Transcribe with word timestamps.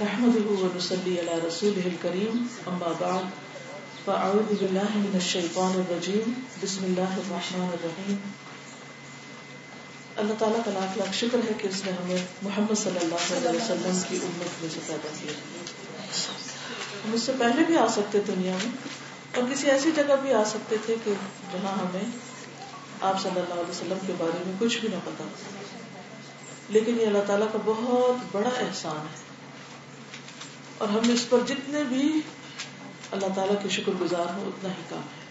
نحمده 0.00 0.46
ونصلي 0.50 1.16
على 1.18 1.46
رسوله 1.46 1.82
الكريم، 1.86 2.46
أما 2.66 2.92
بعد، 2.98 3.22
فأعوذ 4.04 4.54
بالله 4.60 4.94
من 4.94 5.10
الشيطان 5.14 5.72
الرجيم. 5.76 6.32
بسم 6.62 6.84
الله 6.84 7.14
الرحمن 7.16 7.68
الرحيم. 7.72 8.16
اللہ 10.16 10.32
تعالیٰ 10.38 10.64
کا 10.64 10.70
لاکھ 10.70 10.98
لاکھ 10.98 11.10
شکر 11.12 11.38
ہے 11.38 11.52
کہ 11.58 11.68
اس 11.68 11.82
نے 11.84 11.92
ہمیں 11.92 12.26
محمد 12.42 12.74
صلی 12.78 12.98
اللہ 13.02 13.48
علیہ 13.48 13.62
وسلم 13.62 13.98
کی 14.08 14.16
امت 14.16 14.62
میں 14.62 14.70
سے 14.74 14.80
پیدا 14.86 15.08
کیا۔ 15.22 15.32
ہم 17.04 17.12
اس 17.12 17.22
سے 17.22 17.32
پہلے 17.38 17.64
بھی 17.64 17.76
آ 17.76 17.86
سکتے 17.86 18.18
دنیا 18.26 18.52
میں، 18.52 18.70
اور 19.34 19.54
کسی 19.54 19.70
ایسی 19.70 19.90
جگہ 19.96 20.14
بھی 20.22 20.32
آ 20.32 20.44
سکتے 20.44 20.76
تھے 20.86 20.94
کہ 21.04 21.12
جہاں 21.52 21.72
ہمیں 21.72 22.04
آپ 23.00 23.22
صلی 23.22 23.40
اللہ 23.40 23.54
علیہ 23.54 23.70
وسلم 23.70 23.98
کے 24.06 24.12
بارے 24.18 24.42
میں 24.46 24.54
کچھ 24.58 24.78
بھی 24.78 24.88
نہ 24.88 24.96
پتا 25.04 25.24
لیکن 26.68 27.00
یہ 27.00 27.06
اللہ 27.06 27.24
تعالیٰ 27.26 27.46
کا 27.52 27.58
بہت 27.64 28.36
بڑا 28.36 28.50
احسان 28.60 28.96
ہے۔ 28.96 29.23
اور 30.78 30.88
ہم 30.88 31.12
اس 31.12 31.28
پر 31.28 31.38
جتنے 31.46 31.82
بھی 31.82 32.20
اللہ 33.10 33.26
تعالیٰ 33.34 33.62
کے 33.62 33.68
شکر 33.68 33.92
گزار 34.00 34.34
ہوں، 34.34 34.46
اتنا 34.46 34.70
ہی 34.70 34.82
کام 34.88 34.98
ہے۔ 34.98 35.24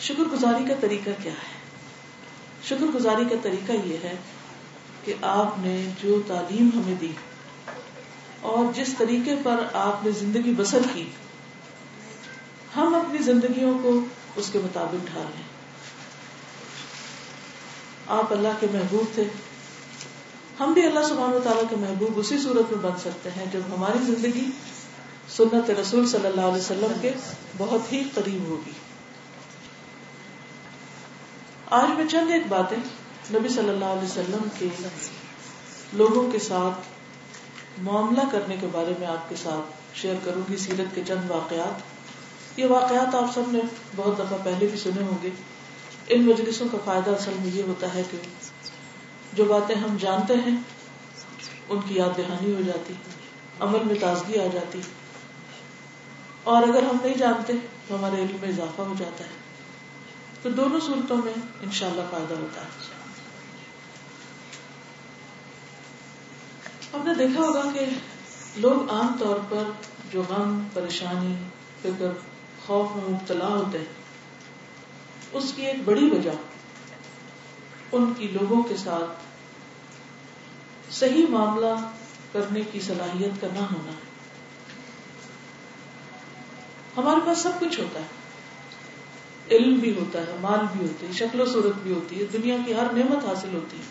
شکر 0.00 0.22
گزاری 0.32 0.64
کا 0.68 0.74
طریقہ 0.80 1.10
کیا 1.22 1.32
ہے؟ 1.32 1.56
شکر 2.64 2.86
گزاری 2.94 3.24
کا 3.30 3.34
طریقہ 3.42 3.72
یہ 3.72 3.96
ہے 4.04 4.16
کہ 5.04 5.14
آپ 5.22 5.54
نے 5.58 5.90
جو 6.02 6.20
تعلیم 6.26 6.70
ہمیں 6.74 6.94
دی 6.94 7.12
اور 8.40 8.72
جس 8.72 8.94
طریقے 8.98 9.34
پر 9.42 9.66
آپ 9.72 10.04
نے 10.04 10.10
زندگی 10.10 10.54
بسر 10.56 10.78
کی، 10.94 11.10
ہم 12.76 12.94
اپنی 12.94 13.18
زندگیوں 13.18 13.78
کو 13.82 14.00
اس 14.36 14.50
کے 14.52 14.58
مطابق 14.58 15.06
ڈھال 15.12 15.26
لیں 15.34 15.42
آپ 18.06 18.32
اللہ 18.32 18.48
کے 18.60 18.66
محبوب 18.72 19.14
تھے۔ 19.14 19.24
ہم 20.60 20.72
بھی 20.72 20.86
اللہ 20.86 21.02
سبحانہ 21.08 21.34
و 21.34 21.40
تعالیٰ 21.44 21.62
کے 21.70 21.76
محبوب 21.76 22.18
اسی 22.18 22.38
صورت 22.38 22.72
میں 22.72 22.82
بن 22.82 22.98
سکتے 22.98 23.30
ہیں 23.30 23.44
جب 23.52 23.60
ہماری 23.76 23.98
زندگی 24.04 24.50
سنت 25.28 25.70
رسول 25.70 26.06
صلی 26.06 26.26
اللہ 26.26 26.40
علیہ 26.40 26.60
وسلم 26.60 26.92
کے 27.00 27.12
بہت 27.56 27.92
ہی 27.92 28.04
قریب 28.14 28.48
ہوگی۔ 28.48 28.70
آج 31.70 31.96
میں 31.96 32.06
چند 32.10 32.30
ایک 32.30 32.42
باتیں 32.48 32.76
نبی 33.34 33.48
صلی 33.48 33.68
اللہ 33.68 33.84
علیہ 33.84 34.02
وسلم 34.02 34.48
کے 34.58 34.68
لوگوں 35.92 36.30
کے 36.30 36.38
ساتھ 36.38 36.78
معاملہ 37.82 38.20
کرنے 38.32 38.56
کے 38.60 38.66
بارے 38.72 38.92
میں 38.98 39.06
آپ 39.06 39.28
کے 39.28 39.34
ساتھ 39.36 39.96
شیئر 39.96 40.14
کروں 40.24 40.42
گی، 40.52 40.56
سیرت 40.56 40.94
کے 40.94 41.02
چند 41.06 41.30
واقعات۔ 41.30 41.80
یہ 42.58 42.64
واقعات 42.64 43.14
آپ 43.14 43.34
سب 43.34 43.42
نے 43.52 43.58
بہت 43.96 44.18
دفعہ 44.18 44.38
پہلے 44.44 44.66
بھی 44.66 44.78
سنے 44.78 45.02
ہوں 45.02 45.18
گے۔ 45.22 45.30
ان 46.08 46.22
مجلسوں 46.22 46.66
کا 46.72 46.78
فائدہ 46.84 47.10
اصل 47.10 47.32
میں 47.38 47.50
یہ 47.52 47.62
ہوتا 47.62 47.94
ہے 47.94 48.02
کہ 48.10 48.16
جو 49.36 49.44
باتیں 49.44 49.76
ہم 49.76 49.96
جانتے 49.96 50.34
ہیں، 50.34 50.56
ان 51.68 51.78
کی 51.88 51.94
یاد 51.94 52.16
دہانی 52.16 52.54
ہو 52.54 52.60
جاتی 52.66 52.94
عمل 53.60 53.78
میں 53.84 53.94
تازگی 54.00 54.38
آ 54.40 54.46
جاتی 54.52 54.80
اور 56.42 56.62
اگر 56.62 56.82
ہم 56.82 56.96
نہیں 57.04 57.14
جانتے، 57.14 57.52
تو 57.88 57.96
ہمارے 57.96 58.16
علم 58.16 58.36
میں 58.40 58.48
اضافہ 58.48 58.82
ہو 58.82 58.94
جاتا 58.98 59.24
ہے۔ 59.24 59.30
تو 60.42 60.50
دونوں 60.50 60.80
صورتوں 60.80 61.16
میں 61.16 61.32
انشاءاللہ 61.62 62.02
فائدہ 62.10 62.34
ہوتا 62.34 62.60
ہے۔ 62.60 62.96
ہم 66.94 67.06
نے 67.06 67.14
دیکھا 67.14 67.42
ہوگا 67.42 67.62
کہ 67.74 67.86
لوگ 68.56 68.90
عام 68.90 69.16
طور 69.18 69.36
پر 69.48 69.62
جو 70.12 70.22
غم، 70.28 70.68
پریشانی، 70.72 71.34
فکر، 71.82 72.12
خوف 72.66 72.96
میں 72.96 73.04
مبتلا 73.04 73.46
ہوتے 73.46 73.78
ہیں، 73.78 73.94
اس 75.32 75.52
کی 75.56 75.66
ایک 75.66 75.76
بڑی 75.84 76.10
وجہ 76.10 76.30
ان 77.92 78.12
کی 78.18 78.28
لوگوں 78.28 78.62
کے 78.62 78.76
ساتھ 78.76 79.25
صحیح 80.90 81.26
معاملہ 81.28 81.90
کرنے 82.32 82.60
کی 82.72 82.80
صلاحیت 82.80 83.40
کا 83.40 83.46
نہ 83.52 83.58
ہونا۔ 83.58 83.90
ہے 83.90 84.06
ہمارے 86.96 87.20
پاس 87.26 87.38
سب 87.38 87.50
کچھ 87.60 87.80
ہوتا 87.80 88.00
ہے۔ 88.00 88.06
علم 89.50 89.74
بھی 89.74 89.98
ہوتا 89.98 90.18
ہے، 90.18 90.36
مال 90.40 90.58
بھی 90.76 90.86
ہوتی 90.86 91.06
ہے، 91.06 91.12
شکل 91.12 91.40
و 91.40 91.46
صورت 91.46 91.82
بھی 91.82 91.92
ہوتی 91.92 92.20
ہے، 92.20 92.24
دنیا 92.32 92.56
کی 92.66 92.74
ہر 92.74 92.92
نعمت 92.92 93.24
حاصل 93.24 93.54
ہوتی 93.54 93.76
ہے۔ 93.76 93.82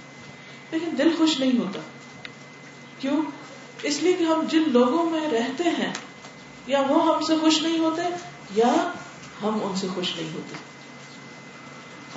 لیکن 0.71 0.97
دل 0.97 1.15
خوش 1.17 1.39
نہیں 1.39 1.59
ہوتا۔ 1.59 1.79
کیوں؟ 2.99 3.21
اس 3.83 4.03
لیے 4.03 4.13
کہ 4.13 4.23
ہم 4.23 4.45
جن 4.49 4.63
لوگوں 4.67 5.09
میں 5.09 5.27
رہتے 5.31 5.63
ہیں، 5.63 5.93
یا 6.67 6.81
وہ 6.81 7.15
ہم 7.15 7.21
سے 7.21 7.33
خوش 7.41 7.61
نہیں 7.61 7.79
ہوتے، 7.79 8.01
یا 8.55 8.91
ہم 9.41 9.59
ان 9.63 9.75
سے 9.75 9.87
خوش 9.95 10.15
نہیں 10.15 10.33
ہوتے۔ 10.33 10.55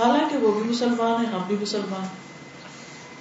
حالانکہ 0.02 0.36
وہ 0.36 0.60
بھی 0.60 0.70
مسلمان 0.70 1.26
ہیں، 1.26 1.32
ہم 1.32 1.40
بھی 1.46 1.56
مسلمان 1.60 2.06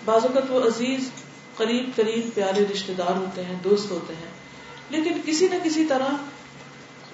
بعض 0.06 0.26
اوقات 0.26 0.44
وہ 0.50 0.64
عزیز 0.64 1.12
قریب 1.58 1.90
ترین 1.96 2.30
پیارے 2.34 2.66
رشتے 2.74 2.94
دار 2.94 3.16
ہوتے 3.16 3.46
ہیں، 3.46 3.56
دوست 3.64 3.92
ہوتے 3.92 4.14
ہیں۔ 4.16 4.32
لیکن 4.90 5.22
کسی 5.26 5.48
نہ 5.48 5.56
کسی 5.64 5.86
طرح 5.86 6.08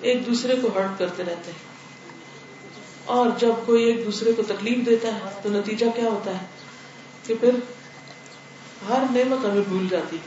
ایک 0.02 0.26
دوسرے 0.26 0.56
کو 0.62 0.68
ہرٹ 0.76 1.00
کرتے 1.00 1.24
رہتے 1.24 1.52
ہیں۔ 1.52 1.74
اور 3.06 3.28
جب 3.40 3.54
کوئی 3.66 3.84
ایک 3.84 4.06
دوسرے 4.06 4.34
کو 4.34 4.44
تکلیف 4.44 4.86
دیتا 4.86 5.08
ہے، 5.08 5.40
تو 5.44 5.50
نتیجہ 5.50 5.86
کیا 5.96 6.06
ہوتا 6.06 6.32
ہے؟ 6.32 6.46
کہ 7.26 7.34
پھر 7.40 7.56
ہر 8.90 9.04
نعمت 9.12 9.46
ہمیں 9.46 9.62
بھول 9.68 9.88
جاتی 9.90 10.18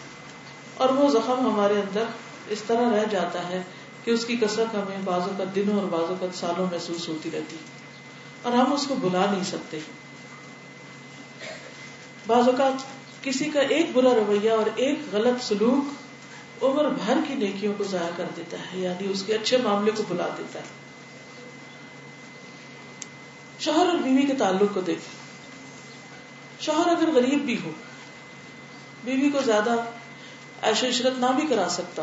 اور 0.75 0.89
وہ 0.89 1.09
زخم 1.09 1.53
ہمارے 1.53 1.75
اندر 1.75 2.05
اس 2.49 2.63
طرح 2.67 2.97
رہ 2.97 3.05
جاتا 3.11 3.49
ہے 3.49 3.63
کہ 4.05 4.11
اس 4.11 4.25
کی 4.25 4.37
کثرت 4.37 4.75
ہمیں 4.75 4.99
بازو 5.05 5.31
کا 5.39 5.45
دنوں 5.55 5.79
اور 5.79 5.87
بازو 5.87 6.15
کا 6.21 6.27
سالوں 6.35 6.67
محسوس 6.73 7.09
ہوتی 7.09 7.31
رہتی 7.33 7.57
اور 8.43 8.53
ہم 8.53 8.73
اس 8.73 8.87
کو 8.87 8.95
بلا 8.95 9.27
نہیں 9.31 9.45
سکتے۔ 9.45 9.79
بعض 12.27 12.49
اوقات 12.49 12.96
کسی 13.27 13.45
کا 13.45 13.61
ایک 13.61 13.87
برا 13.93 14.15
رویہ 14.15 14.51
اور 14.51 14.67
ایک 14.75 14.99
غلط 15.13 15.43
سلوک 15.45 16.65
عمر 16.65 16.89
بھر 16.89 17.19
کی 17.29 17.35
نیکیوں 17.35 17.73
کو 17.79 17.85
ضائع 17.85 18.11
کر 18.17 18.27
دیتا 18.37 18.57
ہے 18.57 18.79
یعنی 18.79 19.07
اس 19.11 19.23
کے 19.27 19.35
اچھے 19.35 19.57
معاملے 19.57 19.91
کو 19.97 20.03
بلا 20.09 20.29
دیتا 20.39 20.59
ہے۔ 20.59 20.65
شوہر 23.61 23.87
اور 23.87 23.99
بیوی 23.99 24.27
کے 24.27 24.35
تعلق 24.35 24.75
کو 24.75 24.81
دیکھ 24.81 25.05
شوہر 26.61 26.89
اگر 26.89 27.11
غریب 27.15 27.45
بھی 27.45 27.57
ہو، 27.65 27.71
بیوی 29.05 29.31
کو 29.31 29.41
زیادہ 29.45 29.75
ایش 30.63 30.85
عشرت 30.85 31.19
نہ 31.19 31.33
بھی 31.37 31.47
کرا 31.47 31.69
سکتا، 31.69 32.03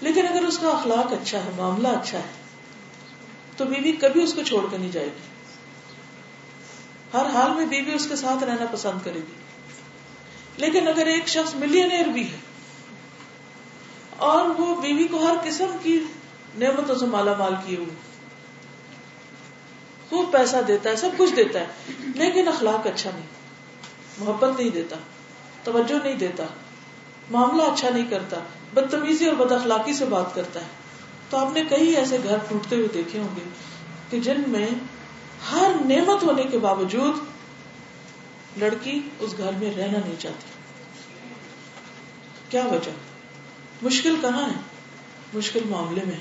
لیکن 0.00 0.26
اگر 0.26 0.42
اس 0.42 0.58
کا 0.58 0.68
اخلاق 0.68 1.12
اچھا 1.12 1.38
ہے، 1.38 1.50
معاملہ 1.56 1.88
اچھا 1.88 2.18
ہے، 2.18 2.32
تو 3.56 3.64
بیوی 3.64 3.92
کبھی 3.92 4.22
اس 4.22 4.34
کو 4.34 4.42
چھوڑ 4.42 4.66
کر 4.70 4.78
نہیں 4.78 4.92
جائے 4.92 5.06
گی۔ 5.06 5.30
ہر 7.14 7.26
حال 7.26 7.50
میں 7.54 7.66
بیوی 7.66 7.94
اس 7.94 8.06
کے 8.06 8.16
ساتھ 8.16 8.44
رہنا 8.44 8.66
پسند 8.72 9.04
کرے 9.04 9.18
گی۔ 9.18 9.41
لیکن 10.56 10.88
اگر 10.88 11.06
ایک 11.06 11.28
شخص 11.28 11.54
ملینئر 11.54 12.08
بھی 12.08 12.30
ہے 12.32 12.36
اور 14.16 14.48
وہ 14.58 14.80
بیوی 14.80 15.04
کو 15.04 15.26
ہر 15.26 15.34
قسم 15.44 15.76
کی 15.82 15.98
نعمتوں 16.58 16.94
سے 16.94 17.06
مالا 17.06 17.34
مال 17.38 17.54
کیے 17.66 17.76
ہوئے 17.76 17.94
خوب 20.08 20.32
پیسہ 20.32 20.56
دیتا 20.66 20.90
ہے، 20.90 20.96
سب 20.96 21.08
کچھ 21.16 21.34
دیتا 21.34 21.60
ہے، 21.60 21.66
لیکن 22.14 22.48
اخلاق 22.48 22.86
اچھا 22.86 23.10
نہیں، 23.14 23.26
محبت 24.18 24.60
نہیں 24.60 24.70
دیتا، 24.70 24.96
توجہ 25.64 25.94
نہیں 26.04 26.14
دیتا، 26.14 26.44
معاملہ 27.30 27.62
اچھا 27.62 27.88
نہیں 27.90 28.10
کرتا، 28.10 28.38
بدتمیزی 28.74 29.26
اور 29.26 29.34
بد 29.34 29.52
اخلاقی 29.52 29.92
سے 29.92 30.04
بات 30.04 30.34
کرتا 30.34 30.60
ہے۔ 30.60 30.66
تو 31.30 31.36
آپ 31.36 31.52
نے 31.52 31.62
کئی 31.68 31.96
ایسے 31.96 32.18
گھر 32.24 32.36
ٹوٹتے 32.48 32.76
ہوئے 32.76 32.88
دیکھے 32.94 33.18
ہوں 33.18 33.28
گے 33.36 33.42
کہ 34.10 34.20
جن 34.20 34.42
میں 34.48 34.66
ہر 35.52 35.70
نعمت 35.84 36.22
ہونے 36.22 36.42
کے 36.42 36.58
باوجود 36.58 37.14
لڑکی 38.56 39.00
اس 39.18 39.34
گھر 39.38 39.52
میں 39.52 39.74
رہنا 39.74 39.98
نہیں 39.98 40.20
چاہتی۔ 40.20 40.44
کیا 42.48 42.66
وجہ؟ 42.66 42.90
مشکل 43.82 44.16
کہاں 44.20 44.48
ہے؟ 44.48 44.60
مشکل 45.34 45.60
معاملے 45.68 46.04
میں 46.04 46.18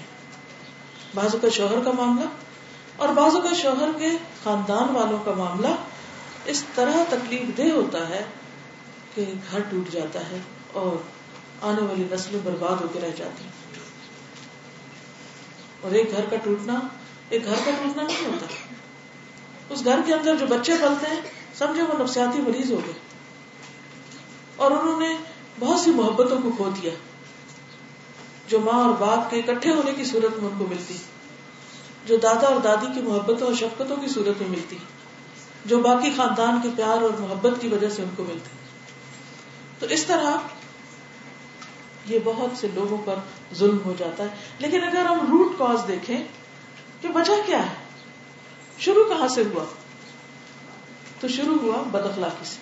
بازو 1.15 1.37
کا 1.41 1.49
شوہر 1.49 1.83
کا 1.85 1.91
معاملہ 1.91 2.25
اور 2.97 3.09
بازو 3.09 3.41
کا 3.41 3.53
شوہر 3.53 3.89
کے 3.99 4.09
خاندان 4.43 4.95
والوں 4.95 5.19
کا 5.25 5.31
معاملہ 5.31 5.67
اس 6.45 6.63
طرح 6.75 7.03
تکلیف 7.09 7.57
دہ 7.57 7.71
ہوتا 7.71 8.09
ہے 8.09 8.23
کہ 9.15 9.33
گھر 9.51 9.59
ٹوٹ 9.59 9.91
جاتا 9.91 10.19
ہے 10.19 10.37
اور 10.71 10.95
آنے 11.61 11.81
والی 11.81 12.07
نسلیں 12.11 12.39
برباد 12.43 12.81
ہو 12.81 12.87
کے 12.93 12.99
رہ 12.99 13.11
جاتی۔ 13.17 13.43
اور 15.81 15.91
ایک 15.91 16.11
گھر 16.11 16.25
کا 16.29 16.35
ٹوٹنا، 16.43 16.79
ایک 17.29 17.45
گھر 17.45 17.55
کا 17.65 17.71
ٹوٹنا 17.71 18.03
نہیں 18.03 18.25
ہوتا۔ 18.25 18.45
اس 19.69 19.85
گھر 19.85 19.99
کے 20.05 20.13
اندر 20.13 20.35
جو 20.35 20.45
بچے 20.45 20.73
پلتے 20.81 21.07
ہیں 21.09 21.21
سمجھے 21.57 21.81
وہ 21.81 22.03
نفسیاتی 22.03 22.39
مریض 22.39 22.71
ہو 22.71 22.81
گئے۔ 22.85 22.93
اور 24.55 24.71
انہوں 24.71 24.99
نے 24.99 25.17
بہت 25.59 25.79
سی 25.79 25.91
محبتوں 25.91 26.41
کو 26.41 26.51
کھو 26.51 26.69
دیا۔ 26.69 26.91
جو 28.47 28.59
ماں 28.59 28.73
اور 28.73 28.93
باپ 28.99 29.31
کے 29.31 29.39
اکٹھے 29.39 29.73
ہونے 29.73 29.93
کی 29.93 30.05
صورت 30.05 30.37
میں 30.37 30.49
ان 30.49 30.55
کو 30.59 30.65
ملتی۔ 30.69 30.97
جو 32.05 32.17
دادا 32.17 32.47
اور 32.47 32.55
دادی 32.55 32.85
کی 32.93 33.01
محبتوں 33.01 33.47
اور 33.47 33.53
شفقتوں 33.53 33.97
کی 33.97 34.07
صورت 34.07 34.41
میں 34.41 34.49
ملتی۔ 34.49 34.77
جو 35.65 35.79
باقی 35.79 36.11
خاندان 36.17 36.59
کے 36.63 36.69
پیار 36.75 37.01
اور 37.01 37.09
محبت 37.19 37.61
کی 37.61 37.67
وجہ 37.67 37.89
سے 37.89 38.01
ان 38.01 38.09
کو 38.15 38.23
ملتی۔ 38.23 38.49
تو 39.79 39.85
اس 39.85 40.05
طرح 40.05 40.37
یہ 42.05 42.19
بہت 42.23 42.57
سے 42.57 42.67
لوگوں 42.73 42.97
پر 43.05 43.15
ظلم 43.53 43.77
ہو 43.85 43.93
جاتا 43.97 44.23
ہے۔ 44.23 44.29
لیکن 44.59 44.83
اگر 44.83 45.05
ہم 45.05 45.19
روٹ 45.19 45.51
کاز 45.57 45.87
دیکھیں 45.87 46.17
کہ 47.01 47.09
وجہ 47.15 47.33
کیا 47.45 47.69
ہے؟ 47.69 47.75
شروع 48.79 49.03
کہاں 49.03 49.27
سے 49.27 49.43
ہوا؟ 49.43 49.63
تو 51.21 51.27
شروع 51.27 51.55
ہوا 51.61 51.83
بد 51.91 52.05
اخلاقی 52.05 52.45
سے۔ 52.45 52.57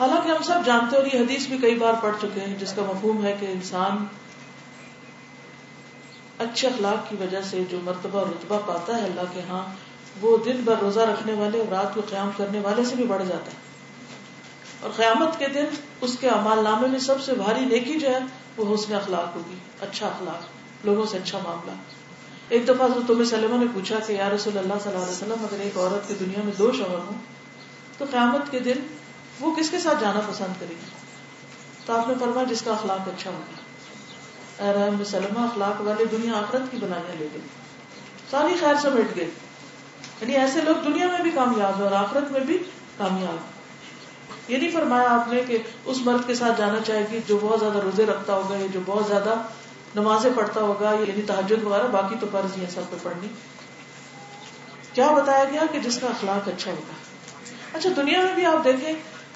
حالانکہ 0.00 0.28
ہم 0.28 0.42
سب 0.42 0.60
جانتے 0.66 0.96
اور 0.96 1.06
یہ 1.12 1.18
حدیث 1.20 1.46
بھی 1.46 1.58
کئی 1.58 1.74
بار 1.74 1.94
پڑھ 2.00 2.16
چکے 2.22 2.40
ہیں 2.40 2.56
جس 2.56 2.72
کا 2.72 2.82
مفہوم 2.82 3.24
ہے 3.24 3.36
کہ 3.40 3.46
انسان 3.46 4.06
اچھے 6.38 6.68
اخلاق 6.68 7.10
کی 7.10 7.16
وجہ 7.20 7.40
سے 7.42 7.64
جو 7.70 7.78
مرتبہ 7.84 8.18
اور 8.18 8.26
رتبہ 8.26 8.58
پاتا 8.66 8.96
ہے 8.96 9.04
اللہ 9.04 9.20
کے 9.32 9.40
ہاں 9.48 9.66
وہ 10.20 10.36
دن 10.44 10.56
بھر 10.64 10.74
روزہ 10.80 11.00
رکھنے 11.00 11.32
والے 11.32 11.58
اور 11.58 11.66
رات 11.68 11.94
کو 11.94 12.00
قیام 12.08 12.30
کرنے 12.36 12.60
والے 12.60 12.84
سے 12.84 12.96
بھی 12.96 13.04
بڑھ 13.04 13.22
جاتا 13.22 13.46
ہے۔ 13.46 13.64
اور 14.80 14.90
قیامت 14.96 15.38
کے 15.38 15.48
دن 15.48 15.64
اس 16.00 16.16
کے 16.20 16.28
امال 16.28 16.64
نامے 16.64 16.88
میں 16.88 16.98
سب 16.98 17.20
سے 17.20 17.34
بھاری 17.34 17.64
نیکی 17.64 17.98
جو 17.98 18.10
ہے، 18.10 18.18
وہ 18.56 18.74
حسن 18.74 18.94
اخلاق 18.94 19.36
ہوگی 19.36 19.54
اچھا 19.80 20.06
اخلاق، 20.06 20.42
لوگوں 20.86 21.06
سے 21.06 21.18
اچھا 21.18 21.38
معاملہ۔ 21.44 21.72
ایک 22.48 22.68
دفعہ 22.68 22.86
حضرت 22.86 23.08
تمہیں 23.08 23.24
سلمہ 23.24 23.56
نے 23.56 23.66
پوچھا 23.74 23.98
کہ 24.06 24.12
یا 24.12 24.30
رسول 24.30 24.58
اللہ 24.58 24.74
صلی 24.82 24.92
اللہ 24.92 25.04
علیہ 25.04 25.12
وسلم، 25.12 25.46
اگر 25.50 25.60
ایک 25.60 25.76
عورت 25.76 26.08
کی 26.08 26.14
دنیا 26.20 26.40
میں 26.44 26.52
دو 26.58 26.72
شوہر 26.72 26.98
ہوں، 26.98 27.18
تو 27.98 28.04
قیامت 28.10 28.50
کے 28.50 28.58
دن 28.58 28.74
وہ 29.40 29.54
کس 29.54 29.70
کے 29.70 29.78
ساتھ 29.78 30.00
جانا 30.00 30.20
پسند 30.28 30.60
کرے 30.60 30.74
گی؟ 30.74 30.90
تو 31.86 31.92
آپ 31.92 32.08
نے 32.08 32.14
فرمایا 32.20 32.44
جس 32.44 32.62
کا 32.62 32.72
اخلاق 32.72 33.08
اچھا 33.08 33.30
ہوگا 33.30 33.64
رحم 34.72 35.04
سلمہ، 35.04 35.40
اخلاق 35.40 35.80
والے 35.80 36.04
دنیا 36.04 36.32
آخرت 36.32 36.62
کی 36.70 36.76
بنانے 36.76 37.16
لے 37.18 37.28
گئے۔ 37.32 37.40
ساری 38.30 38.54
خیر 38.60 38.74
سے 38.82 38.90
مٹ 38.90 39.16
گئے۔ 39.16 39.30
یعنی 40.20 40.36
ایسے 40.36 40.60
لوگ 40.60 40.74
دنیا 40.74 41.06
میں 41.06 41.20
بھی 41.20 41.30
کامیاب 41.30 41.76
ہیں 41.76 41.84
اور 41.84 41.92
آخرت 41.92 42.32
میں 42.32 42.40
بھی 42.40 42.58
کامیاب 42.96 43.36
یہ 44.48 44.56
نہیں 44.56 44.70
فرمایا 44.70 45.10
آپ 45.10 45.32
نے 45.32 45.42
کہ 45.46 45.58
اس 45.84 45.98
مرد 46.04 46.26
کے 46.26 46.34
ساتھ 46.34 46.58
جانا 46.58 46.78
چاہے 46.86 47.06
گی 47.12 47.20
جو 47.26 47.38
بہت 47.42 47.60
زیادہ 47.60 47.78
روزے 47.78 48.06
رکھتا 48.06 48.34
ہوگا 48.34 48.56
یا 48.56 48.66
جو 48.72 48.80
بہت 48.86 49.06
زیادہ 49.06 49.34
نمازیں 49.94 50.30
پڑھتا 50.34 50.60
ہوگا 50.60 50.90
یعنی 50.90 51.22
تحجد 51.22 51.64
وغیرہ، 51.64 51.86
باقی 51.86 52.14
تو 52.20 52.26
فرض 52.32 52.58
ہی 52.58 52.64
ہے 52.64 52.70
سب 52.70 52.82
پہ 52.90 52.96
پڑھنی۔ 53.02 53.28
کیا 54.92 55.10
بتایا 55.10 55.44
گیا 55.44 55.62
کہ 55.72 55.78
جس 55.78 55.98
کا 55.98 56.06
اخلاق 56.06 56.48
اچھا 56.48 56.70
ہوگا 56.70 56.92
اچھا 57.72 57.90
دنیا 57.96 58.20
میں 58.20 58.34
بھی 58.34 58.46
آپ 58.46 58.64
دیکھیں 58.64 58.94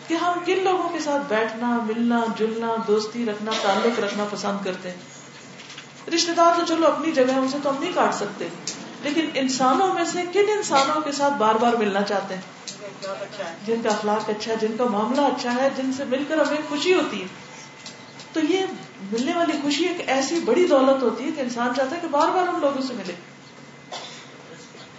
کہ 0.09 0.15
ہم 0.15 0.33
کن 0.45 0.65
لوگوں 0.65 0.89
کے 0.89 0.99
ساتھ 0.99 1.23
بیٹھنا، 1.29 1.79
ملنا، 1.87 2.25
جلنا، 2.39 2.75
دوستی 2.89 3.27
رکھنا، 3.27 3.51
تعلق 3.63 4.01
رکھنا 4.01 4.25
پسند 4.31 4.65
کرتے 4.65 4.91
ہیں؟ 4.91 4.97
رشتے 6.15 6.33
دار 6.33 6.61
تو 6.61 6.67
چلو 6.67 6.87
اپنی 6.87 7.13
جگہ 7.13 7.33
ان 7.37 7.49
سے 7.49 7.59
تو 7.63 7.71
ہم 7.71 7.77
نہیں 7.81 7.93
کاٹ 7.95 8.15
سکتے۔ 8.15 8.49
لیکن 9.03 9.27
انسانوں 9.35 9.95
میں 9.95 10.05
سے 10.05 10.23
کن 10.33 10.45
انسانوں 10.57 11.01
کے 11.01 11.13
ساتھ 11.13 11.35
بار 11.35 11.55
بار 11.55 11.73
ملنا 11.73 12.03
چاہتے 12.03 12.35
ہیں؟ 12.35 12.43
جن 13.67 13.81
کا 13.83 13.89
اخلاق 13.89 14.31
اچھا 14.31 14.53
ہے، 14.53 14.57
جن 14.57 14.77
کا 14.79 14.85
معاملہ 14.85 15.21
اچھا 15.21 15.55
ہے، 15.55 15.69
جن 15.77 15.93
سے 15.93 16.05
مل 16.05 16.25
کر 16.29 16.39
ہمیں 16.39 16.59
خوشی 16.69 16.95
ہوتی 16.95 17.23
ہے۔ 17.23 17.27
تو 18.33 18.41
یہ 18.41 18.59
ملنے 19.13 19.33
والی 19.35 19.53
خوشی 19.63 19.85
ایک 19.85 20.09
ایسی 20.09 20.41
بڑی 20.41 20.67
دولت 20.67 21.03
ہوتی 21.03 21.25
ہے 21.25 21.31
کہ 21.31 21.41
انسان 21.41 21.75
چاہتا 21.77 21.97
ہے 21.97 22.01
کہ 22.01 22.09
بار 22.09 22.29
بار 22.29 22.49
ان 22.49 22.61
لوگوں 22.61 22.83
سے 22.83 22.95
ملے۔ 22.95 23.13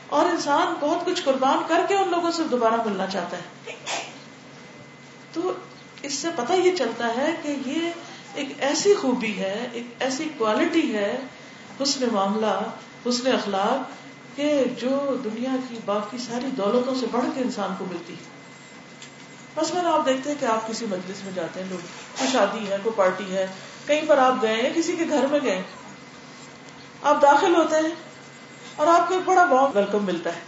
اور 0.08 0.26
انسان 0.26 0.74
بہت 0.80 1.06
کچھ 1.06 1.22
قربان 1.24 1.58
کر 1.68 1.82
کے 1.88 1.96
ان 1.96 2.10
لوگوں 2.10 2.32
سے 2.32 2.44
دوبارہ 2.44 2.74
ملنا 2.86 3.08
چاہتا 3.08 3.38
ہے۔ 3.38 3.74
تو 5.34 5.54
اس 6.02 6.14
سے 6.14 6.28
پتہ 6.36 6.54
یہ 6.54 6.76
چلتا 6.76 7.08
ہے 7.18 7.36
کہ 7.44 7.56
یہ 7.66 7.92
ایک 8.34 8.50
ایسی 8.60 8.94
خوبی 8.94 9.38
ہے، 9.38 9.68
ایک 9.72 9.88
ایسی 10.00 10.30
کوالٹی 10.38 10.96
ہے، 10.96 11.20
حسن 11.84 12.08
معاملہ، 12.12 12.62
حسن 13.10 13.34
اخلاق 13.34 13.92
کہ 14.38 14.64
جو 14.78 15.18
دنیا 15.24 15.56
کی 15.70 15.80
باقی 15.86 16.18
ساری 16.18 16.48
دولتوں 16.48 16.96
سے 16.96 17.06
بڑھ 17.12 17.26
کے 17.36 17.42
انسان 17.42 17.74
کو 17.78 17.86
ملتی 17.86 18.14
ہے۔ 18.14 18.40
بس 19.56 19.74
میں 19.74 19.82
آپ 19.86 20.06
دیکھتے 20.06 20.30
ہیں 20.30 20.38
کہ 20.40 20.46
آپ 20.46 20.68
کسی 20.68 20.86
مجلس 20.86 21.24
میں 21.24 21.32
جاتے 21.36 21.62
ہیں، 21.62 21.70
لوگ، 21.70 21.80
کوئی 22.18 22.30
شادی 22.32 22.72
ہے، 22.72 22.78
کوئی 22.84 22.94
پارٹی 22.96 23.32
ہے 23.32 23.48
کہیں 23.88 24.02
پر 24.08 24.18
آپ 24.18 24.34
گئے 24.42 24.54
ہیں، 24.54 24.70
کسی 24.76 24.96
کے 24.96 25.06
گھر 25.10 25.28
میں 25.28 25.40
گئے 25.44 25.64
آپ 27.02 27.22
داخل 27.22 27.56
ہوتے 27.56 27.76
ہیں 27.76 27.96
اور 28.76 28.88
آپ 28.88 29.08
کو 29.08 29.14
ایک 29.14 29.24
بڑا 29.26 29.46
بہت 29.46 29.76
ویلکم 29.76 30.06
ملتا 30.06 30.36
ہے۔ 30.36 30.42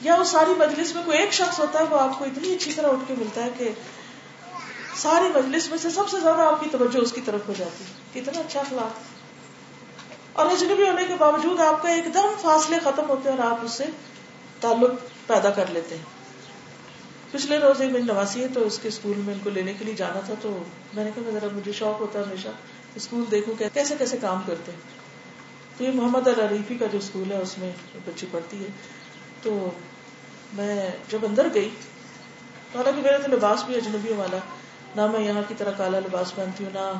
یا 0.00 0.14
وہ 0.14 0.24
ساری 0.24 0.54
مجلس 0.58 0.94
میں 0.94 1.02
کوئی 1.04 1.18
ایک 1.18 1.32
شخص 1.32 1.58
ہوتا 1.58 1.78
ہے، 1.78 1.84
وہ 1.84 2.00
آپ 2.00 2.18
کو 2.18 2.24
اتنی 2.24 2.54
اچھی 2.54 2.72
طرح 2.72 2.86
اٹھ 2.86 3.08
کے 3.08 3.14
ملتا 3.18 3.44
ہے 3.44 3.48
کہ 3.58 3.68
ساری 4.96 5.28
مجلس 5.34 5.70
میں 5.70 5.78
سے 5.78 5.90
سب 5.90 6.08
سے 6.08 6.20
زیادہ 6.20 6.40
آپ 6.40 6.60
کی 6.60 6.70
توجہ 6.72 6.98
اس 6.98 7.12
کی 7.12 7.20
طرف 7.20 7.40
ہو 7.48 7.52
جاتی 7.58 7.84
ہے۔ 7.84 8.20
کتنا 8.20 8.40
اچھا 8.40 8.60
اخلاق۔ 8.60 8.90
اور 10.32 10.46
اجنبی 10.46 10.88
ہونے 10.88 11.04
کے 11.04 11.14
باوجود 11.18 11.60
آپ 11.60 11.82
کا 11.82 11.88
ایک 11.88 12.14
دم 12.14 12.34
فاصلے 12.42 12.78
ختم 12.84 13.08
ہوتے 13.08 13.30
ہیں 13.30 13.36
اور 13.38 13.50
آپ 13.50 13.58
اس 13.62 13.72
سے 13.72 13.84
تعلق 14.60 14.90
پیدا 15.26 15.50
کر 15.50 15.64
لیتے 15.66 15.96
ہیں۔ 15.96 16.19
پچھلے 17.30 17.58
روز 17.58 17.80
ایک 17.80 17.90
میری 17.90 18.04
نواسی 18.04 18.42
ہے 18.42 18.48
تو 18.48 18.66
اس 18.66 18.78
کے 18.78 18.88
اسکول 18.88 19.16
میں 19.16 19.34
ان 19.34 19.40
کو 19.42 19.50
لینے 19.50 19.74
کے 19.78 19.84
لیے 19.84 19.94
جانا 19.94 20.20
تھا 20.20 20.34
تو 20.40 20.62
میں 20.94 21.04
نے 21.04 21.10
کہا 21.14 21.30
ذرا 21.30 21.46
مجھے 21.52 21.72
شوق 21.72 22.00
ہوتا 22.00 22.18
ہے 22.18 22.24
ہمیشہ 22.24 22.48
اسکول 22.94 23.24
دیکھوں 23.30 23.54
کیسے 23.72 23.94
کیسے 23.98 24.16
کام 24.20 24.40
کرتے 24.46 24.72
ہیں۔ 24.72 24.78
تو 25.78 25.84
یہ 25.84 25.90
محمد 25.94 26.26
الریفی 26.26 26.74
کا 26.74 26.86
جو 26.92 26.98
اسکول 26.98 27.32
ہے 27.32 27.36
اس 27.36 27.58
میں 27.58 27.72
بچی 28.06 28.26
پڑھتی 28.30 28.64
ہے۔ 28.64 28.68
تو 29.42 29.70
میں 30.52 30.90
جب 31.08 31.18
اندر 31.22 31.48
گئی 31.54 31.68
حالانکہ 32.74 33.02
میرا 33.02 33.18
تو 33.18 33.36
لباس 33.36 33.64
بھی 33.64 33.74
اجنبی 33.74 34.12
والا، 34.12 34.36
نہ 34.96 35.06
میں 35.06 35.20
یہاں 35.20 35.42
کی 35.48 35.54
طرح 35.58 35.70
کالا 35.70 35.98
لباس 35.98 36.34
پہنتی 36.34 36.64
ہوں، 36.64 36.70
نہ 36.74 36.92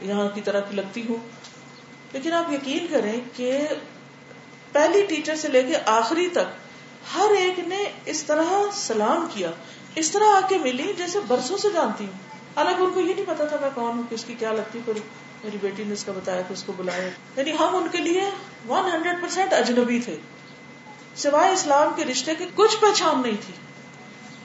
یہاں 0.00 0.28
کی 0.28 0.40
طرح 0.40 0.60
کی 0.60 0.76
لگتی 0.76 1.02
ہوں۔ 1.08 1.16
لیکن 2.12 2.32
آپ 2.32 2.52
یقین 2.52 2.86
کریں 2.90 3.20
کہ 3.36 3.68
پہلی 4.72 5.06
ٹیچر 5.06 5.36
سے 5.36 5.48
لے 5.48 5.62
کے 5.62 5.74
آخری 5.86 6.28
تک 6.28 6.65
ہر 7.14 7.30
ایک 7.38 7.58
نے 7.58 7.84
اس 8.04 8.22
طرح 8.22 8.44
سلام 8.72 9.26
کیا، 9.34 9.50
اس 9.94 10.10
طرح 10.10 10.24
آ 10.24 10.40
کے 10.48 10.58
ملی 10.58 10.92
جیسے 10.98 11.18
برسوں 11.28 11.56
سے 11.56 11.68
جانتی 11.74 12.04
ہوں۔ 12.04 12.12
حالانکہ 12.56 12.82
ان 12.82 12.90
کو 12.94 13.00
یہ 13.00 13.14
نہیں 13.14 13.26
پتا 13.28 13.44
تھا 13.44 13.56
میں 13.60 13.70
کون 13.74 13.96
ہوں 13.96 14.02
کس 14.10 14.24
کی 14.24 14.34
کیا 14.38 14.52
لگتی، 14.52 14.78
پھر 14.84 14.92
میری 15.44 15.58
بیٹی 15.60 15.84
نے 15.84 15.92
اس 15.92 16.04
کا 16.04 16.12
بتایا 16.12 16.40
کہ 16.40 16.52
اس 16.52 16.62
کو 16.62 16.72
بلایا 16.76 17.08
یعنی 17.36 17.52
ہم 17.52 17.76
ان 17.76 17.86
کے 17.92 17.98
لیے 17.98 18.30
ون 18.68 18.90
ہنڈریڈ 18.92 19.22
پرسینٹ 19.22 19.52
اجنبی 19.52 20.00
تھے۔ 20.00 20.16
سوائے 21.16 21.52
اسلام 21.52 21.92
کے 21.96 22.04
رشتے 22.04 22.34
کی 22.34 22.44
کچھ 22.54 22.76
پہچان 22.80 23.22
نہیں 23.22 23.36
تھی۔ 23.46 23.54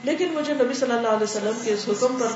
لیکن 0.04 0.34
مجھے 0.34 0.54
نبی 0.54 0.74
صلی 0.74 0.92
اللہ 0.92 1.08
علیہ 1.08 1.24
وسلم 1.24 1.60
کے 1.64 1.74
اس 1.74 1.90
حکم 1.90 2.16
پر 2.20 2.28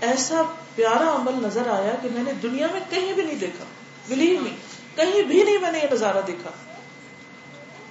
ایسا 0.00 0.42
پیارا 0.74 1.16
عمل 1.16 1.46
نظر 1.46 1.66
آیا 1.66 1.94
کہ 2.02 2.08
میں 2.12 2.22
نے 2.22 2.32
دنیا 2.32 2.66
میں 2.72 2.80
کہیں 2.90 3.12
بھی 3.12 3.22
نہیں 3.22 3.34
دیکھا، 3.34 3.64
بلیو 4.08 4.40
می، 4.40 4.50
کہیں 4.94 5.22
بھی 5.22 5.42
نہیں 5.42 5.58
میں 5.58 5.72
نے 5.72 5.78
یہ 5.78 5.92
نظارہ 5.92 6.18
دیکھا۔ 6.26 6.50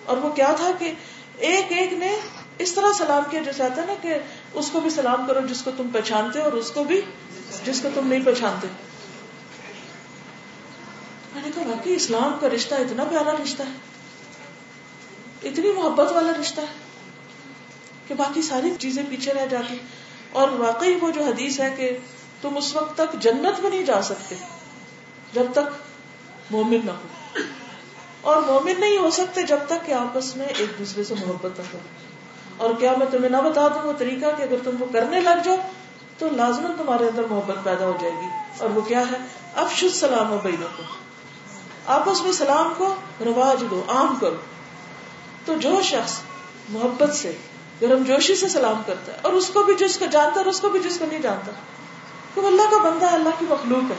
اور 0.06 0.18
وہ 0.18 0.30
کیا 0.30 0.54
تھا 0.58 0.72
کہ 0.80 0.92
ایک 1.38 1.66
ایک 1.70 1.94
نے 1.94 2.16
اس 2.60 2.74
طرح 2.74 2.94
سلام 2.98 3.24
کیا 3.30 3.42
جیسے 3.42 3.64
آتا 3.64 3.82
ہے 3.82 3.88
نا 3.88 3.94
کہ 4.02 4.14
اس 4.54 4.70
کو 4.72 4.80
بھی 4.80 4.90
سلام 4.90 5.28
کرو 5.28 5.48
جس 5.48 5.62
کو 5.62 5.72
تم 5.78 5.90
پہچانتے 5.94 6.42
اور 6.42 6.52
اس 6.52 6.72
کو 6.72 6.84
بھی 6.84 7.02
جس 7.66 7.82
کو 7.82 7.90
تم 7.94 8.08
نہیں 8.08 8.26
پہچانتے۔ 8.26 8.68
میں 11.34 11.42
نے 11.46 11.52
کہا 11.56 11.64
باقی 11.64 11.96
اسلام 11.96 12.38
کا 12.42 12.50
رشتہ 12.50 12.76
اتنا 12.76 13.04
پیارا 13.04 13.32
رشتہ 13.44 13.64
ہے۔ 13.64 13.78
اتنی 15.50 15.72
محبت 15.72 16.12
والا 16.12 16.32
رشتہ 16.42 16.62
ہے 16.62 16.74
کہ 18.08 18.16
باقی 18.16 18.42
ساری 18.42 18.70
چیزیں 18.80 19.04
پیچھے 19.10 19.34
رہ 19.34 19.46
جاتی۔ 19.46 19.78
اور 20.32 20.50
واقعی 20.50 20.96
وہ 21.02 21.12
جو 21.12 21.24
حدیث 21.24 21.60
ہے 21.60 21.74
کہ 21.78 21.98
تم 22.42 22.58
اس 22.58 22.76
وقت 22.76 22.98
تک 22.98 23.20
جنت 23.20 23.60
میں 23.60 23.70
نہیں 23.70 23.84
جا 23.84 24.02
سکتے 24.02 24.36
جب 25.34 25.44
تک 25.52 25.70
مومن 26.52 26.80
نہ 26.84 26.92
ہو۔ 26.92 27.08
اور 28.26 28.42
مومن 28.42 28.80
نہیں 28.80 28.98
ہو 28.98 29.10
سکتے 29.10 29.44
جب 29.44 29.58
تک 29.68 29.86
کہ 29.86 29.92
آپس 29.92 30.36
میں 30.36 30.46
ایک 30.46 30.80
دوسرے 30.80 31.04
سے 31.04 31.16
محبت 31.16 31.60
نہ 31.60 31.64
کرو 31.72 31.78
اور 32.58 32.70
کیا 32.80 32.94
میں 32.98 33.08
تمہیں 33.12 33.30
نہ 33.30 33.38
بتا 33.38 33.68
دوں 33.68 33.88
وہ 33.88 33.94
طریقہ 33.98 34.26
کہ 34.38 34.42
اگر 34.42 34.56
تم 34.64 34.72
وہ 34.80 34.86
کرنے 34.94 35.20
لگ 35.20 35.44
جاؤ 35.44 35.56
تو 36.18 36.28
لازمن 36.32 36.72
تمہارے 36.78 37.08
اندر 37.08 37.24
محبت 37.30 37.56
پیدا 37.64 37.86
ہو 37.86 37.98
جائے 38.02 38.14
گی۔ 38.14 38.28
اور 38.60 38.70
وہ 38.70 38.82
کیا 38.82 39.00
ہے؟ 39.00 39.18
اب 39.56 39.72
شد 39.72 39.96
سلام 39.96 40.32
و 40.32 40.38
بینوں 40.44 40.68
کو 40.78 40.84
آپس 41.86 42.22
میں 42.22 42.32
سلام 42.32 42.74
کو، 42.78 42.96
رواج 43.26 43.64
دو 43.72 43.84
عام 43.88 44.16
کرو۔ 44.22 44.36
تو 45.46 45.54
جو 45.54 45.82
شخص 45.84 46.20
محبت 46.70 47.16
سے، 47.16 47.32
گرم 47.82 48.04
جوشی 48.04 48.36
سے 48.36 48.48
سلام 48.48 48.82
کرتا 48.86 49.14
ہے، 49.14 49.18
اور 49.22 49.34
اس 49.34 49.50
کو 49.54 49.64
بھی 49.64 49.74
جس 49.74 49.98
کو 49.98 50.06
جانتا 50.06 50.34
ہے 50.34 50.38
اور 50.38 50.46
اس 50.46 50.60
کو 50.60 50.70
بھی 50.70 50.80
جس 50.80 51.00
کو 51.00 51.06
نہیں 51.06 51.20
جانتا، 51.20 51.52
تو 52.34 52.48
اللہ 52.48 52.72
کا 52.72 52.78
بندہ، 52.78 53.06
اللہ 53.06 53.30
کی 53.40 53.46
مخلوق 53.50 53.92
ہے۔ 53.92 53.96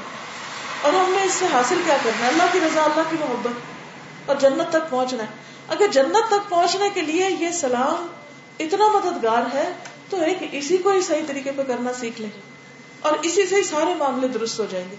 اور 0.82 0.92
ہم 0.92 1.10
نے 1.10 1.22
اس 1.22 1.32
سے 1.32 1.46
حاصل 1.52 1.82
کیا 1.84 1.96
کرنا 2.02 2.24
ہے؟ 2.24 2.30
اللہ 2.30 2.42
کی 2.52 2.60
رضا، 2.60 2.82
اللہ 2.82 3.02
کی 3.10 3.16
محبت۔ 3.20 3.75
اور 4.26 4.36
جنت 4.36 4.70
تک 4.70 4.90
پہنچنا 4.90 5.22
ہے۔ 5.22 5.28
اگر 5.68 5.86
جنت 5.92 6.30
تک 6.30 6.50
پہنچنے 6.50 6.88
کے 6.94 7.00
لیے 7.00 7.28
یہ 7.40 7.50
سلام 7.50 8.06
اتنا 8.58 8.88
مددگار 8.88 9.54
ہے، 9.54 9.72
تو 10.10 10.20
ایک 10.20 10.36
اسی 10.52 10.76
کو 10.76 10.90
ہی 10.90 11.00
صحیح 11.00 11.22
طریقے 11.26 11.50
پہ 11.56 11.62
کرنا 11.62 11.92
سیکھ 11.92 12.20
لیں۔ 12.20 12.30
اور 13.00 13.12
اسی 13.22 13.46
سے 13.46 13.56
ہی 13.56 13.62
سارے 13.62 13.94
معاملے 13.94 14.28
درست 14.28 14.60
ہو 14.60 14.66
جائیں 14.70 14.90
گے۔ 14.90 14.96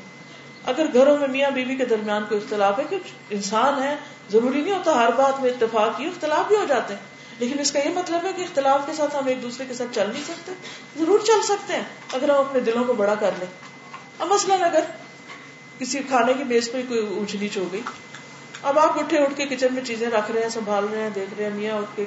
اگر 0.66 0.86
گھروں 0.94 1.18
میں 1.18 1.28
میاں 1.28 1.52
بیوی 1.52 1.76
کے 1.76 1.86
درمیان 1.86 2.24
کوئی 2.30 2.42
اختلاف 2.44 2.80
ہے 2.80 2.84
کہ 2.90 2.98
انسان 3.30 3.84
ہے، 3.84 3.96
ضروری 4.32 4.62
نہیں 4.62 4.74
ہوتا 4.74 4.96
ہر 4.96 5.12
بات 5.12 5.40
میں 5.40 5.50
اتفاق 5.50 6.00
ہی، 6.00 6.06
اختلاف 6.06 6.48
بھی 6.48 6.56
ہو 6.56 6.66
جاتے 6.68 6.94
ہیں۔ 6.94 7.02
لیکن 7.40 7.60
اس 7.60 7.72
کا 7.72 7.80
یہ 7.80 7.90
مطلب 7.90 8.26
ہے 8.26 8.34
کہ 8.34 8.42
اختلاف 8.42 8.82
کے 8.86 8.92
ساتھ 8.94 9.16
ہم 9.16 9.28
ایک 9.28 9.42
دوسرے 9.42 9.66
کے 9.66 9.74
ساتھ 9.74 9.96
چل 9.96 10.10
نہیں 10.14 10.24
سکتے۔ 10.24 10.52
ضرور 11.00 11.20
چل 11.20 11.42
سکتے 11.44 11.74
ہیں، 11.74 11.84
اگر 12.14 12.30
ہم 12.30 12.40
اپنے 12.40 12.60
دلوں 12.60 12.84
کو 12.84 12.94
بڑا 12.94 13.16
کر 13.16 13.32
لیں۔ 13.40 13.48
اب 14.20 14.34
مثلاً 14.34 14.62
اگر 14.62 14.80
کسی 15.80 16.00
کھانے 16.00 16.34
کی 16.34 16.44
بیس 16.44 16.72
پہ 16.72 16.82
کوئی 16.88 17.08
اونچ 17.08 17.36
نیچ 17.36 17.58
ہو 17.58 17.66
گئی 17.72 17.82
اب 18.68 18.80
آپ 18.80 19.00
اٹھے 19.00 19.18
اٹھ 19.18 19.34
کے 19.36 19.46
کچن 19.46 19.68
میں 19.72 19.84
چیزیں 19.84 20.10
رکھ 20.10 20.32
رہے 20.32 20.42
ہیں، 20.42 20.50
سنبھال 20.50 20.86
رہے 20.92 21.02
ہیں، 21.02 21.10
دیکھ 21.10 21.34
رہے 21.38 21.44
ہیں، 21.44 21.52
میاں 21.56 21.78
اٹھ 21.78 21.90
کے 21.96 22.06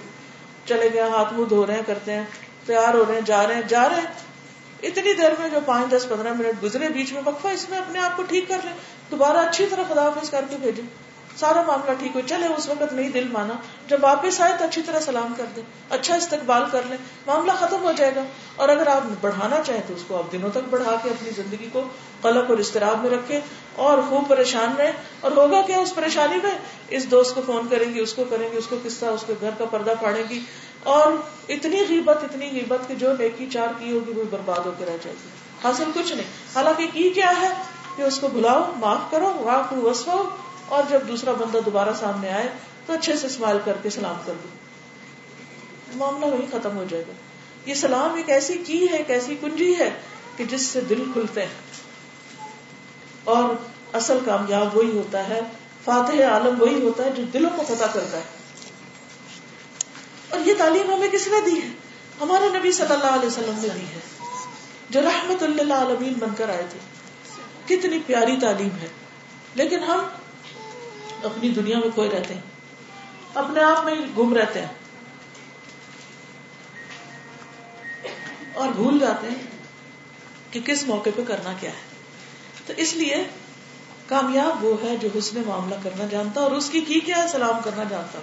چلے 0.64 0.88
گئے 0.93 1.00
ہاتھ 1.00 1.33
منہ 1.35 1.45
دھو 1.45 1.67
رہے 1.67 1.75
ہیں، 1.75 1.83
کرتے 1.87 2.12
ہیں، 2.12 2.25
تیار 2.67 2.95
ہو 2.95 3.05
رہے 3.09 3.14
ہیں، 3.14 3.21
جا 3.21 3.47
رہے 3.47 3.55
ہیں، 3.55 3.62
جا 3.62 3.88
رہے 3.88 3.97
ہیں۔ 3.97 4.31
اتنی 4.83 5.12
دیر 5.14 5.33
میں 5.38 5.49
جو 5.49 5.59
پانچ، 5.67 5.93
دس، 5.93 6.09
پندرہ 6.09 6.33
منٹ 6.33 6.62
گزرے، 6.62 6.88
بیچ 6.88 7.12
میں 7.12 7.23
وقفہ 7.25 7.49
اس 7.49 7.71
میں 7.71 7.79
اپنے 7.79 7.99
آپ 7.99 8.17
کو 8.17 8.23
ٹھیک 8.23 8.45
کر 8.49 8.59
لیں۔ 8.64 8.73
دوبارہ 9.11 9.37
اچھی 9.37 9.67
طرح 9.67 9.83
خدا 9.88 10.02
حافظ 10.02 10.31
کر 10.31 10.45
کے 10.50 10.57
بھیجیں۔ 10.61 11.10
سارا 11.37 11.62
معاملہ 11.62 11.94
ٹھیک 11.99 12.10
ہو 12.14 12.20
چلے، 12.26 12.46
اس 12.46 12.68
وقت 12.68 12.92
نہیں 12.92 13.08
دل 13.08 13.28
مانا۔ 13.32 13.54
جب 13.88 13.99
واپس 14.02 14.40
آئے 14.40 14.52
تو 14.58 14.64
اچھی 14.64 14.82
طرح 14.82 15.00
سلام 15.00 15.32
کر 15.37 15.44
دیں 15.56 15.62
اچھا 15.90 16.14
استقبال 16.14 16.62
کر 16.72 16.80
لیں 16.87 16.96
معاملہ 17.26 17.52
ختم 17.52 17.82
ہو 17.82 17.92
جائے 17.92 18.14
گا۔ 18.14 18.25
اور 18.56 18.68
اگر 18.68 18.87
آپ 18.87 19.00
بڑھانا 19.20 19.56
چاہیں 19.66 19.82
تو 19.87 19.94
اس 19.94 20.04
کو 20.08 20.16
آپ 20.16 20.32
دنوں 20.32 20.50
تک 20.50 20.58
بڑھا 20.70 20.96
کے 21.02 21.10
اپنی 21.10 21.30
زندگی 21.30 21.68
کو 21.72 21.82
قلق 22.20 22.50
اور 22.50 22.58
استراب 22.58 23.04
میں 23.04 23.10
رکھے۔ 23.10 23.40
اور 23.76 23.99
خوب 24.08 24.28
پریشان 24.28 24.76
رہے۔ 24.76 24.92
اور 25.20 25.32
ہوگا 25.32 25.62
کیا 25.62 25.78
اس 25.78 25.94
پریشانی 25.94 26.37
میں؟ 26.42 26.58
اس 26.88 27.10
دوست 27.10 27.34
کو 27.34 27.40
فون 27.46 27.68
کریں 27.70 27.94
گی، 27.94 28.00
اس 28.00 28.12
کو 28.12 28.25
کریں 28.30 28.52
گی، 28.52 28.56
اس 28.56 28.66
کو 28.66 28.76
قصہ 28.84 29.04
اس 29.04 29.25
کے 29.26 29.34
گھر 29.40 29.50
کا 29.58 29.64
پردہ 29.64 29.94
پاڑے 30.00 30.22
گی۔ 30.30 30.40
اور 30.82 31.12
اتنی 31.49 31.80
غیبت 31.88 32.25
اتنی 32.25 32.50
غیبت 32.52 32.88
کہ 32.88 32.94
جو 32.94 33.12
نیکی 33.18 33.46
چار 33.52 33.68
کی 33.78 33.92
ہوگی، 33.92 34.12
وہ 34.12 34.25
برباد 34.30 34.66
ہو 34.66 34.72
کے 34.78 34.84
رہ 34.84 34.96
جائے 35.02 35.16
گی۔ 35.25 35.28
حاصل 35.64 35.90
کچھ 35.94 36.12
نہیں۔ 36.12 36.26
حالانکہ 36.54 36.87
کی 36.92 37.10
کیا 37.10 37.32
ہے 37.40 37.49
کہ 37.96 38.02
اس 38.02 38.18
کو 38.18 38.28
بلاؤ، 38.28 38.72
معاف 38.76 39.10
کرو 39.10 39.32
واہ 39.40 39.75
وسو 39.75 40.28
اور 40.70 40.82
جب 40.90 41.08
دوسرا 41.08 41.32
بندہ 41.32 41.58
دوبارہ 41.64 41.88
سامنے 42.00 42.30
آئے 42.30 42.48
تو 42.86 42.92
اچھے 42.92 43.16
سے 43.16 43.26
اسمائل 43.26 43.58
کر 43.64 43.72
کے 43.82 43.90
سلام 43.90 44.14
کر 44.26 44.32
دو۔ 44.44 44.48
معاملہ 45.98 46.26
وہی 46.26 46.46
ختم 46.52 46.76
ہو 46.76 46.84
جائے 46.88 47.04
گا۔ 47.08 47.12
یہ 47.66 47.74
سلام 47.74 48.14
ایک 48.14 48.30
ایسی 48.30 48.62
کی 48.66 48.88
ہے، 48.90 48.96
ایک 48.96 49.10
ایسی 49.10 49.36
کنجی 49.40 49.74
ہے 49.78 49.90
کہ 50.36 50.44
جس 50.44 50.62
سے 50.62 50.80
دل 50.80 51.04
کھلتے 51.12 51.42
ہیں۔ 51.42 51.54
اور 53.24 53.44
اصل 53.92 54.18
کامیاب 54.24 54.76
وہی 54.76 54.98
ہوتا 54.98 55.28
ہے 55.28 55.40
فاتح 55.84 56.22
عالم 56.22 56.62
وہی 56.62 56.82
ہوتا 56.82 57.04
ہے 57.04 57.10
جو 57.10 57.22
دلوں 57.22 57.50
کو 57.56 57.62
پتا 57.68 57.86
کرتا 57.86 58.18
ہے۔ 58.18 58.22
اور 60.28 60.40
یہ 60.40 60.54
تعلیم 60.58 60.94
ہمیں 60.94 61.08
کس 61.08 61.28
نے 61.28 61.50
دی 61.50 61.62
ہے؟ 61.62 61.68
ہمارے 62.20 62.58
نبی 62.58 62.72
صلی 62.72 62.92
اللہ 62.92 63.14
علیہ 63.14 63.26
وسلم 63.26 63.58
نے 63.62 63.68
دی 63.68 63.84
ہے۔ 63.94 64.00
جو 64.90 65.00
رحمت 65.00 65.42
اللہ 65.42 65.74
عالمین 65.74 66.12
بن 66.12 66.28
کر 66.36 66.48
آئے 66.48 66.66
تھے۔ 66.70 66.78
کتنی 67.66 67.98
پیاری 68.06 68.36
تعلیم 68.40 68.76
ہے۔ 68.82 68.88
لیکن 69.54 69.82
ہم 69.82 70.00
اپنی 71.24 71.48
دنیا 71.48 71.78
میں 71.78 71.88
کھوئے 71.94 72.08
رہتے 72.10 72.34
ہیں۔ 72.34 72.40
اپنے 73.34 73.60
آپ 73.60 73.84
میں 73.84 73.94
گم 74.18 74.34
رہتے 74.34 74.60
ہیں۔ 74.60 74.68
اور 78.54 78.68
بھول 78.68 78.98
جاتے 78.98 79.26
ہیں 79.26 79.34
کہ 80.50 80.60
کس 80.60 80.88
موقع 80.88 81.10
پہ 81.16 81.22
کرنا 81.28 81.52
کیا 81.60 81.70
ہے۔ 81.70 81.80
تو 82.66 82.72
اس 82.76 82.94
لیے 82.94 83.24
کامیاب 84.06 84.64
وہ 84.64 84.76
ہے 84.82 84.96
جو 84.96 85.08
حسن 85.18 85.42
معاملہ 85.46 85.74
کرنا 85.82 86.06
جانتا 86.06 86.40
اور 86.40 86.52
اس 86.52 86.70
کی 86.70 86.80
کی 86.80 87.00
کیا 87.00 87.22
ہے 87.22 87.28
سلام 87.28 87.60
کرنا 87.64 87.84
جانتا۔ 87.84 88.18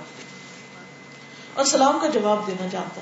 اور 1.54 1.66
سلام 1.66 2.00
کا 2.02 2.08
جواب 2.08 2.48
دینا 2.48 2.68
جانتا۔ 2.68 3.02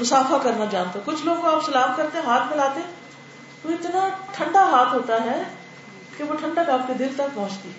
مسافہ 0.00 0.34
کرنا 0.42 0.64
جانتا۔ 0.64 0.98
کچھ 1.04 1.22
لوگ 1.22 1.44
آپ 1.44 1.66
سلام 1.66 1.88
کرتے 1.96 2.18
ہاتھ 2.18 2.50
ملاتے 2.50 2.80
تو 3.62 3.68
اتنا 3.68 4.08
ٹھنڈا 4.32 4.62
ہاتھ 4.62 4.94
ہوتا 4.94 5.14
ہے 5.24 5.42
کہ 6.16 6.24
وہ 6.24 6.34
ٹھنڈک 6.34 6.70
آپ 6.70 6.86
کے 6.86 6.94
دل 6.94 7.08
تک 7.14 7.34
پہنچتی۔ 7.34 7.70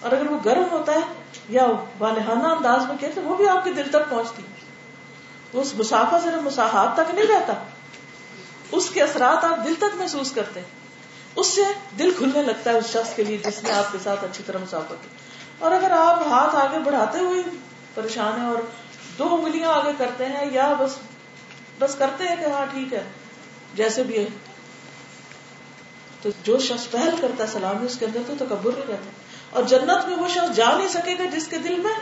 اور 0.00 0.12
اگر 0.12 0.30
وہ 0.30 0.38
گرم 0.44 0.64
ہوتا 0.70 0.92
ہے 0.92 1.00
یا 1.48 1.66
والہانہ 1.98 2.46
انداز 2.46 2.86
میں 2.88 2.96
کہتے 3.00 3.20
وہ 3.20 3.36
بھی 3.36 3.48
آپ 3.48 3.64
کے 3.64 3.72
دل 3.72 3.88
تک 3.90 4.10
پہنچتی۔ 4.10 4.42
اس 5.52 5.74
مسافہ 5.74 6.16
صرف 6.22 6.42
مساحات 6.42 6.94
تک 6.94 7.14
نہیں 7.14 7.26
رہتا، 7.26 7.52
اس 8.72 8.90
کے 8.90 9.02
اثرات 9.02 9.44
آپ 9.44 9.64
دل 9.64 9.74
تک 9.78 9.96
محسوس 9.96 10.32
کرتے 10.32 10.60
ہیں۔ 10.60 10.78
اس 11.36 11.46
سے 11.46 11.62
دل 11.98 12.10
کھلنے 12.18 12.42
لگتا 12.42 12.70
ہے 12.70 12.76
اس 12.76 12.86
شخص 12.86 13.14
کے 13.16 13.24
لیے 13.24 13.36
جس 13.36 13.62
نے 13.62 13.70
آپ 13.70 13.92
کے 13.92 13.98
ساتھ 14.02 14.24
اچھی 14.24 14.44
طرح 14.46 14.58
مسافہ 14.58 14.94
کی 15.02 15.08
اور 15.58 15.72
اگر 15.72 15.90
آپ 15.90 16.22
ہاتھ 16.26 16.56
آگے 16.56 16.78
بڑھاتے 16.78 17.18
ہوئے 17.18 17.42
پریشان 17.94 18.40
ہیں 18.40 18.46
اور 18.46 18.58
دو 19.18 19.28
انگلیاں 19.34 19.72
آگے 19.72 19.92
کرتے 19.98 20.26
ہیں 20.26 20.46
یا 20.50 20.72
بس 20.78 20.96
بس 21.78 21.94
کرتے 21.94 22.28
ہیں 22.28 22.36
کہ 22.36 22.50
ہاں 22.50 22.66
ٹھیک 22.72 22.94
ہے، 22.94 23.02
جیسے 23.74 24.02
بھی 24.02 24.18
ہے، 24.18 24.26
تو 26.22 26.30
جو 26.42 26.58
شخص 26.58 26.90
پہل 26.90 27.14
کرتا 27.20 27.44
ہے 27.44 27.48
سلام 27.48 27.84
اس 27.84 27.98
کے 27.98 28.06
اندر 28.06 28.20
تو 28.26 28.34
تکبر 28.38 28.72
نہیں 28.72 28.88
رہتا۔ 28.88 29.10
اور 29.50 29.62
جنت 29.62 30.08
میں 30.08 30.16
وہ 30.16 30.28
شخص 30.28 30.56
جا 30.56 30.76
نہیں 30.76 30.88
سکے 30.88 31.18
گا 31.18 31.24
جس 31.24 31.46
کے 31.46 31.58
دل 31.58 31.80
میں 31.80 31.92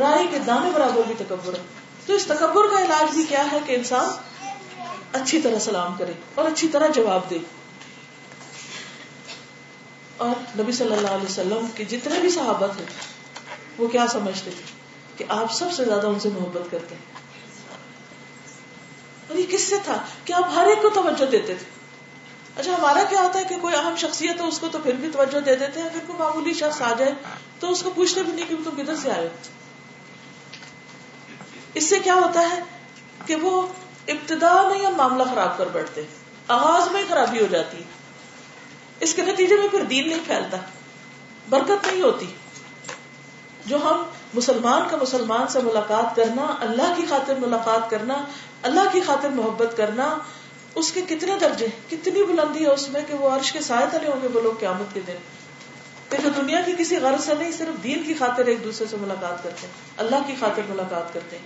رائی 0.00 0.26
کے 0.30 0.38
دانے 0.38 0.70
برابر 0.70 1.02
بھی 1.06 1.14
تکبر 1.18 1.54
ہے۔ 1.54 1.62
تو 2.06 2.12
اس 2.12 2.24
تکبر 2.26 2.62
کا 2.70 2.84
علاج 2.84 3.14
بھی 3.14 3.24
کیا 3.24 3.52
ہے 3.52 3.58
کہ 3.66 3.72
انسان 3.72 4.08
اچھی 5.12 5.40
طرح 5.40 5.58
سلام 5.58 5.94
کرے 5.98 6.12
اور 6.34 6.44
اچھی 6.44 6.68
طرح 6.68 6.88
جواب 6.88 7.30
دے۔ 7.30 7.38
اور 10.16 10.60
نبی 10.60 10.72
صلی 10.72 10.94
اللہ 10.94 11.08
علیہ 11.08 11.24
وسلم 11.24 11.66
کے 11.74 11.84
جتنے 11.84 12.20
بھی 12.20 12.30
صحابہ 12.30 12.66
تھے، 12.66 12.84
وہ 13.78 13.88
کیا 13.88 14.06
سمجھتے 14.06 14.50
تھے 14.50 14.62
کہ 15.16 15.24
آپ 15.28 15.52
سب 15.52 15.72
سے 15.72 15.84
زیادہ 15.84 16.06
ان 16.06 16.20
سے 16.20 16.28
محبت 16.28 16.70
کرتے 16.70 16.94
ہیں؟ 16.94 17.02
اور 19.28 19.36
یہ 19.36 19.46
کس 19.48 19.62
سے 19.62 19.76
تھا؟ 19.84 20.04
کہ 20.24 20.32
آپ 20.32 20.44
ہر 20.54 20.66
ایک 20.66 20.82
کو 20.82 20.88
توجہ 20.88 21.24
دیتے 21.24 21.54
تھے۔ 21.54 21.79
اچھا 22.56 22.72
ہمارا 22.72 23.02
کیا 23.08 23.20
ہوتا 23.20 23.38
ہے 23.38 23.44
کہ 23.44 23.56
کوئی 23.60 23.74
اہم 23.74 23.96
شخصیت 23.96 24.40
ہے، 24.40 24.46
اس 24.46 24.58
کو 24.58 24.68
تو 24.68 24.78
پھر 24.78 24.92
بھی 24.92 25.08
توجہ 25.12 25.40
دے 25.40 25.56
دیتے 25.56 25.80
ہیں۔ 25.80 25.88
اگر 25.88 25.98
کوئی 26.06 26.18
معمولی 26.18 26.54
شخص 26.54 26.82
آ 26.82 26.92
جائے 26.98 27.12
تو 27.60 27.70
اس 27.70 27.82
کو 27.82 27.90
پوچھتے 27.90 28.22
بھی 28.22 28.32
نہیں 28.32 28.46
کہ 28.48 28.56
تم 28.64 28.82
کدھر 28.82 28.96
سے 28.96 29.10
آئے 29.10 29.28
اس 31.74 31.88
سے 31.88 31.98
کیا 31.98 32.14
ہوتا 32.14 32.40
ہے 32.40 32.62
کہ 33.26 33.34
وہ 33.34 33.62
ابتدا 34.08 34.68
میں 34.68 34.86
ہم 34.86 34.94
معاملہ 34.94 35.22
خراب 35.22 35.58
کر 35.58 35.66
بیٹھتے، 35.66 36.02
آغاز 36.48 36.92
میں 36.92 37.02
خرابی 37.08 37.40
ہو 37.40 37.46
جاتی۔ 37.50 37.82
اس 39.00 39.14
کے 39.14 39.22
نتیجے 39.22 39.56
میں 39.56 39.68
پھر 39.68 39.82
دین 39.82 40.08
نہیں 40.08 40.20
پھیلتا، 40.26 40.56
برکت 41.48 41.86
نہیں 41.86 42.02
ہوتی۔ 42.02 42.26
جو 43.66 43.76
ہم 43.76 44.02
مسلمان 44.34 44.82
کا 44.90 44.96
مسلمان 44.96 45.48
سے 45.48 45.60
ملاقات 45.62 46.16
کرنا، 46.16 46.54
اللہ 46.60 46.94
کی 46.96 47.06
خاطر 47.08 47.34
ملاقات 47.34 47.90
کرنا، 47.90 48.14
اللہ 48.62 48.80
کی 48.92 49.00
خاطر 49.00 49.28
محبت 49.28 49.76
کرنا 49.76 50.18
اس 50.74 50.92
کے 50.92 51.00
کتنے 51.08 51.32
درجے 51.40 51.66
کتنی 51.90 52.22
بلندی 52.24 52.64
ہے 52.64 52.70
اس 52.70 52.88
میں 52.88 53.00
کہ 53.08 53.14
وہ 53.14 53.30
عرش 53.30 53.52
کے 53.52 53.60
سائے 53.60 53.86
تلے 53.92 54.10
ہوں 54.10 54.22
گے، 54.22 54.28
وہ 54.34 54.40
لوگ 54.40 54.52
قیامت 54.60 54.94
کے 54.94 55.00
دن۔ 55.06 55.16
کہ 56.08 56.16
جو 56.22 56.28
دنیا 56.28 56.60
کی 56.66 56.72
کسی 56.78 56.96
غرض 56.96 57.24
سے 57.24 57.34
نہیں، 57.38 57.52
صرف 57.52 57.82
دین 57.82 58.02
کی 58.02 58.14
خاطر 58.14 58.46
ایک 58.46 58.64
دوسرے 58.64 58.86
سے 58.90 58.96
ملاقات 59.00 59.42
کرتے 59.42 59.66
ہیں، 59.66 59.74
اللہ 59.96 60.16
کی 60.26 60.34
خاطر 60.40 60.62
ملاقات 60.68 61.14
کرتے 61.14 61.38
ہیں۔ 61.38 61.44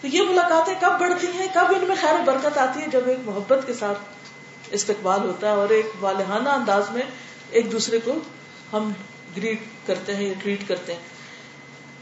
تو 0.00 0.06
یہ 0.06 0.22
ملاقاتیں 0.22 0.74
کب 0.80 1.00
بڑھتی 1.00 1.26
ہیں؟ 1.26 1.46
کب 1.54 1.64
ان 1.68 1.84
میں 1.88 1.96
خیر 2.00 2.14
برکت 2.24 2.58
آتی 2.58 2.80
ہے؟ 2.80 2.86
جب 2.86 3.08
ایک 3.08 3.18
محبت 3.24 3.66
کے 3.66 3.74
ساتھ 3.74 3.98
استقبال 4.70 5.20
ہوتا 5.20 5.46
ہے 5.46 5.52
اور 5.52 5.68
ایک 5.68 5.86
والہانہ 6.00 6.48
انداز 6.48 6.90
میں 6.90 7.02
ایک 7.50 7.72
دوسرے 7.72 7.98
کو 8.04 8.12
ہم 8.72 8.92
گریٹ 9.36 9.62
کرتے 9.86 10.16
ہیں 10.16 10.26
یا 10.26 10.34
ٹریٹ 10.42 10.68
کرتے 10.68 10.94
ہیں۔ 10.94 11.00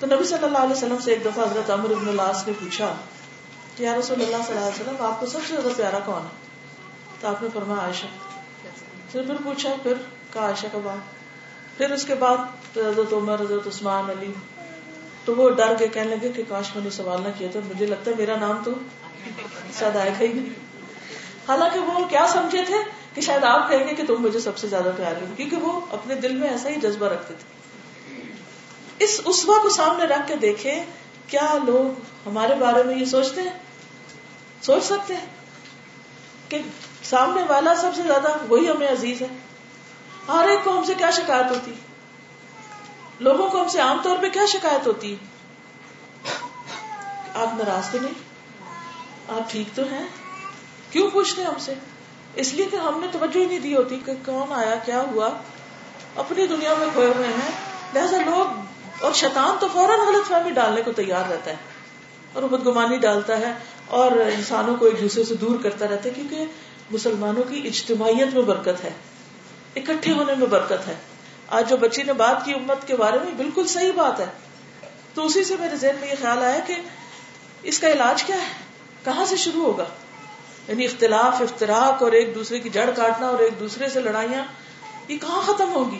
تو 0.00 0.06
نبی 0.06 0.24
صلی 0.24 0.44
اللہ 0.44 0.58
علیہ 0.58 0.76
وسلم 0.76 0.98
سے 0.98 1.10
ایک 1.10 1.24
دفعہ 1.24 1.44
حضرت 1.44 1.70
عمر 1.70 1.90
ابن 1.90 2.08
العاص 2.08 2.46
نے 2.46 2.52
پوچھا 2.60 2.96
کہ 3.76 3.82
یا 3.82 3.96
رسول 3.98 4.22
اللہ 4.22 4.36
صلی 4.46 4.56
اللہ 4.56 4.68
علیہ 4.68 4.90
وسلم، 4.90 5.04
آپ 5.04 5.20
کو 5.20 5.26
سب 5.26 5.38
سے 5.48 5.54
زیادہ 5.54 5.68
پیارا 5.76 5.98
کون 6.04 6.22
ہے؟ 6.22 6.28
تو 7.20 7.28
آپ 7.28 7.42
نے 7.42 7.48
فرمایا 7.54 7.82
عائشہ۔ 7.82 8.06
پھر 9.12 9.22
پھر 9.22 9.34
پوچھا، 9.44 9.74
پھر 9.82 9.92
کہا 10.32 10.42
عائشہ 10.42 10.66
کا 10.72 10.78
بات 10.84 11.20
پھر 11.78 11.90
اس 11.90 12.04
کے 12.04 12.14
بعد 12.14 12.36
حضرت 12.76 13.12
عمر، 13.12 13.40
حضرت 13.40 13.66
عثمان، 13.66 14.10
علی، 14.10 14.32
تو 15.24 15.34
وہ 15.34 15.50
ڈر 15.50 15.74
کے 15.78 15.88
کہنے 15.88 16.16
لگے 16.16 16.28
کہ 16.28 16.42
کاش 16.48 16.74
میں 16.74 16.84
نے 16.84 16.90
سوال 16.90 17.22
نہ 17.22 17.28
کیا 17.38 17.48
تھا 17.52 17.60
مجھے 17.68 17.86
لگتا 17.86 18.10
ہے 18.10 18.16
میرا 18.18 18.36
نام 18.36 18.62
تو 18.64 18.70
شاید 19.78 19.96
آئے 19.96 20.10
گا 20.10 20.24
ہی 20.24 20.32
نہیں۔ 20.32 20.48
حالانکہ 21.48 21.78
وہ 21.78 22.04
کیا 22.04 22.26
سمجھے 22.28 22.64
تھے 22.64 22.74
کہ 23.14 23.20
شاید 23.20 23.44
آپ 23.44 23.70
کہیں 23.70 23.88
گے 23.88 23.94
کہ 23.94 24.02
تم 24.06 24.14
مجھے 24.18 24.40
سب 24.40 24.58
سے 24.58 24.68
زیادہ 24.68 24.90
پیار 24.96 25.12
ہو 25.12 25.26
کیونکہ 25.36 25.56
وہ 25.56 25.80
اپنے 25.90 26.14
دل 26.14 26.32
میں 26.32 26.48
ایسا 26.48 26.68
ہی 26.68 26.74
جذبہ 26.74 27.06
رکھتے 27.06 27.34
تھے۔ 27.34 27.60
اس 28.98 29.20
اسوا 29.24 29.58
کو 29.62 29.68
سامنے 29.68 30.04
رکھ 30.04 30.28
کے 30.28 30.36
دیکھے 30.36 30.84
کیا 31.30 31.54
لوگ 31.66 32.00
ہمارے 32.28 32.54
بارے 32.54 32.82
میں 32.82 32.96
یہ 32.96 33.04
سوچتے 33.04 33.42
ہیں؟ 33.42 33.58
سوچ 34.62 34.84
سکتے 34.84 35.16
ہیں 35.16 35.26
کہ 36.48 36.58
سامنے 37.02 37.42
والا 37.48 37.74
سب 37.74 37.90
سے 37.96 38.02
زیادہ 38.02 38.28
وہی 38.48 38.70
ہمیں 38.70 38.88
عزیز 38.88 39.22
ہے۔ 39.22 39.26
ہر 40.28 40.48
ایک 40.48 40.64
کو 40.64 40.78
ہم 40.78 40.84
سے 40.84 40.94
کیا 40.94 41.10
شکایت 41.10 41.50
ہوتی؟ 41.50 41.74
لوگوں 43.20 43.50
کو 43.50 43.62
ہم 43.62 43.68
سے 43.68 43.80
عام 43.80 43.98
طور 44.02 44.16
پہ 44.22 44.28
کیا 44.28 44.46
شکایت 44.46 44.86
ہوتی؟ 44.86 45.16
آپ 47.34 47.48
ناراض 47.54 47.90
تو 47.90 47.98
نہیں؟ 48.02 48.14
آپ 49.28 49.50
ٹھیک 49.50 49.76
تو 49.76 49.82
ہیں؟ 49.82 50.06
کیوں 50.90 51.10
پوچھتے 51.10 51.44
ہم 51.44 51.58
سے؟ 51.58 51.74
اس 52.34 52.54
لیے 52.54 52.64
کہ 52.64 52.76
ہم 52.76 53.00
نے 53.00 53.06
توجہ 53.12 53.38
ہی 53.38 53.44
نہیں 53.44 53.58
دی 53.58 53.76
ہوتی 53.76 53.98
کہ 54.06 54.12
کون 54.26 54.52
آیا، 54.52 54.74
کیا 54.74 55.00
ہوا؟ 55.00 55.28
اپنی 56.16 56.46
دنیا 56.46 56.74
میں 56.78 56.86
کھوئے 56.92 57.12
ہوئے 57.16 57.28
ہیں۔ 57.28 57.50
لہٰذا 57.94 58.16
لوگ 58.18 58.69
اور 59.00 59.12
شیطان 59.12 59.56
تو 59.60 59.66
فوراً 59.72 60.00
غلط 60.00 60.28
فہمی 60.28 60.50
ڈالنے 60.50 60.82
کو 60.82 60.92
تیار 60.92 61.30
رہتا 61.30 61.50
ہے 61.50 61.56
اور 62.32 62.42
وہ 62.42 62.48
بدگمانی 62.48 62.96
ڈالتا 62.96 63.38
ہے 63.38 63.52
اور 63.86 64.12
انسانوں 64.12 64.76
کو 64.76 64.84
ایک 64.84 65.00
دوسرے 65.00 65.24
سے 65.24 65.34
دور 65.34 65.56
کرتا 65.62 65.86
رہتا 65.88 66.04
ہے 66.04 66.10
کیونکہ 66.10 66.44
مسلمانوں 66.90 67.42
کی 67.42 67.68
اجتماعیت 67.68 68.34
میں 68.34 68.42
برکت 68.42 68.84
ہے، 68.84 68.90
اکٹھے 69.76 70.12
ہونے 70.12 70.34
میں 70.34 70.46
برکت 70.46 70.88
ہے۔ 70.88 70.94
آج 71.48 71.70
جو 71.70 71.76
بچی 71.76 72.02
نے 72.02 72.12
بات 72.12 72.44
کی 72.44 72.54
امت 72.54 72.86
کے 72.86 72.96
بارے 72.96 73.18
میں، 73.18 73.32
بالکل 73.36 73.66
صحیح 73.66 73.92
بات 73.96 74.20
ہے۔ 74.20 74.26
تو 75.14 75.26
اسی 75.26 75.44
سے 75.44 75.56
میرے 75.60 75.76
ذہن 75.76 75.96
میں 76.00 76.08
یہ 76.08 76.14
خیال 76.20 76.38
آیا 76.38 76.58
کہ 76.58 76.76
اس 77.62 77.78
کا 77.78 77.88
علاج 77.88 78.22
کیا 78.22 78.36
ہے؟ 78.36 78.52
کہاں 79.04 79.24
سے 79.24 79.36
شروع 79.36 79.62
ہوگا؟ 79.62 79.84
یعنی 80.68 80.84
اختلاف 80.84 81.42
افطراک 81.42 82.02
اور 82.02 82.12
ایک 82.12 82.34
دوسرے 82.34 82.58
کی 82.58 82.68
جڑ 82.68 82.90
کاٹنا 82.96 83.26
اور 83.26 83.38
ایک 83.38 83.60
دوسرے 83.60 83.88
سے 83.88 84.00
لڑائیاں، 84.00 84.44
یہ 85.08 85.18
کہاں 85.18 85.42
ختم 85.42 85.72
ہوگی 85.74 85.98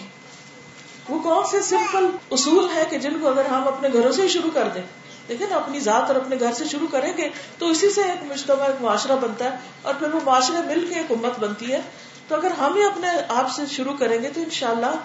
وہ 1.09 1.19
کون 1.19 1.45
سے 1.51 1.63
سمپل 1.63 2.07
اصول 2.31 2.69
ہے 2.75 2.85
کہ 2.91 2.99
جن 2.99 3.21
کو 3.21 3.29
اگر 3.29 3.45
ہم 3.45 3.69
اپنے 3.69 3.89
گھروں 3.93 4.13
سے 4.13 4.23
ہی 4.23 4.29
شروع 4.29 4.51
کر 4.55 4.69
دیں؟ 4.75 4.83
دیکھیں 5.29 5.47
نا، 5.51 5.57
اپنی 5.57 5.81
ذات 5.81 6.03
اور 6.03 6.15
اپنے 6.15 6.37
گھر 6.41 6.53
سے 6.53 6.65
شروع 6.65 6.87
کریں 6.91 7.17
گے 7.17 7.29
تو 7.59 7.67
اسی 7.67 7.91
سے 7.91 8.03
ایک 8.03 8.33
مجتمع، 8.33 8.65
ایک 8.65 8.83
معاشرہ 8.83 9.17
بنتا 9.17 9.45
ہے 9.45 9.51
اور 9.83 9.95
پھر 9.95 10.15
وہ 10.15 10.21
معاشرے 10.25 10.57
مل 10.67 10.87
کے 10.89 10.95
ایک 10.95 11.13
امت 11.13 11.39
بنتی 11.39 11.73
ہے۔ 11.73 11.81
تو 12.29 12.35
اگر 12.35 12.51
ہم 12.51 12.75
ہی 12.75 12.85
اپنے 12.85 13.09
آپ 13.29 13.53
سے 13.53 13.63
شروع 13.71 13.93
کریں 13.99 14.23
گے 14.23 14.29
تو 14.35 14.41
انشاءاللہ 14.41 14.97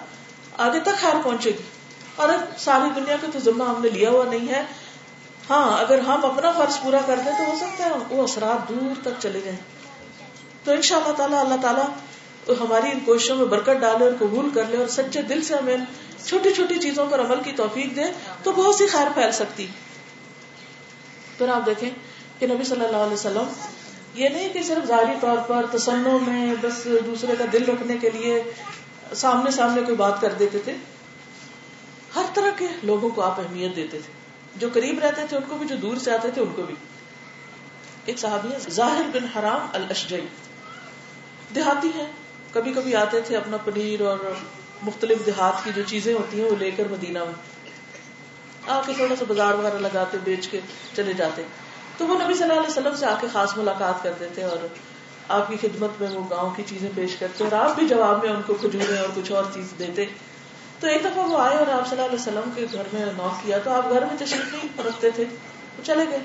آگے 0.58 0.80
تک 0.80 1.00
خیر 1.00 1.14
پہنچے 1.22 1.50
گی۔ 1.50 1.62
اور 2.16 2.28
اب 2.28 2.40
ساری 2.58 3.00
دنیا 3.00 3.16
کا 3.20 3.26
تو 3.32 3.38
ذمہ 3.38 3.64
ہم 3.64 3.82
نے 3.82 3.88
لیا 3.88 4.10
ہوا 4.10 4.24
نہیں 4.24 4.48
ہے۔ 4.48 4.62
ہاں 5.50 5.78
اگر 5.78 5.98
ہم 5.98 6.24
اپنا 6.24 6.52
فرض 6.52 6.82
پورا 6.82 6.98
کر 7.06 7.18
دیں 7.24 7.32
تو 7.38 7.50
ہو 7.50 7.56
سکتا 7.56 7.84
ہے 7.84 7.90
وہ 8.10 8.22
اثرات 8.22 8.68
دور 8.68 9.00
تک 9.02 9.22
چلے 9.22 9.40
گئے 9.44 9.56
تو 10.64 10.72
ان 10.72 10.82
شاء 10.82 10.96
اللہ 10.96 11.12
تعالیٰ 11.16 11.38
اللہ 11.40 11.54
تعالیٰ 11.62 11.84
تو 12.46 12.54
ہماری 12.60 12.90
ان 12.90 13.00
کوششوں 13.00 13.36
میں 13.36 13.46
برکت 13.46 13.80
ڈالے 13.80 14.04
اور 14.04 14.12
قبول 14.18 14.50
کر 14.54 14.64
لے 14.70 14.76
اور 14.76 14.86
سچے 14.86 15.22
دل 15.22 15.42
سے 15.42 15.54
ہمیں 15.54 15.76
چھوٹی 16.24 16.52
چھوٹی 16.54 16.78
چیزوں 16.78 17.06
پر 17.10 17.20
عمل 17.20 17.42
کی 17.42 17.52
توفیق 17.52 17.96
دے 17.96 18.02
تو 18.42 18.52
بہت 18.52 18.74
سی 18.74 18.86
خیر 18.86 19.06
پھیل 19.14 19.32
سکتی۔ 19.32 19.66
پھر 21.38 21.48
آپ 21.48 21.66
دیکھیں 21.66 21.90
کہ 22.38 22.46
نبی 22.46 22.64
صلی 22.64 22.84
اللہ 22.84 22.96
علیہ 22.96 23.12
وسلم، 23.12 23.52
یہ 24.14 24.28
نہیں 24.28 24.48
کہ 24.48 24.62
صرف 24.62 24.86
ظاہری 24.86 25.18
طور 25.20 25.36
پر 25.38 25.66
تسنوں 25.72 26.18
میں 26.26 26.54
بس 26.60 26.88
دوسرے 27.06 27.34
کا 27.38 27.44
دل 27.52 27.64
رکھنے 27.64 27.96
کے 27.96 28.10
لیے 28.10 28.42
سامنے 29.14 29.50
سامنے 29.50 29.82
کوئی 29.82 29.96
بات 29.96 30.20
کر 30.20 30.32
دیتے 30.32 30.58
تھے، 30.58 30.76
ہر 32.14 32.24
طرح 32.34 32.50
کے 32.56 32.66
لوگوں 32.82 33.10
کو 33.10 33.22
آپ 33.22 33.40
اہمیت 33.40 33.76
دیتے 33.76 33.98
تھے۔ 33.98 34.12
جو 34.56 34.68
قریب 34.72 34.98
رہتے 34.98 35.22
تھے 35.28 35.36
ان 35.36 35.42
کو 35.48 35.56
بھی، 35.56 35.66
جو 35.66 35.76
دور 35.76 35.96
سے 35.96 36.12
آتے 36.12 36.30
تھے 36.30 36.42
ان 36.42 36.52
کو 36.56 36.62
بھی۔ 36.62 36.74
ایک 38.04 38.18
صحابی 38.18 38.52
ہے 38.52 38.58
ظاہر 38.70 39.02
بن 39.12 39.38
حرام 39.38 39.66
الشجعی 39.72 40.26
دیہاتی 41.54 41.88
ہیں۔ 41.94 42.12
کبھی 42.56 42.72
کبھی 42.72 42.94
آتے 42.94 43.20
تھے 43.20 43.36
اپنا 43.36 43.56
پنیر 43.56 44.00
اور 44.00 44.18
مختلف 44.82 45.26
دیہات 45.26 45.64
کی 45.64 45.70
جو 45.74 45.82
چیزیں 45.86 46.14
ہوتی 46.14 46.42
ہیں 46.42 46.50
وہ 46.50 46.56
لے 46.56 46.70
کر 46.70 46.82
مدینہ 46.90 47.18
میں۔ 47.24 47.32
آ 48.68 48.80
کے 48.86 48.92
تھوڑا 48.96 49.16
سا 49.16 49.24
بازار 49.28 49.54
وغیرہ 49.54 49.78
لگاتے، 49.78 50.18
بیچ 50.24 50.48
کے 50.48 50.60
چلے 50.96 51.12
جاتے۔ 51.12 51.42
تو 51.96 52.06
وہ 52.06 52.14
نبی 52.24 52.34
صلی 52.34 52.42
اللہ 52.42 52.52
علیہ 52.52 52.70
وسلم 52.70 52.96
سے 52.96 53.06
آ 53.06 53.14
کے 53.20 53.26
خاص 53.32 53.56
ملاقات 53.56 54.02
کرتے 54.02 54.26
تھے 54.34 54.42
اور 54.42 54.66
آپ 55.28 55.48
کی 55.48 55.56
خدمت 55.60 56.02
میں 56.02 56.10
وہ 56.10 56.24
گاؤں 56.30 56.50
کی 56.50 56.62
چیزیں 56.66 56.90
پیش 56.94 57.16
کرتے 57.16 57.44
اور 57.44 57.52
آپ 57.52 57.76
بھی 57.76 57.88
جواب 57.88 58.24
میں 58.24 58.32
ان 58.32 58.42
کو 58.46 58.54
کھجورے 58.54 58.98
اور 58.98 59.08
کچھ 59.14 59.32
اور 59.32 59.44
چیز 59.54 59.74
دیتے۔ 59.78 60.04
تو 60.80 60.86
ایک 60.86 61.00
دفعہ 61.04 61.24
وہ 61.24 61.38
آئے 61.38 61.56
اور 61.56 61.66
آپ 61.66 61.88
صلی 61.88 62.02
اللہ 62.02 62.04
علیہ 62.04 62.20
وسلم 62.20 62.50
کے 62.54 62.66
گھر 62.72 62.82
میں 62.92 63.06
نوک 63.06 63.46
کیا 63.46 63.58
تو 63.58 63.70
آپ 63.70 63.90
گھر 63.90 64.04
میں 64.04 64.26
تشریف 64.26 64.54
نہیں 64.54 64.86
رکھتے 64.86 65.10
تھے۔ 65.10 65.24
وہ 65.78 65.84
چلے 65.84 66.04
گئے۔ 66.10 66.18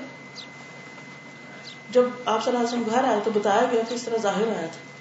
جب 1.90 2.04
آپ 2.24 2.44
صلی 2.44 2.56
اللہ 2.56 2.68
علیہ 2.68 2.78
وسلم 2.78 2.94
گھر 2.94 3.04
آئے 3.04 3.20
تو 3.24 3.30
بتایا 3.30 3.64
گیا 3.70 3.82
کہ 3.88 3.94
اس 3.94 4.02
طرح 4.02 4.16
ظاہر 4.16 4.48
آیا 4.48 4.66
تھا۔ 4.66 4.91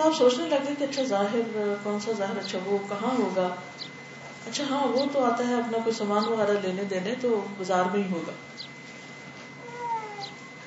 تو 0.00 0.06
آپ 0.06 0.16
سوچنے 0.16 0.48
لگے 0.48 0.74
کہ 0.78 0.84
اچھا 0.84 1.02
ظاہر، 1.02 1.74
کون 1.82 2.00
سا 2.00 2.12
ظاہر؟ 2.12 2.38
اچھا 2.38 2.58
وہ 2.64 2.78
کہاں 2.88 3.14
ہوگا؟ 3.18 3.54
اچھا 4.46 4.64
ہاں 4.70 4.86
وہ 4.86 5.06
تو 5.12 5.24
آتا 5.24 5.48
ہے 5.48 5.54
اپنا 5.54 5.78
کوئی 5.78 5.92
سامان 5.92 6.24
وغیرہ 6.24 6.58
لینے 6.62 6.84
دینے 6.84 7.14
تو 7.20 7.44
بازار 7.58 7.84
میں 7.84 8.02
ہی 8.02 8.10
ہوگا۔ 8.10 8.32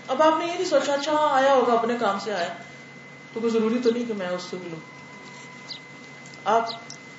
اب 0.08 0.24
آپ 0.24 0.40
نے 0.40 0.46
یہ 0.46 0.54
نہیں 0.54 0.66
سوچا 0.66 0.94
اچھا 0.94 1.12
ہاں 1.12 1.30
آیا 1.30 1.54
ہوگا، 1.54 1.74
اپنے 1.74 1.94
کام 2.00 2.20
سے 2.20 2.34
آیا۔ 2.34 2.54
تو 3.34 3.40
کوئی 3.40 3.54
ضروری 3.54 3.80
تو 3.84 3.92
نہیں 3.92 4.06
کہ 4.08 4.14
میں 4.14 4.28
اس 4.28 4.44
سے 4.50 4.58
ملوں۔ 4.64 4.80
آپ 6.46 6.70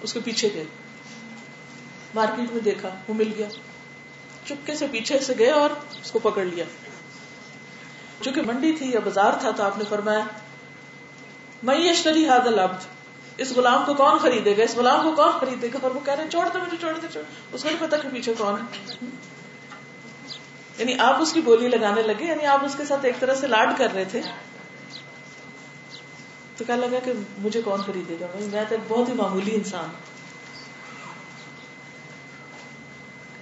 اس 0.03 0.13
کے 0.13 0.21
پیچھے 0.25 0.49
گئے۔ 0.55 0.65
مارکیٹ 2.15 2.53
میں 2.53 2.63
دیکھا، 2.63 2.89
وہ 3.09 3.15
مل 3.15 3.33
گیا۔ 3.37 3.49
چپکے 4.47 4.75
سے 4.75 4.87
پیچھے 4.91 5.19
سے 5.19 5.35
گئے 5.39 5.51
اور 5.51 5.71
اس 6.03 6.13
کو 6.13 6.19
پکڑ 6.19 6.45
لیا۔ 6.45 6.65
چونکہ 8.21 8.43
منڈی 8.43 8.73
تھی 8.73 8.91
یا 8.91 9.01
بازار 9.05 9.33
تھا 9.41 9.51
تو 9.51 9.63
آپ 9.63 9.79
نے 9.79 9.85
فرمایا 9.89 10.21
میں 11.65 11.77
یشتری 11.77 12.29
ہاد 12.29 12.47
العبد. 12.47 12.85
اس 13.37 13.53
غلام 13.53 13.85
کو 13.87 13.95
کون 13.95 14.19
خریدے 14.19 14.57
گا؟ 14.57 14.63
اس 14.63 14.77
غلام 14.77 15.03
کو 15.03 15.13
کون 15.13 15.33
خریدے 15.41 15.69
گا؟ 15.75 15.79
اور 15.83 15.91
وہ 15.91 16.01
کہہ 16.05 16.15
رہے 16.15 16.29
چھوڑ 16.31 16.49
دو 16.55 16.59
مجھے، 16.59 16.77
چھوڑ 16.77 16.93
دے 16.93 17.07
چھوڑ 17.13 17.25
اس 17.53 17.63
کو 17.63 17.69
نہیں 17.69 17.81
پتا 17.81 17.97
کہ 17.97 18.09
پیچھے 18.09 18.35
کون 18.39 18.61
ہے؟ 18.61 18.97
یعنی 20.79 20.99
آپ 20.99 21.23
اس 21.23 21.33
کی 21.33 21.41
بولی 21.41 21.69
لگانے 21.69 22.03
لگے 22.03 22.25
یعنی 22.25 22.47
آپ 22.47 22.65
اس 22.65 22.75
کے 22.77 22.85
ساتھ 22.85 23.05
ایک 23.05 23.21
طرح 23.21 23.35
سے 23.35 23.47
لاڈ 23.47 23.69
کر 23.79 23.89
رہے 23.95 24.05
تھے۔ 24.05 24.21
تو 26.57 26.65
کیا 26.65 26.77
لگا 26.77 26.99
کہ 27.05 27.13
مجھے 27.39 27.63
کون 27.63 27.83
خریدے 27.83 28.17
گا؟ 28.21 28.27
میں 28.39 28.65
تو 28.69 28.77
بہت 28.89 29.09
ہی 29.09 29.15
معمولی 29.15 29.55
انسان 29.55 29.89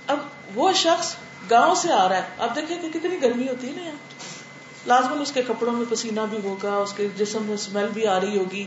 اب 0.07 0.19
وہ 0.55 0.73
شخص 0.73 1.15
گاؤں 1.51 1.75
سے 1.75 1.93
آ 1.93 2.09
رہا 2.09 2.17
ہے۔ 2.17 2.29
اب 2.39 2.57
دیکھیں 2.57 2.83
کہ 2.83 2.99
کتنی 2.99 3.23
گرمی 3.23 3.49
ہوتی 3.49 3.67
ہے 3.67 3.73
نا 3.73 3.83
یہاں۔ 3.83 4.32
لازمن 4.87 5.21
اس 5.21 5.33
کے 5.33 5.43
کپڑوں 5.43 5.73
میں 5.73 5.85
پسینہ 5.89 6.21
بھی 6.31 6.39
ہوگا، 6.45 6.75
اس 6.75 6.93
کے 6.93 7.09
جسم 7.17 7.43
میں 7.43 7.55
اسمیل 7.55 7.87
بھی 7.87 8.07
آ 8.07 8.21
رہی 8.21 8.39
ہوگی 8.39 8.67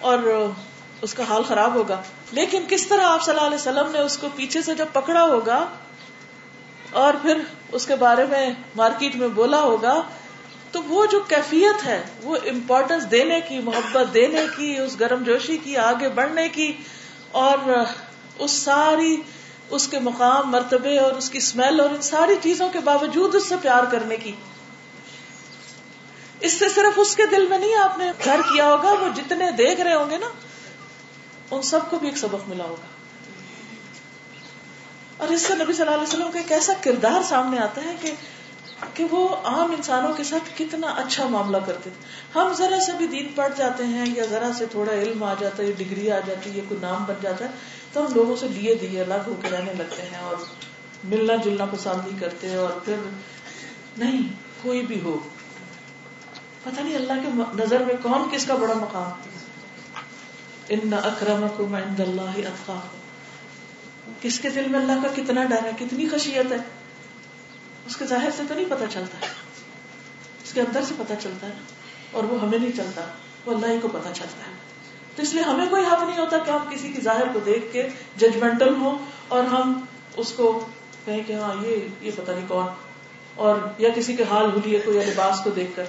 اور 0.00 0.18
اس 1.02 1.14
کا 1.14 1.22
حال 1.28 1.42
خراب 1.42 1.74
ہوگا۔ 1.74 2.02
لیکن 2.32 2.62
کس 2.68 2.86
طرح 2.86 3.02
آپ 3.02 3.22
صلی 3.22 3.34
اللہ 3.34 3.46
علیہ 3.46 3.56
وسلم 3.56 3.90
نے 3.92 3.98
اس 3.98 4.18
کو 4.18 4.28
پیچھے 4.36 4.62
سے 4.62 4.74
جب 4.74 4.86
پکڑا 4.92 5.22
ہوگا 5.22 5.66
اور 6.92 7.14
پھر 7.22 7.40
اس 7.72 7.86
کے 7.86 7.96
بارے 7.96 8.26
میں 8.26 8.50
مارکیٹ 8.76 9.16
میں 9.16 9.28
بولا 9.28 9.60
ہوگا، 9.60 10.02
تو 10.72 10.82
وہ 10.82 11.06
جو 11.06 11.20
کیفیت 11.20 11.84
ہے، 11.84 12.04
وہ 12.22 12.36
امپورٹینس 12.36 13.10
دینے 13.10 13.40
کی، 13.48 13.58
محبت 13.58 14.14
دینے 14.14 14.42
کی، 14.56 14.78
اس 14.78 15.00
گرم 15.00 15.22
جوشی 15.22 15.56
کی، 15.56 15.76
آگے 15.76 16.08
بڑھنے 16.08 16.48
کی، 16.48 16.72
اور 17.30 17.84
اس 18.38 18.50
ساری، 18.50 19.16
اس 19.70 19.88
کے 19.88 19.98
مقام، 19.98 20.50
مرتبے 20.50 20.98
اور 20.98 21.12
اس 21.12 21.30
کی 21.30 21.38
اسمیل 21.38 21.80
اور 21.80 21.90
ان 21.90 22.02
ساری 22.02 22.34
چیزوں 22.42 22.68
کے 22.72 22.78
باوجود 22.80 23.34
اس 23.34 23.48
سے 23.48 23.54
پیار 23.62 23.82
کرنے 23.90 24.16
کی۔ 24.16 24.32
اس 26.40 26.52
سے 26.52 26.68
صرف 26.68 26.92
اس 26.96 27.16
کے 27.16 27.26
دل 27.26 27.46
میں 27.46 27.58
نہیں 27.58 27.74
آپ 27.74 27.98
نے 27.98 28.12
گھر 28.24 28.40
کیا 28.52 28.66
ہوگا، 28.66 28.92
وہ 28.92 29.08
جتنے 29.16 29.50
دیکھ 29.50 29.80
رہے 29.80 29.94
ہوں 29.94 30.10
گے 30.10 30.16
نا، 30.16 30.26
ان 31.50 31.62
سب 31.62 31.90
کو 31.90 31.98
بھی 31.98 32.08
ایک 32.08 32.16
سبق 32.16 32.48
ملا 32.48 32.64
ہوگا۔ 32.64 32.86
اور 35.16 35.28
اس 35.28 35.42
سے 35.42 35.54
نبی 35.54 35.72
صلی 35.72 35.82
اللہ 35.82 35.94
علیہ 35.94 36.08
وسلم 36.08 36.30
کا 36.32 36.38
ایک 36.38 36.52
ایسا 36.52 36.72
کردار 36.80 37.22
سامنے 37.22 37.58
آتا 37.58 37.84
ہے 37.84 37.94
کہ 38.00 38.12
کہ 38.94 39.04
وہ 39.10 39.28
عام 39.28 39.70
انسانوں 39.70 40.14
کے 40.14 40.24
ساتھ 40.24 40.50
کتنا 40.58 40.86
اچھا 40.86 41.26
معاملہ 41.26 41.56
کرتے 41.56 41.90
تھے۔ 41.90 42.38
ہم 42.38 42.52
ذرا 42.52 42.80
سے 42.80 42.92
بھی 42.92 43.06
دین 43.06 43.28
پڑھ 43.34 43.52
جاتے 43.56 43.84
ہیں 43.84 44.04
یا 44.16 44.24
ذرا 44.24 44.50
سے 44.58 44.66
تھوڑا 44.66 44.92
علم 44.92 45.22
آ 45.22 45.34
جاتا 45.38 45.62
ہے 45.62 45.72
ڈگری 45.72 46.10
آ 46.10 46.18
جاتی 46.26 46.56
ہے 46.56 46.60
کوئی 46.68 46.80
نام 46.80 47.04
بن 47.04 47.14
جاتا 47.22 47.44
ہے، 47.44 47.50
تو 47.92 48.06
ہم 48.06 48.14
لوگوں 48.14 48.36
سے 48.36 48.48
لیے 48.48 48.74
دیے، 48.74 49.00
الگ 49.00 49.14
ہو 49.26 49.34
کے 49.42 49.48
رہنے 49.50 49.72
لگتے 49.78 50.02
ہیں 50.02 50.18
اور 50.18 50.36
ملنا 51.04 51.36
جلنا 51.36 51.64
پسند 51.64 52.06
نہیں 52.06 52.20
کرتے 52.20 52.54
اور 52.54 52.70
پھر 52.84 52.96
نہیں، 53.98 54.28
کوئی 54.62 54.82
بھی 54.82 55.00
ہو۔ 55.00 55.18
پتہ 56.66 56.80
نہیں 56.80 56.96
اللہ 56.96 57.12
کے 57.12 57.62
نظر 57.62 57.80
میں 57.80 57.94
کون 58.02 58.28
کس 58.32 58.46
کا 58.46 58.54
بڑا 58.54 58.74
مقام 58.74 59.10
ان 60.68 60.94
اکرمکم 60.94 61.74
عند 61.74 62.00
اللہ 62.00 62.46
اتقاکم 62.46 62.98
کس 64.20 64.40
کے 64.40 64.50
دل 64.50 64.68
میں 64.68 64.80
اللہ 64.80 64.92
کا 65.02 65.08
کتنا 65.16 65.44
ڈر 65.44 65.64
ہے، 65.64 65.70
کتنی 65.78 66.08
خشیت 66.08 66.52
ہے۔ 66.52 66.56
اس 67.86 67.96
کے 67.96 68.06
ظاہر 68.06 68.28
سے 68.36 68.42
تو 68.48 68.54
نہیں 68.54 68.66
پتا 68.68 68.84
چلتا 68.90 69.26
ہے۔ 69.26 69.32
اس 70.44 70.52
کے 70.52 70.60
اندر 70.60 70.82
سے 70.88 70.94
پتا 70.98 71.16
چلتا 71.16 71.46
ہے 71.46 71.52
اور 72.10 72.24
وہ 72.24 72.40
ہمیں 72.42 72.58
نہیں 72.58 72.76
چلتا، 72.76 73.02
وہ 73.46 73.54
اللہ 73.54 73.66
ہی 73.66 73.78
کو 73.82 73.88
پتا 73.88 74.10
چلتا 74.14 74.50
ہے۔ 74.50 74.52
تو 75.16 75.22
اس 75.22 75.34
لیے 75.34 75.42
ہمیں 75.42 75.66
کوئی 75.70 75.84
حق 75.92 76.02
نہیں 76.02 76.18
ہوتا 76.18 76.38
کہ 76.38 76.50
ہم 76.50 76.58
کسی 76.70 76.92
کی 76.92 77.00
ظاہر 77.00 77.24
کو 77.32 77.38
دیکھ 77.38 77.72
کے 77.72 77.88
ججمنٹل 78.16 78.74
ہوں 78.74 78.98
اور 79.28 79.44
ہم 79.44 79.80
اس 80.16 80.32
کو 80.32 80.66
کہیں 81.04 81.22
کہ 81.26 81.32
ہاں 81.32 81.54
یہ 81.62 81.88
یہ 82.00 82.10
پتہ 82.16 82.30
نہیں 82.30 82.48
کون 82.48 82.66
اور 83.34 83.56
یا 83.78 83.88
کسی 83.94 84.16
کے 84.16 84.24
حال 84.30 84.50
بھولیے 84.50 84.78
کو 84.78 84.92
یا 84.92 85.02
لباس 85.02 85.40
کو 85.44 85.50
دیکھ 85.50 85.70
کر۔ 85.76 85.84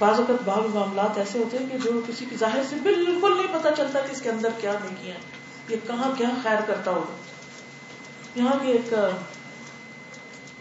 بعض 0.00 0.20
اوقات 0.20 0.42
بعض 0.44 0.74
معاملات 0.74 1.18
ایسے 1.18 1.38
ہوتے 1.38 1.58
ہیں 1.58 1.66
کہ 1.68 1.78
جو 1.78 2.00
کسی 2.06 2.24
کی 2.30 2.36
ظاہر 2.36 2.60
سے 2.70 2.76
بالکل 2.82 3.36
نہیں 3.36 3.60
پتا 3.60 3.70
چلتا 3.76 4.00
کہ 4.00 4.12
اس 4.12 4.22
کے 4.22 4.30
اندر 4.30 4.48
کیا 4.60 4.72
نہیں 4.84 4.96
کیا 5.02 5.14
یہ 5.68 5.76
کہاں 5.86 6.12
کیا 6.18 6.28
خیر 6.42 6.58
کرتا 6.66 6.90
ہوگا۔ 6.90 7.16
یہاں 8.34 8.58
کے 8.62 8.68
ایک 8.68 8.94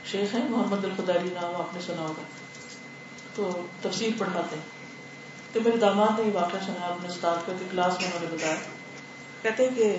شیخ 0.06 0.34
ہے 0.34 0.40
محمد 0.50 0.86
الخداری 0.86 1.30
نام 1.34 1.56
آپ 1.56 1.74
نے 1.74 1.82
سنا 1.82 2.02
ہوگا۔ 2.02 2.22
تو 3.36 3.66
تفصیل 3.82 4.12
پڑھاتے 4.18 4.56
ہیں۔ 4.56 4.64
تو 5.54 5.60
میرے 5.66 5.78
داماد 5.78 6.20
نے 6.20 6.26
یہ 6.26 6.32
واقعہ 6.34 6.60
سنا، 6.66 6.86
اپنے 6.86 7.08
استاد 7.08 7.38
کا 7.46 7.54
کہ 7.60 7.66
کلاس 7.72 8.02
میں 8.02 8.08
انہوں 8.08 8.30
نے 8.30 8.36
بتایا۔ 8.36 8.56
کہتے 9.42 9.68
ہیں 9.68 9.76
کہ 9.76 9.98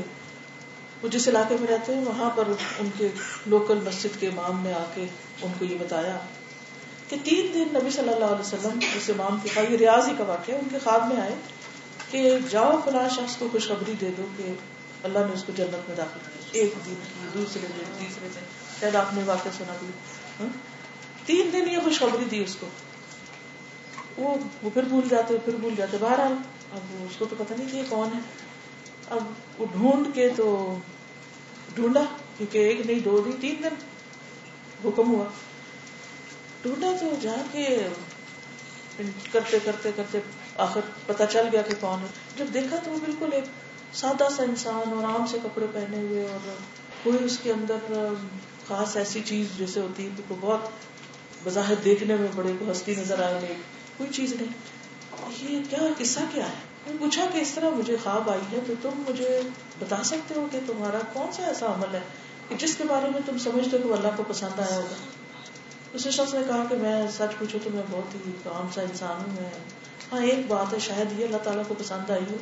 وہ 1.03 1.09
جس 1.09 1.29
علاقے 1.29 1.57
میں 1.61 1.69
رہتے 1.69 1.95
ہیں، 1.95 2.05
وہاں 2.05 2.31
پر 2.31 2.45
ان 2.79 2.91
کے 2.99 3.09
لوکل 3.47 3.79
مسجد 3.85 4.21
کے 4.21 4.27
امام 4.27 4.63
نے 4.63 4.73
آ 4.73 4.85
کے 4.95 5.07
ان 5.43 5.53
کو 5.59 5.65
یہ 5.65 5.79
بتایا 5.81 6.19
کہ 7.11 7.17
تین 7.25 7.51
دن 7.55 7.79
نبی 7.81 7.91
صلی 7.91 8.09
اللہ 8.09 8.25
علیہ 8.25 8.41
وسلم 8.41 8.79
اس 8.95 9.11
امام 9.11 9.39
کے 9.43 9.61
یہ 9.71 9.77
ریاض 9.77 10.09
ہی 10.09 10.13
کا 10.19 10.25
واقعہ 10.25 10.55
ان 10.55 10.69
کے 10.71 10.79
خواب 10.85 11.13
میں 11.13 11.21
آئے 11.21 11.35
کہ 12.11 12.39
جاؤ 12.51 12.81
فلاں 12.85 13.09
شخص 13.09 13.37
کو 13.37 13.49
خوشخبری 13.53 13.93
دے 14.01 14.11
دو 14.19 14.27
کہ 14.37 14.53
اللہ 15.03 15.19
نے 15.19 15.33
اس 15.33 15.45
کو 15.45 15.53
جنت 15.57 15.89
میں 15.89 15.97
داخل 15.97 16.21
کیا۔ 16.25 16.43
ایک 16.53 16.75
دن 16.87 16.95
کی 16.95 17.29
دوسرے 17.35 17.67
دن، 17.79 17.85
تیسرے 17.99 18.29
دن۔ 18.35 18.41
شاید 18.81 18.95
آپ 18.95 19.15
نے 19.15 19.23
واقعہ 19.27 19.51
سنا 19.59 19.73
بھی۔ 19.79 19.89
ہاں؟ 20.41 20.47
تین 21.27 21.51
دن 21.53 21.71
یہ 21.71 21.79
خوشخبری 21.85 22.25
دی 22.31 22.43
اس 22.43 22.57
کو۔ 22.61 22.67
وہ 24.17 24.37
وہ 24.63 24.71
پھر 24.75 24.83
بھول 24.83 25.09
جاتے، 25.09 25.35
پھر 25.45 25.57
بھول 25.57 25.75
جاتے۔ 25.77 25.97
باہر 26.01 26.19
اب 26.19 26.37
اس 26.91 27.17
کو 27.17 27.25
تو 27.25 27.37
پتہ 27.39 27.55
نہیں 27.59 27.69
کہ 27.73 27.77
یہ 27.77 27.83
کون 27.89 28.09
ہے۔ 28.15 28.21
اب 29.11 29.25
وہ 29.59 29.67
ڈھونڈ 29.73 30.15
کے 30.15 30.29
تو 30.37 30.79
ڈھونڈا، 31.75 32.03
کیونکہ 32.39 32.59
ایک 32.59 32.87
نہیں، 32.87 33.01
دو 33.01 33.25
نہیں، 33.27 33.41
تین 33.41 33.55
دن۔ 33.63 33.75
حکم 34.89 35.15
ہوا۔ 35.15 35.25
ڈھونڈا 36.63 36.91
تو 37.01 37.07
جا 37.21 37.35
کے 37.53 37.89
کرتے 39.33 39.59
کرتے 39.65 39.91
کرتے 39.97 40.19
آخر 40.57 40.81
پتا 41.07 41.27
چل 41.27 41.49
گیا 41.53 41.63
کہ 41.63 41.75
کون 41.81 41.99
ہے۔ 42.01 42.07
جب 42.37 42.45
دیکھا 42.55 42.77
تو 42.85 42.91
وہ 42.91 42.97
بالکل 43.05 43.29
ایک 43.33 43.45
سادہ 43.93 44.29
سا 44.37 44.43
انسان 44.43 44.93
اور 44.93 45.05
عام 45.05 45.27
سے 45.27 45.39
کپڑے 45.43 45.67
پہنے 45.73 45.97
ہوئے 45.97 46.27
اور 46.29 46.51
کوئی 47.03 47.19
اس 47.21 47.39
کے 47.43 47.53
اندر 47.53 47.95
خاص 48.69 48.97
ایسی 48.97 49.21
چیز 49.25 49.47
جیسے 49.59 49.81
ہوتی 49.81 50.05
ہے 50.05 50.09
کہ 50.29 50.35
بہت 50.41 50.61
بظاہر 51.45 51.75
دیکھنے 51.85 52.17
میں 52.17 52.29
بڑے 52.37 52.53
ہستی 52.71 52.95
نظر 52.99 53.23
آئے 53.23 53.39
نہیں 53.43 53.63
کوئی 53.97 54.11
چیز 54.13 54.33
نہیں۔ 54.33 54.53
یہ 55.41 55.63
کیا 55.71 55.79
قصہ 55.99 56.21
کیا 56.33 56.45
ہے؟ 56.45 56.69
میں 56.87 56.97
پوچھا 57.01 57.25
کہ 57.33 57.39
اس 57.39 57.51
طرح 57.51 57.71
مجھے 57.71 57.97
خواب 58.03 58.31
آئی 58.31 58.41
ہے 58.53 58.59
تو 58.67 58.75
تم 58.83 59.03
مجھے 59.09 59.41
بتا 59.79 60.03
سکتے 60.05 60.35
ہو 60.37 60.47
کہ 60.53 60.59
تمہارا 60.67 60.99
کون 61.13 61.33
سا 61.33 61.43
ایسا 61.43 61.67
عمل 61.67 61.95
ہے 61.95 62.01
کہ 62.49 62.57
جس 62.57 62.77
کے 62.77 62.85
بارے 62.85 63.11
میں 63.11 63.21
تم 63.27 63.39
سمجھتے 63.39 63.77
ہو 63.77 63.89
کہ 63.89 63.93
اللہ 63.93 64.09
کو 64.17 64.23
پسند 64.29 64.61
آیا 64.61 64.77
ہوگا؟ 64.77 65.20
اس 65.93 66.03
شخص 66.03 66.35
نے 66.35 66.41
کہا 66.47 66.65
کہ 66.69 66.77
میں 66.77 67.07
سچ 67.09 67.39
پوچھو 67.39 67.59
تو 67.65 67.71
میں 67.71 67.83
بہت 67.91 68.15
ہی 68.15 68.33
کام 68.45 68.67
سا 68.75 68.81
انسان 68.81 69.31
ہوں، 69.31 69.41
میں 69.41 69.51
ہاں 70.13 70.21
ایک 70.21 70.47
بات 70.49 70.73
ہے، 70.73 70.79
شاید 70.79 71.21
یہ 71.21 71.25
اللہ 71.25 71.37
تعالیٰ 71.37 71.63
کو 71.69 71.75
پسند 71.79 72.11
آئی 72.11 72.25
ہو 72.31 72.37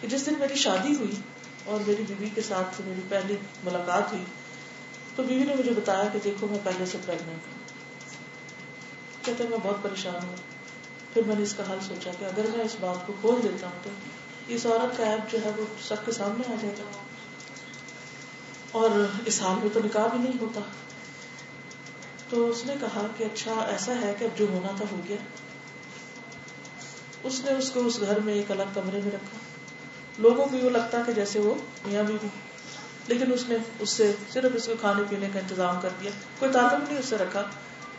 کہ 0.00 0.08
جس 0.08 0.26
دن 0.26 0.34
میری 0.38 0.54
شادی 0.54 0.94
ہوئی 0.94 1.14
اور 1.64 1.80
میری 1.86 2.02
بیوی 2.08 2.28
کے 2.34 2.42
ساتھ 2.42 2.80
میری 2.84 3.00
پہلی 3.08 3.36
ملاقات 3.64 4.12
ہوئی، 4.12 4.24
تو 5.16 5.22
بیوی 5.22 5.44
نے 5.44 5.54
مجھے 5.54 5.70
بتایا 5.70 6.08
کہ 6.12 6.18
دیکھو، 6.24 6.46
میں 6.50 6.58
پہلے 6.64 6.86
سے 6.86 6.98
پریگنٹ 7.06 7.28
ہوں۔ 7.28 7.66
کہتے 9.22 9.44
میں 9.50 9.58
بہت 9.62 9.76
پریشان 9.82 10.28
ہوں۔ 10.28 10.36
پھر 11.14 11.22
میں 11.26 11.36
نے 11.36 11.42
اس 11.42 11.54
کا 11.54 11.62
حل 11.70 11.78
سوچا 11.88 12.10
کہ 12.18 12.24
اگر 12.24 12.42
میں 12.56 12.64
اس 12.64 12.76
بات 12.80 13.06
کو 13.06 13.12
کھول 13.20 13.40
دیتا 13.42 13.66
ہوں 13.66 13.78
تو 13.82 13.90
اس 14.48 14.66
عورت 14.66 14.98
کا 14.98 15.04
ایپ 15.04 15.32
جو 15.32 15.38
ہے 15.44 15.50
وہ 15.56 15.64
سب 15.82 15.96
کے 16.04 16.12
سامنے 16.12 16.52
آ 16.52 16.56
جائے 16.62 16.74
گا 16.78 16.84
اور 18.72 18.90
اس 19.26 19.42
حال 19.42 19.56
میں 19.62 19.68
تو 19.72 19.80
نکاح 19.84 20.06
بھی 20.06 20.18
نہیں 20.18 20.32
ہوتا۔ 20.40 20.60
تو 22.28 22.50
اس 22.50 22.66
نے 22.66 22.74
کہا 22.80 23.06
کہ 23.16 23.24
اچھا 23.24 23.52
ایسا 23.52 23.92
ہے 24.02 24.14
کہ 24.18 24.24
اب 24.24 24.38
جو 24.38 24.46
ہونا 24.48 24.68
تھا 24.76 24.84
ہو 24.92 25.00
گیا۔ 25.08 25.16
اس 27.22 27.40
نے 27.44 27.50
اس 27.50 27.70
کو 27.70 27.80
اس 27.80 28.00
گھر 28.00 28.20
میں 28.20 28.34
ایک 28.34 28.50
الگ 28.50 28.62
کمرے 28.74 29.00
میں 29.04 29.12
رکھا۔ 29.12 29.38
لوگوں 30.18 30.46
کو 30.46 30.56
یہ 30.56 30.70
لگتا 30.70 30.98
کہ 31.06 31.12
جیسے 31.12 31.38
وہ 31.38 31.54
میاں 31.84 32.02
بھی 32.02 32.16
بھی 32.20 32.28
لیکن 33.06 33.32
اس 33.32 33.44
نے 33.48 33.56
اس 33.80 33.90
سے 33.90 34.12
صرف 34.32 34.52
اس 34.54 34.66
کو 34.66 34.72
کھانے 34.80 35.02
پینے 35.08 35.28
کا 35.32 35.38
انتظام 35.38 35.80
کر 35.80 35.88
دیا۔ 36.00 36.10
کوئی 36.38 36.52
تعلق 36.52 36.88
نہیں 36.88 36.98
اس 36.98 37.06
سے 37.06 37.16
رکھا 37.16 37.42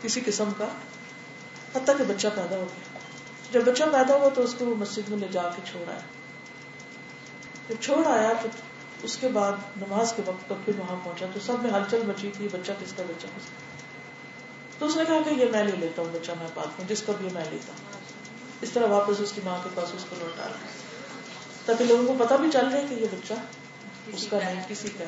کسی 0.02 0.20
قسم 0.24 0.48
کا۔ 0.58 0.68
حتیٰ 1.74 1.98
کہ 1.98 2.04
بچہ 2.04 2.28
پیدا 2.34 2.56
ہو 2.56 2.64
گیا۔ 2.64 2.98
جب 3.52 3.62
بچہ 3.64 3.84
پیدا 3.92 4.16
ہوا 4.16 4.28
تو 4.28 4.42
اس 4.42 4.54
کو 4.58 4.66
وہ 4.66 4.74
مسجد 4.74 5.08
میں 5.08 5.18
لے 5.18 5.26
جا 5.30 5.42
کے 5.42 5.62
چھوڑ 5.64 5.88
آیا۔ 5.88 6.00
جب 7.68 7.74
چھوڑ 7.80 8.06
آیا 8.06 8.32
تو 8.42 8.48
اس 9.02 9.16
کے 9.16 9.28
بعد 9.28 9.52
نماز 9.76 10.12
کے 10.12 10.22
وقت 10.26 10.48
پر 10.48 10.56
پھر 10.64 10.72
وہاں 10.78 10.96
پہنچا۔ 11.04 11.26
تو 11.34 11.40
سب 11.40 11.56
میں 11.62 11.70
ہلچل 11.70 12.02
مچی 12.06 12.30
تھی 12.36 12.48
بچہ 12.52 12.72
کس 12.80 12.92
کا 12.96 13.02
بچہ 13.02 13.26
کس 13.26 13.46
کا 13.46 13.77
تو 14.78 14.86
اس 14.86 14.96
نے 14.96 15.02
کہا 15.08 15.18
کہ 15.24 15.30
یہ 15.30 15.44
میں 15.52 15.64
لے 15.64 15.76
لیتا 15.76 16.02
ہوں، 16.02 16.08
بچہ 16.12 16.32
میں 16.38 16.48
پالتا 16.54 16.72
ہوں، 16.78 16.88
جس 16.88 17.02
کا 17.06 17.12
بھی 17.18 17.28
میں 17.32 17.44
لیتا 17.50 17.72
ہوں۔ 17.72 17.98
اس 18.60 18.70
طرح 18.72 18.86
واپس 18.86 19.20
اس 19.20 19.32
کی 19.32 19.40
ماں 19.44 19.58
کے 19.64 19.68
پاس 19.74 19.88
اس 19.94 20.04
کو 20.08 20.16
لوٹا 20.18 20.44
رہا 20.44 20.56
تاکہ 21.66 21.84
لوگوں 21.84 22.06
کو 22.06 22.24
پتا 22.24 22.36
بھی 22.36 22.50
چل 22.52 22.70
جائے 22.72 22.86
کہ 22.88 22.94
یہ 22.94 23.06
بچہ 23.12 23.32
اس 24.06 24.26
کا 24.30 24.38
نہیں، 24.38 24.62
کسی 24.68 24.88
کا 24.98 25.04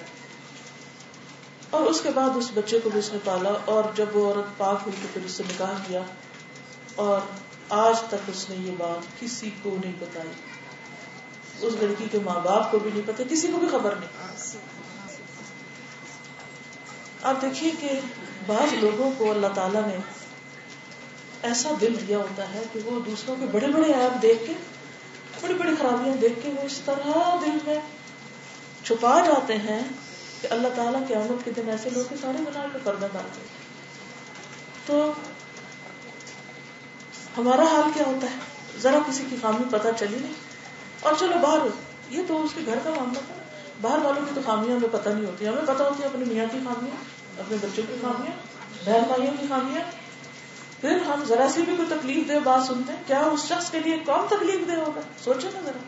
اور 1.71 1.81
اس 1.81 2.01
کے 2.01 2.09
بعد 2.15 2.37
اس 2.37 2.51
بچے 2.55 2.81
کو 2.81 2.91
بھی 2.91 2.99
اس 2.99 3.13
نے 3.13 3.19
پالا 3.25 3.53
اور 3.65 3.85
جب 3.95 4.17
وہ 4.17 4.35
عورت 4.35 4.59
پاک 4.59 4.79
ہوئی 4.87 4.97
تو 5.03 5.09
پھر 5.13 5.23
اس 5.25 5.33
سے 5.33 5.43
نکاح 5.51 5.73
کیا۔ 5.87 6.03
اور 6.95 7.21
آج 7.69 8.01
تک 8.09 8.29
اس 8.29 8.51
نے 8.51 8.57
یہ 8.57 8.73
بات 8.79 9.21
کسی 9.21 9.51
کو 9.63 9.77
نہیں 9.85 9.93
بتائی۔ 9.99 10.31
اس 11.61 11.75
لڑکی 11.81 12.05
کے 12.13 12.19
ماں 12.25 12.41
باپ 12.41 12.71
کو 12.71 12.79
بھی 12.79 12.91
نہیں 12.95 13.03
پتا 13.07 13.23
کسی 13.31 13.49
کو 13.53 13.59
بھی 13.59 13.69
خبر 13.69 13.95
نہیں۔ 13.97 14.11
آپ 17.23 17.43
دیکھیے 17.43 17.73
کہ 17.81 18.01
بعض 18.51 18.75
لوگوں 18.75 19.11
کو 19.19 19.31
اللہ 19.31 19.47
تعالیٰ 19.55 19.87
نے 19.87 19.97
ایسا 21.43 21.71
دل 21.81 21.95
دیا 22.09 22.19
ہوتا 22.19 22.55
ہے 22.55 22.63
کہ 22.73 22.81
وہ 22.85 23.01
دوسروں 23.01 23.37
کے 23.41 23.47
بڑے 23.53 23.67
بڑے 23.67 23.93
ایپ 23.93 24.23
دیکھ 24.23 24.47
کے 24.47 24.53
بڑی 25.41 25.55
بڑی 25.55 25.71
خرابیاں 25.79 26.17
دیکھ 26.17 26.41
کے 26.43 26.49
وہ 26.49 26.63
اس 26.63 26.81
طرح 26.85 27.37
دل 27.43 27.59
میں 27.67 27.81
چھپا 28.85 29.21
جاتے 29.27 29.57
ہیں 29.57 29.81
کہ 30.41 30.49
اللہ 30.51 30.69
تعالیٰ 30.75 31.09
کے 31.09 31.15
آمد 31.15 31.45
کے 31.45 31.51
دن 31.57 31.71
ایسے 31.71 31.91
لوگ 31.91 32.05
کے 32.09 32.15
سارے 32.21 32.37
بنا 32.39 32.67
کے 32.73 32.79
پردہ 32.85 33.07
ڈالتے 33.13 33.41
تو 34.87 35.13
ہمارا 37.39 37.63
حال 37.63 37.91
کیا 37.95 38.03
ہوتا 38.07 38.27
ہے؟ 38.31 38.37
ذرا 38.81 38.99
کسی 39.07 39.25
کی 39.31 39.37
خامی 39.43 39.65
پتہ 39.71 39.89
چلی 39.99 40.19
نہیں۔ 40.21 40.33
اور 41.01 41.13
چلو 41.19 41.39
باہر، 41.43 41.59
یہ 42.11 42.23
تو 42.29 42.45
اس 42.45 42.51
کے 42.55 42.61
گھر 42.67 42.79
کا 42.85 42.91
معاملہ 42.91 43.19
تھا۔ 43.27 43.35
باہر 43.81 43.99
والوں 43.99 44.23
کی 44.23 44.33
تو 44.35 44.41
خامیاں 44.47 44.77
ہمیں 44.77 44.89
پتہ 44.93 45.09
نہیں 45.09 45.27
ہوتی، 45.27 45.49
ہمیں 45.49 45.63
پتہ 45.63 45.83
ہوتی 45.83 46.03
ہے 46.03 46.09
اپنی 46.09 46.25
میاں 46.25 46.47
کی 46.53 46.59
خامیاں۔ 46.65 47.20
اپنے 47.39 47.57
بچوں 47.57 47.77
کی 47.77 47.95
خامیاں 48.03 48.37
بہن 48.85 49.03
بھائیوں 49.07 49.35
کی 49.41 49.47
خامیاں۔ 49.49 49.91
پھر 50.81 50.91
ہم 50.91 51.25
ذرا 51.25 51.47
سی 51.55 51.63
بھی 51.63 51.77
کوئی 51.77 51.89
تکلیف 51.89 52.29
دے 52.29 52.39
بات 52.39 52.67
سنتے 52.67 52.93
ہیں، 52.93 53.03
کیا 53.07 53.21
اس 53.21 53.49
شخص 53.49 53.71
کے 53.71 53.81
لیے 53.81 53.97
کون 54.07 54.29
تکلیف 54.29 54.67
دے 54.67 54.75
ہوگا؟ 54.75 55.01
سوچے 55.19 55.49
نا 55.55 55.61
ذرا۔ 55.61 55.79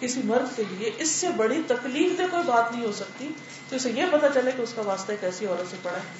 کسی 0.00 0.20
مرد 0.24 0.56
کے 0.56 0.62
لیے 0.70 0.90
اس 0.98 1.08
سے 1.08 1.28
بڑی 1.28 1.62
تکلیف 1.66 2.18
دے 2.18 2.22
کوئی 2.30 2.42
بات 2.46 2.72
نہیں 2.72 2.86
ہو 2.86 2.92
سکتی، 2.92 3.28
تو 3.68 3.76
اسے 3.76 3.90
یہ 3.90 4.04
پتا 4.12 4.26
چلے 4.34 4.50
کہ 4.56 4.62
اس 4.62 4.72
کا 4.76 4.82
واسطہ 4.82 5.12
ایک 5.12 5.24
ایسی 5.24 5.46
عورت 5.46 5.70
سے 5.70 5.76
پڑا 5.82 5.96
ہے۔ 5.96 6.12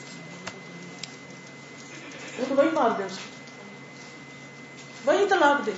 وہ 2.39 2.45
تو 2.49 2.55
وہی 2.55 2.69
مار 2.73 2.91
دے 2.99 3.05
اس 3.05 3.13
کو 3.13 5.13
وہی 5.13 5.29
طلاق 5.29 5.67
دے۔ 5.67 5.73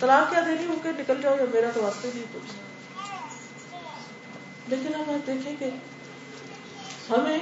طلاق 0.00 0.30
کیا 0.30 0.40
دینی 0.46 0.66
ہو 0.66 0.74
کے 0.82 0.88
نکل 0.98 1.22
جاؤ 1.22 1.34
یا 1.34 1.44
میرا 1.52 1.68
تو 1.74 1.82
واسطے 1.82 2.08
نہیں 2.14 2.24
کچھ 2.32 2.52
لیکن 4.68 4.94
ہم 4.94 5.00
آپ 5.00 5.26
دیکھیں 5.26 5.56
کہ 5.58 5.70
ہمیں 7.10 7.38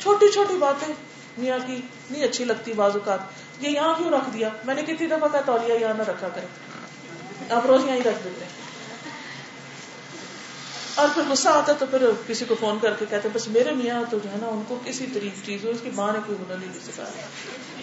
چھوٹی 0.00 0.32
چھوٹی 0.32 0.54
باتیں 0.56 0.94
میاں 1.38 1.58
کی، 1.66 1.80
نہیں 2.10 2.24
اچھی 2.24 2.44
لگتی 2.44 2.72
بعض 2.72 2.90
اوقات۔ 2.94 3.18
یہ 3.60 3.68
یہاں 3.68 3.94
کیوں 3.98 4.10
رکھ 4.10 4.30
دیا؟ 4.34 4.48
میں 4.64 4.74
نے 4.74 4.82
کتنی 4.82 5.06
دفعہ 5.06 5.28
کہا 5.32 5.40
تولیا 5.40 5.74
یہاں 5.74 5.94
نہ 5.94 6.02
رکھا 6.02 6.28
کرے 6.28 6.46
آپ 7.50 7.66
روز 7.66 7.84
یہاں 7.84 7.96
ہی 7.96 8.00
رکھ 8.00 8.24
دیتے 8.24 8.44
ہیں۔ 8.44 8.58
اور 10.94 11.08
پھر 11.14 11.22
غصہ 11.28 11.48
آتا 11.48 11.72
تو 11.78 11.86
پھر 11.90 12.10
کسی 12.26 12.44
کو 12.44 12.54
فون 12.60 12.78
کر 12.82 12.94
کے 12.98 13.04
کہتے 13.10 13.28
بس 13.32 13.48
میرے 13.48 13.72
میاں 13.72 14.02
تو 14.10 14.18
جو 14.24 14.30
ہے 14.30 14.36
نا، 14.40 14.46
ان 14.46 14.62
کو 14.68 14.78
کسی 14.84 15.06
طریق 15.14 15.46
چیز 15.46 15.64
ہو 15.64 15.70
اس 15.70 15.78
کی 15.82 15.90
ماں 15.94 16.12
نے 16.12 16.18
کوئی 16.26 16.38
ہنر 16.38 16.56
نہیں 16.56 16.72
سکھایا 16.86 17.26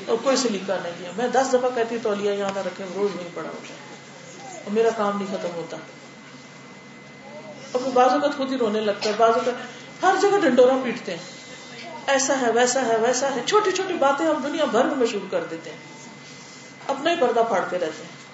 اور 0.08 0.18
کوئی 0.24 0.36
سلیقہ 0.36 0.74
نہیں 0.84 1.06
ہے۔ 1.06 1.12
میں 1.18 1.28
دس 1.28 1.48
دفعہ 1.50 1.70
کہتی 1.76 1.98
تولیا 2.04 2.34
یہاں 2.34 2.52
نہ 2.56 2.60
رکھے 2.60 2.86
روز 2.96 3.16
نہیں 3.16 3.30
پڑا 3.34 3.50
ہوتا 3.50 3.74
اور 4.64 4.72
میرا 4.72 4.90
کام 4.98 5.18
نہیں 5.18 5.38
ختم 5.38 5.50
ہوتا۔ 5.56 5.78
اور 7.72 7.82
پھر 7.82 7.92
بعض 7.94 8.10
اوقات 8.10 8.38
خود 8.38 8.52
ہی 8.52 8.58
رونے 8.58 8.80
لگتا 8.80 9.10
ہے، 9.10 9.14
بعض 9.18 9.34
اوقات 9.34 9.54
ہر 10.06 10.16
جگہ 10.22 10.40
ڈنڈورا 10.42 10.74
پیٹتے 10.84 11.16
ہیں۔ 11.16 11.24
ایسا 12.08 12.42
ہے، 12.42 12.52
ویسا 12.52 12.82
ہے 12.86 12.98
ویسا 12.98 13.36
ہے۔ 13.36 13.42
چھوٹی 13.46 13.72
چھوٹی 13.72 13.94
باتیں 13.94 14.26
ہم 14.26 14.42
دنیا 14.44 14.66
بھر 14.66 14.86
میں 14.86 14.96
مشہور 14.96 15.32
کر 15.32 15.44
دیتے 15.44 15.70
ہیں۔ 15.70 15.78
اپنا 16.88 17.12
ہی 17.12 17.16
پردہ 17.20 17.40
پھاڑتے 17.48 17.80
رہتے 17.80 18.04
ہیں۔ 18.04 18.26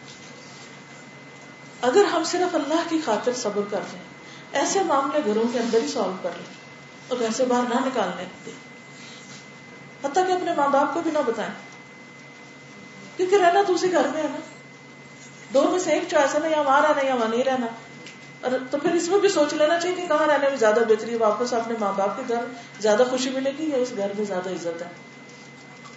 اگر 1.82 2.04
ہم 2.06 2.24
صرف 2.24 2.56
اللہ 2.56 2.90
کی 2.90 3.00
خاطر 3.06 3.34
صبر 3.34 3.62
کر 3.72 3.80
لیں، 3.92 4.00
ایسے 4.52 4.80
معاملے 4.84 5.20
گھروں 5.26 5.44
کے 5.54 5.60
اندر 5.60 5.82
ہی 5.82 5.88
سالو 5.88 6.16
کر 6.22 6.30
لیں۔ 6.38 6.62
اور 7.08 7.20
گھر 7.20 7.32
سے 7.32 7.46
باہر 7.46 7.64
نہ 7.64 7.88
نکالنے 7.88 8.26
دیں۔ 8.46 8.54
حتیٰ 10.04 10.28
کہ 10.28 10.32
اپنے 10.32 10.54
ماں 10.58 10.68
باپ 10.68 10.94
کو 10.94 11.02
بھی 11.02 11.12
نہ 11.12 11.20
بتائیں۔ 11.26 11.54
کیونکہ 13.18 13.36
رہنا 13.36 13.62
تو 13.68 13.74
اسی 13.74 13.92
گھر 13.92 14.08
میں 14.08 14.24
ہے 14.24 14.28
نا۔ 14.28 14.40
دو 15.54 15.72
میں 15.72 15.80
سے 15.80 15.92
ایک 15.92 16.04
چوائس 16.10 16.36
ہے 16.36 16.40
نا 16.40 16.48
یا 16.48 16.62
وہاں 16.62 16.82
رہنا 16.82 17.06
یا 17.06 17.16
وہاں 17.16 17.28
نہیں 17.28 17.44
رہنا۔ 17.44 17.68
تو 18.42 18.78
پھر 18.78 18.92
اس 18.92 19.08
میں 19.08 19.20
بھی 19.20 19.30
سوچ 19.30 19.54
لینا 19.54 19.80
چاہیے 19.80 19.96
کہ 19.96 20.08
کہاں 20.08 20.28
رہنے 20.28 20.50
میں 20.50 20.58
زیادہ 20.58 20.80
بہتری 20.90 21.12
ہے، 21.12 21.18
واپس 21.18 21.54
اپنے 21.54 21.74
ماں 21.80 21.94
باپ 21.98 22.18
کے 22.18 22.24
گھر 22.28 22.42
زیادہ 22.80 23.04
خوشی 23.10 23.30
ملے 23.30 23.52
گی 23.58 23.70
یا 23.70 23.78
اس 23.78 23.90
گھر 23.98 24.08
میں 24.18 24.26
زیادہ 24.26 24.50
عزت 24.50 24.82
ہے؟ 24.82 24.88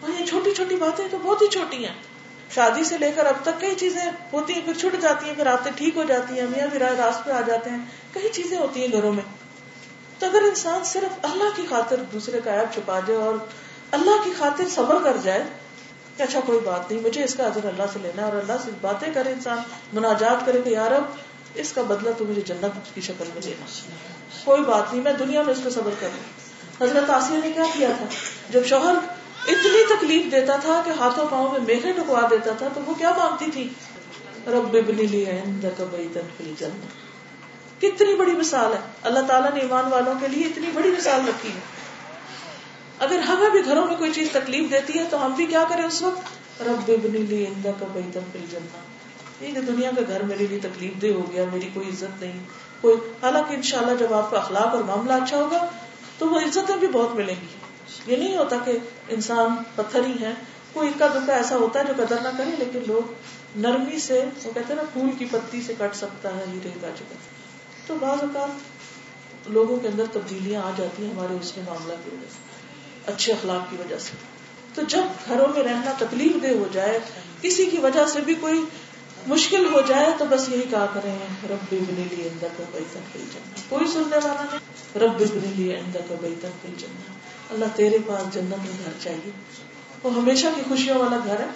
اور 0.01 0.21
یہ 0.21 0.27
چھوٹی 0.27 0.55
چھوٹی 0.55 0.77
باتیں 0.77 1.09
تو 1.11 1.19
بہت 1.23 1.43
ہی 1.43 1.47
چھوٹی 1.47 1.87
ہیں۔ 1.87 1.95
شادی 2.51 2.85
سے 2.85 2.99
لے 2.99 3.13
کر 3.13 3.27
اب 3.27 3.35
تک 3.43 3.61
کئی 3.61 3.75
چیزیں 3.75 4.11
ہوتی 4.33 4.53
ہیں، 4.53 4.61
پھر 4.65 4.73
چھٹ 4.73 5.03
جاتی 5.03 5.27
ہیں، 5.27 5.35
پھر 5.35 5.47
آتے 5.47 5.71
ٹھیک 5.77 5.97
ہو 5.97 6.05
جاتی 6.05 6.41
ہیں، 6.41 6.47
میاں 6.51 6.67
بھی 6.67 6.79
راست 6.79 7.25
پہ 7.25 7.31
آ 7.31 7.41
جاتے 7.41 7.71
ہیں۔ 7.71 7.79
کئی 8.13 8.29
چیزیں 8.29 8.59
ہوتی 8.59 8.81
ہیں 8.81 8.93
گھروں 8.93 9.13
میں۔ 9.13 9.23
تو 10.19 10.27
اگر 10.27 10.43
انسان 10.43 10.85
صرف 10.85 11.19
اللہ 11.23 11.57
کی 11.57 11.67
خاطر 11.71 11.97
دوسرے 12.13 12.41
کا 12.45 12.53
ایپ 12.53 12.75
چھپا 12.75 13.01
جائے 13.07 13.21
اور 13.21 13.35
اللہ 13.91 14.25
کی 14.25 14.33
خاطر 14.39 14.65
صبر 14.69 14.97
کر 15.05 15.17
جائے، 15.23 15.45
کہ 16.17 16.23
اچھا 16.23 16.41
کوئی 16.47 16.59
بات 16.65 16.93
نہیں، 16.93 17.03
مجھے 17.03 17.25
اس 17.25 17.35
کا 17.35 17.47
حضر 17.47 17.65
اللہ 17.65 17.83
سے 17.93 17.99
لینا 18.03 18.23
ہے 18.23 18.33
اور 18.33 18.37
اللہ 18.37 18.53
سے 18.65 18.71
باتیں 18.81 19.09
کرے 19.15 19.33
انسان، 19.33 19.59
مناجات 19.93 20.47
کرے 20.47 20.63
کہ 20.63 20.69
یار 20.69 20.91
اب 20.91 21.03
اس 21.55 21.73
کا 21.73 21.83
بدلہ 21.83 22.11
تو 22.19 22.25
مجھے 22.25 22.43
جنت 22.47 22.95
کی 22.95 23.01
شکل 23.01 23.25
میں 23.35 23.43
دینا۔ 23.43 23.65
کوئی 24.45 24.63
بات 24.63 24.93
نہیں، 24.93 25.05
میں 25.05 25.13
دنیا 25.13 25.43
میں 25.43 25.53
اس 25.53 25.65
پہ 25.65 25.71
صبر 25.71 25.91
کروں 26.01 26.45
حضرت 26.85 27.11
آسیہ 27.11 27.37
نے 27.45 27.53
کیا 27.53 27.65
کیا 27.73 27.89
تھا؟ 27.99 28.05
جب 28.51 28.67
شوہر 28.67 28.95
اتنی 29.49 29.97
تکلیف 29.97 30.33
دیتا 30.33 30.57
تھا 30.57 30.83
کہ 30.85 30.91
ہاتھوں 30.91 31.27
پاؤں 31.31 31.53
میں 31.53 31.61
میگھے 31.61 31.93
ٹکوا 31.93 32.21
دیتا 32.31 32.53
تھا، 32.59 32.69
تو 32.75 32.81
وہ 32.87 32.95
کیا 32.95 33.11
مانگتی 33.11 33.51
تھی؟ 33.51 33.69
رب 34.47 34.77
جنت 36.59 36.95
کتنی 37.79 38.15
بڑی 38.15 38.33
مثال 38.33 38.73
ہے۔ 38.73 38.79
اللہ 39.03 39.19
تعالیٰ 39.29 39.53
نے 39.53 39.61
ایمان 39.61 39.85
والوں 39.87 40.15
کے 40.21 40.29
لیے 40.29 40.47
اتنی 40.47 40.67
بڑی 40.75 40.91
مثال 40.91 41.29
رکھی 41.29 41.49
ہے۔ 41.49 41.61
اگر 42.99 43.19
ہمیں 43.19 43.51
بھی 43.51 43.65
گھروں 43.65 43.87
میں 43.87 43.97
کوئی 43.97 44.13
چیز 44.13 44.29
تکلیف 44.33 44.71
دیتی 44.71 44.99
ہے، 44.99 45.05
تو 45.11 45.27
ہم 45.27 45.33
بھی 45.33 45.47
کیا 45.47 45.65
کریں 45.69 45.85
اس 45.85 46.03
وقت؟ 46.03 46.21
رب 46.63 46.91
ابن 46.91 47.25
لی 47.29 47.47
کا 47.65 47.87
بیتن 47.93 48.21
فی 48.33 48.39
الجنہ۔ 48.39 48.94
یہ 49.41 49.53
دنیا 49.53 49.91
کا 49.97 50.03
گھر 50.09 50.23
میرے 50.23 50.47
لیے 50.47 50.59
تکلیف 50.63 51.03
دہ 51.03 51.07
ہو 51.07 51.33
گیا، 51.33 51.45
میری 51.53 51.69
کوئی 51.75 51.89
عزت 51.89 52.23
نہیں۔ 52.23 52.45
کوئی 52.81 52.97
حالانکہ 53.23 53.55
انشاءاللہ 53.55 53.95
جب 53.99 54.15
آپ 54.15 54.31
کا 54.31 54.39
اخلاق 54.39 54.67
اور 54.67 54.83
معاملہ 54.83 55.13
اچھا 55.13 55.37
ہوگا، 55.37 55.69
تو 56.19 56.29
وہ 56.29 56.41
عزتیں 56.41 56.77
بھی 56.77 56.89
بہت 56.89 57.15
ملیں 57.15 57.35
گی۔ 57.43 57.47
یہ 58.07 58.17
نہیں 58.17 58.37
ہوتا 58.37 58.57
کہ 58.65 58.79
انسان 59.09 59.49
پتھر 59.75 60.01
ہی 60.05 60.15
ہے۔ 60.21 60.33
کوئی 60.73 60.89
اکا 60.89 61.07
دکا 61.07 61.35
ایسا 61.35 61.57
ہوتا 61.57 61.79
ہے 61.79 61.85
جو 61.85 62.05
قدر 62.07 62.17
نہ 62.23 62.29
کرے، 62.39 62.51
لیکن 62.59 62.81
لوگ 62.87 63.13
نرمی 63.57 63.99
سے، 63.99 64.25
وہ 64.45 64.51
کہتے 64.55 64.61
ہیں 64.61 64.77
نا، 64.77 64.83
پھول 64.93 65.11
کی 65.19 65.25
پتی 65.31 65.63
سے 65.63 65.75
کٹ 65.79 65.97
سکتا 65.97 66.29
ہے، 66.37 66.45
ہیرے 66.53 66.71
کا 66.81 66.89
جگہ۔ 66.99 67.15
تو 67.87 67.95
بعض 68.01 68.19
اوقات 68.21 68.51
لوگوں 69.51 69.77
کے 69.77 69.89
اندر 69.89 70.05
تبدیلیاں 70.13 70.63
آ 70.63 70.71
جاتی 70.77 71.05
ہیں 71.05 71.15
ہمارے 71.15 71.35
اس 71.41 71.53
کے 71.53 71.61
معاملہ 71.65 71.93
کی 72.05 72.11
وجہ 72.13 72.27
سے، 72.31 72.39
اچھے 73.13 73.33
اخلاق 73.33 73.71
کی 73.71 73.77
وجہ 73.77 73.99
سے۔ 73.99 74.11
تو 74.75 74.83
جب 74.83 75.03
گھروں 75.29 75.49
میں 75.55 75.63
رہنا 75.63 75.93
تکلیف 75.99 76.43
دہ 76.43 76.49
ہو 76.49 76.69
جائے، 76.73 76.99
کسی 77.43 77.67
کی 77.67 77.77
وجہ 77.77 78.07
سے 78.07 78.21
بھی 78.21 78.35
کوئی 78.35 78.65
مشکل 79.27 79.75
ہو 79.75 79.81
جائے 79.81 80.07
تو 80.19 80.25
بس 80.31 80.49
یہی 80.49 80.63
کہا 80.71 80.87
کریں، 80.95 81.19
رب 81.51 81.73
بنی 81.73 82.05
لی 82.11 82.29
اندر 82.29 82.49
کا 82.59 82.65
بیتن 82.73 83.01
فل 83.13 83.19
جنت 83.19 83.71
کوئی 83.71 83.87
سننے 83.87 84.17
والا 84.17 84.45
نہیں۔ 84.53 84.99
رب 84.99 85.21
بنی 85.21 85.53
لی 85.57 85.77
اندر 85.77 86.01
کا 86.09 86.15
بیتن 86.21 86.49
فل 86.63 86.75
جنت 86.79 87.53
اللہ 87.53 87.65
تیرے 87.75 87.99
پاس 88.07 88.35
جنت 88.35 88.59
میں 88.59 88.85
گھر 88.85 88.93
چاہیے۔ 89.01 89.31
وہ 90.03 90.15
ہمیشہ 90.15 90.47
کی 90.55 90.63
خوشیوں 90.69 90.99
والا 90.99 91.19
گھر 91.25 91.41
ہے۔ 91.41 91.47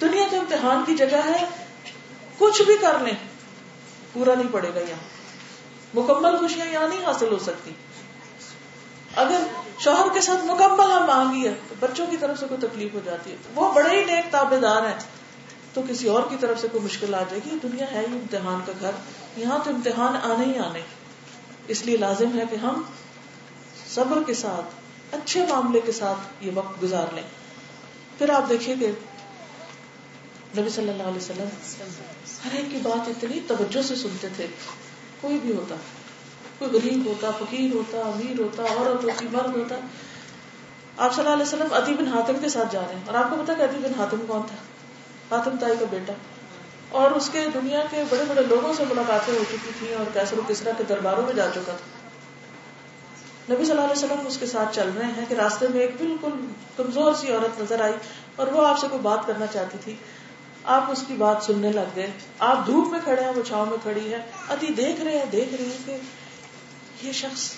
دنیا 0.00 0.22
تو 0.30 0.38
امتحان 0.38 0.84
کی 0.86 0.94
جگہ 0.94 1.20
ہے۔ 1.24 1.46
کچھ 2.38 2.62
بھی 2.62 2.74
کر 2.80 2.98
لیں، 2.98 3.14
پورا 4.12 4.34
نہیں 4.34 4.48
پڑے 4.50 4.70
گا 4.74 4.80
یہاں۔ 4.80 5.22
مکمل 5.94 6.36
خوشیاں 6.36 6.66
یہاں 6.66 6.88
نہیں 6.88 7.04
حاصل 7.04 7.32
ہو 7.32 7.38
سکتی۔ 7.38 7.70
اگر 9.16 9.40
شوہر 9.78 10.06
کے 10.14 10.20
ساتھ 10.20 10.44
مکمل 10.44 10.92
ہم 10.92 11.06
مانگی 11.06 11.48
ہے 11.48 11.54
تو 11.68 11.74
بچوں 11.80 12.06
کی 12.10 12.16
طرف 12.16 12.40
سے 12.40 12.46
کوئی 12.48 12.66
تکلیف 12.66 12.94
ہو 12.94 13.00
جاتی 13.04 13.30
ہے۔ 13.30 13.36
وہ 13.54 13.72
بڑے 13.72 14.00
ہی 14.00 14.04
نیک 14.04 14.32
تابے 14.32 14.56
دار 14.56 14.82
ہیں۔ 14.82 15.21
تو 15.72 15.80
کسی 15.88 16.08
اور 16.08 16.22
کی 16.30 16.36
طرف 16.40 16.60
سے 16.60 16.68
کوئی 16.72 16.84
مشکل 16.84 17.14
آ 17.14 17.22
جائے 17.30 17.40
گی 17.44 17.58
دنیا 17.62 17.92
ہے 17.92 17.98
ہی 17.98 18.04
امتحان 18.04 18.60
کا 18.66 18.72
گھر۔ 18.80 18.90
یہاں 19.36 19.58
تو 19.64 19.70
امتحان 19.70 20.16
آنے 20.16 20.44
ہی 20.44 20.58
آنے۔ 20.58 20.80
اس 21.68 21.86
لیے 21.86 21.96
لازم 21.96 22.38
ہے 22.38 22.44
کہ 22.50 22.56
ہم 22.56 22.82
صبر 23.88 24.18
کے 24.26 24.34
ساتھ، 24.34 24.74
اچھے 25.14 25.46
معاملے 25.48 25.80
کے 25.80 25.92
ساتھ 25.92 26.44
یہ 26.44 26.50
وقت 26.54 26.82
گزار 26.82 27.06
لیں۔ 27.14 27.22
پھر 28.18 28.30
آپ 28.30 28.48
دیکھیے 28.48 28.76
کہ 28.80 28.86
نبی 30.58 30.68
صلی 30.68 30.88
اللہ 30.88 31.02
علیہ 31.02 31.16
وسلم 31.16 31.48
ہر 32.44 32.56
ایک 32.56 32.66
کی 32.70 32.78
بات 32.82 33.08
اتنی 33.08 33.40
توجہ 33.46 33.82
سے 33.82 33.96
سنتے 33.96 34.28
تھے۔ 34.36 34.46
کوئی 35.20 35.38
بھی 35.42 35.54
ہوتا، 35.54 35.74
کوئی 36.58 36.70
غریب 36.70 37.06
ہوتا، 37.06 37.30
فقیر 37.30 37.74
ہوتا، 37.74 37.98
امیر 37.98 38.40
ہوتا، 38.40 38.62
عورت 38.62 39.04
ہوتی، 39.04 39.26
مرد 39.32 39.56
ہوتا۔ 39.56 39.74
آپ 40.96 41.14
صلی 41.14 41.24
اللہ 41.24 41.34
علیہ 41.34 41.46
وسلم 41.46 41.74
ادی 41.74 41.94
بن 41.94 42.06
حاتم 42.06 42.32
کے 42.42 42.48
ساتھ 42.48 42.72
جا 42.72 42.80
رہے 42.80 42.94
ہیں۔ 42.94 43.02
اور 43.06 43.14
آپ 43.14 43.30
کو 43.30 43.36
پتا 43.42 43.54
کہ 43.54 43.62
ادی 43.62 43.78
بن 43.78 44.00
حاتم 44.00 44.24
کون 44.26 44.42
تھا؟ 44.46 44.56
حاتم 45.32 45.56
تائی 45.60 45.74
کا 45.80 45.86
بیٹا۔ 45.90 46.12
اور 46.88 47.10
اس 47.10 47.30
کے 47.32 47.46
دنیا 47.54 47.84
کے 47.90 48.04
بڑے 48.10 48.24
بڑے 48.28 48.42
لوگوں 48.42 48.72
سے 48.72 48.84
ملاقاتیں 48.90 49.34
ہو 49.34 49.44
چکی 49.48 49.70
تھی 49.78 49.94
اور 49.94 50.04
کیسر 50.12 50.38
و 50.38 50.40
کسرا 50.48 50.70
کے 50.78 50.84
درباروں 50.84 51.22
میں 51.22 51.32
جا 51.32 51.48
چکا 51.50 51.60
تھا۔ 51.64 51.92
نبی 53.54 53.64
صلی 53.64 53.70
اللہ 53.70 53.84
علیہ 53.84 54.04
وسلم 54.04 54.26
اس 54.26 54.38
کے 54.38 54.46
ساتھ 54.46 54.76
چل 54.76 54.90
رہے 54.96 55.04
ہیں 55.04 55.24
کہ 55.28 55.34
راستے 55.34 55.68
میں 55.68 55.80
ایک 55.80 55.90
بالکل 55.98 56.30
کمزور 56.76 57.14
سی 57.14 57.32
عورت 57.32 57.60
نظر 57.60 57.80
آئی 57.80 57.92
اور 58.36 58.46
وہ 58.46 58.66
آپ 58.66 58.78
سے 58.78 58.86
کوئی 58.88 59.02
بات 59.02 59.26
کرنا 59.26 59.46
چاہتی 59.46 59.78
تھی۔ 59.84 59.96
آپ 60.64 60.90
اس 60.90 61.04
کی 61.08 61.14
بات 61.14 61.42
سننے 61.42 61.72
لگ 61.72 61.80
گئے۔ 61.96 62.10
آپ 62.38 62.66
دھوپ 62.66 62.90
میں 62.90 63.00
کھڑے 63.04 63.22
ہیں، 63.22 63.32
وہ 63.36 63.42
چھاؤں 63.42 63.66
میں 63.66 63.78
کھڑی 63.82 64.12
ہے۔ 64.12 64.18
اتی 64.48 64.66
دیکھ 64.66 65.00
رہے 65.00 65.18
ہیں، 65.18 65.24
دیکھ 65.24 65.54
رہی 65.54 65.76
کہ 65.86 65.96
یہ 67.02 67.12
شخص، 67.12 67.52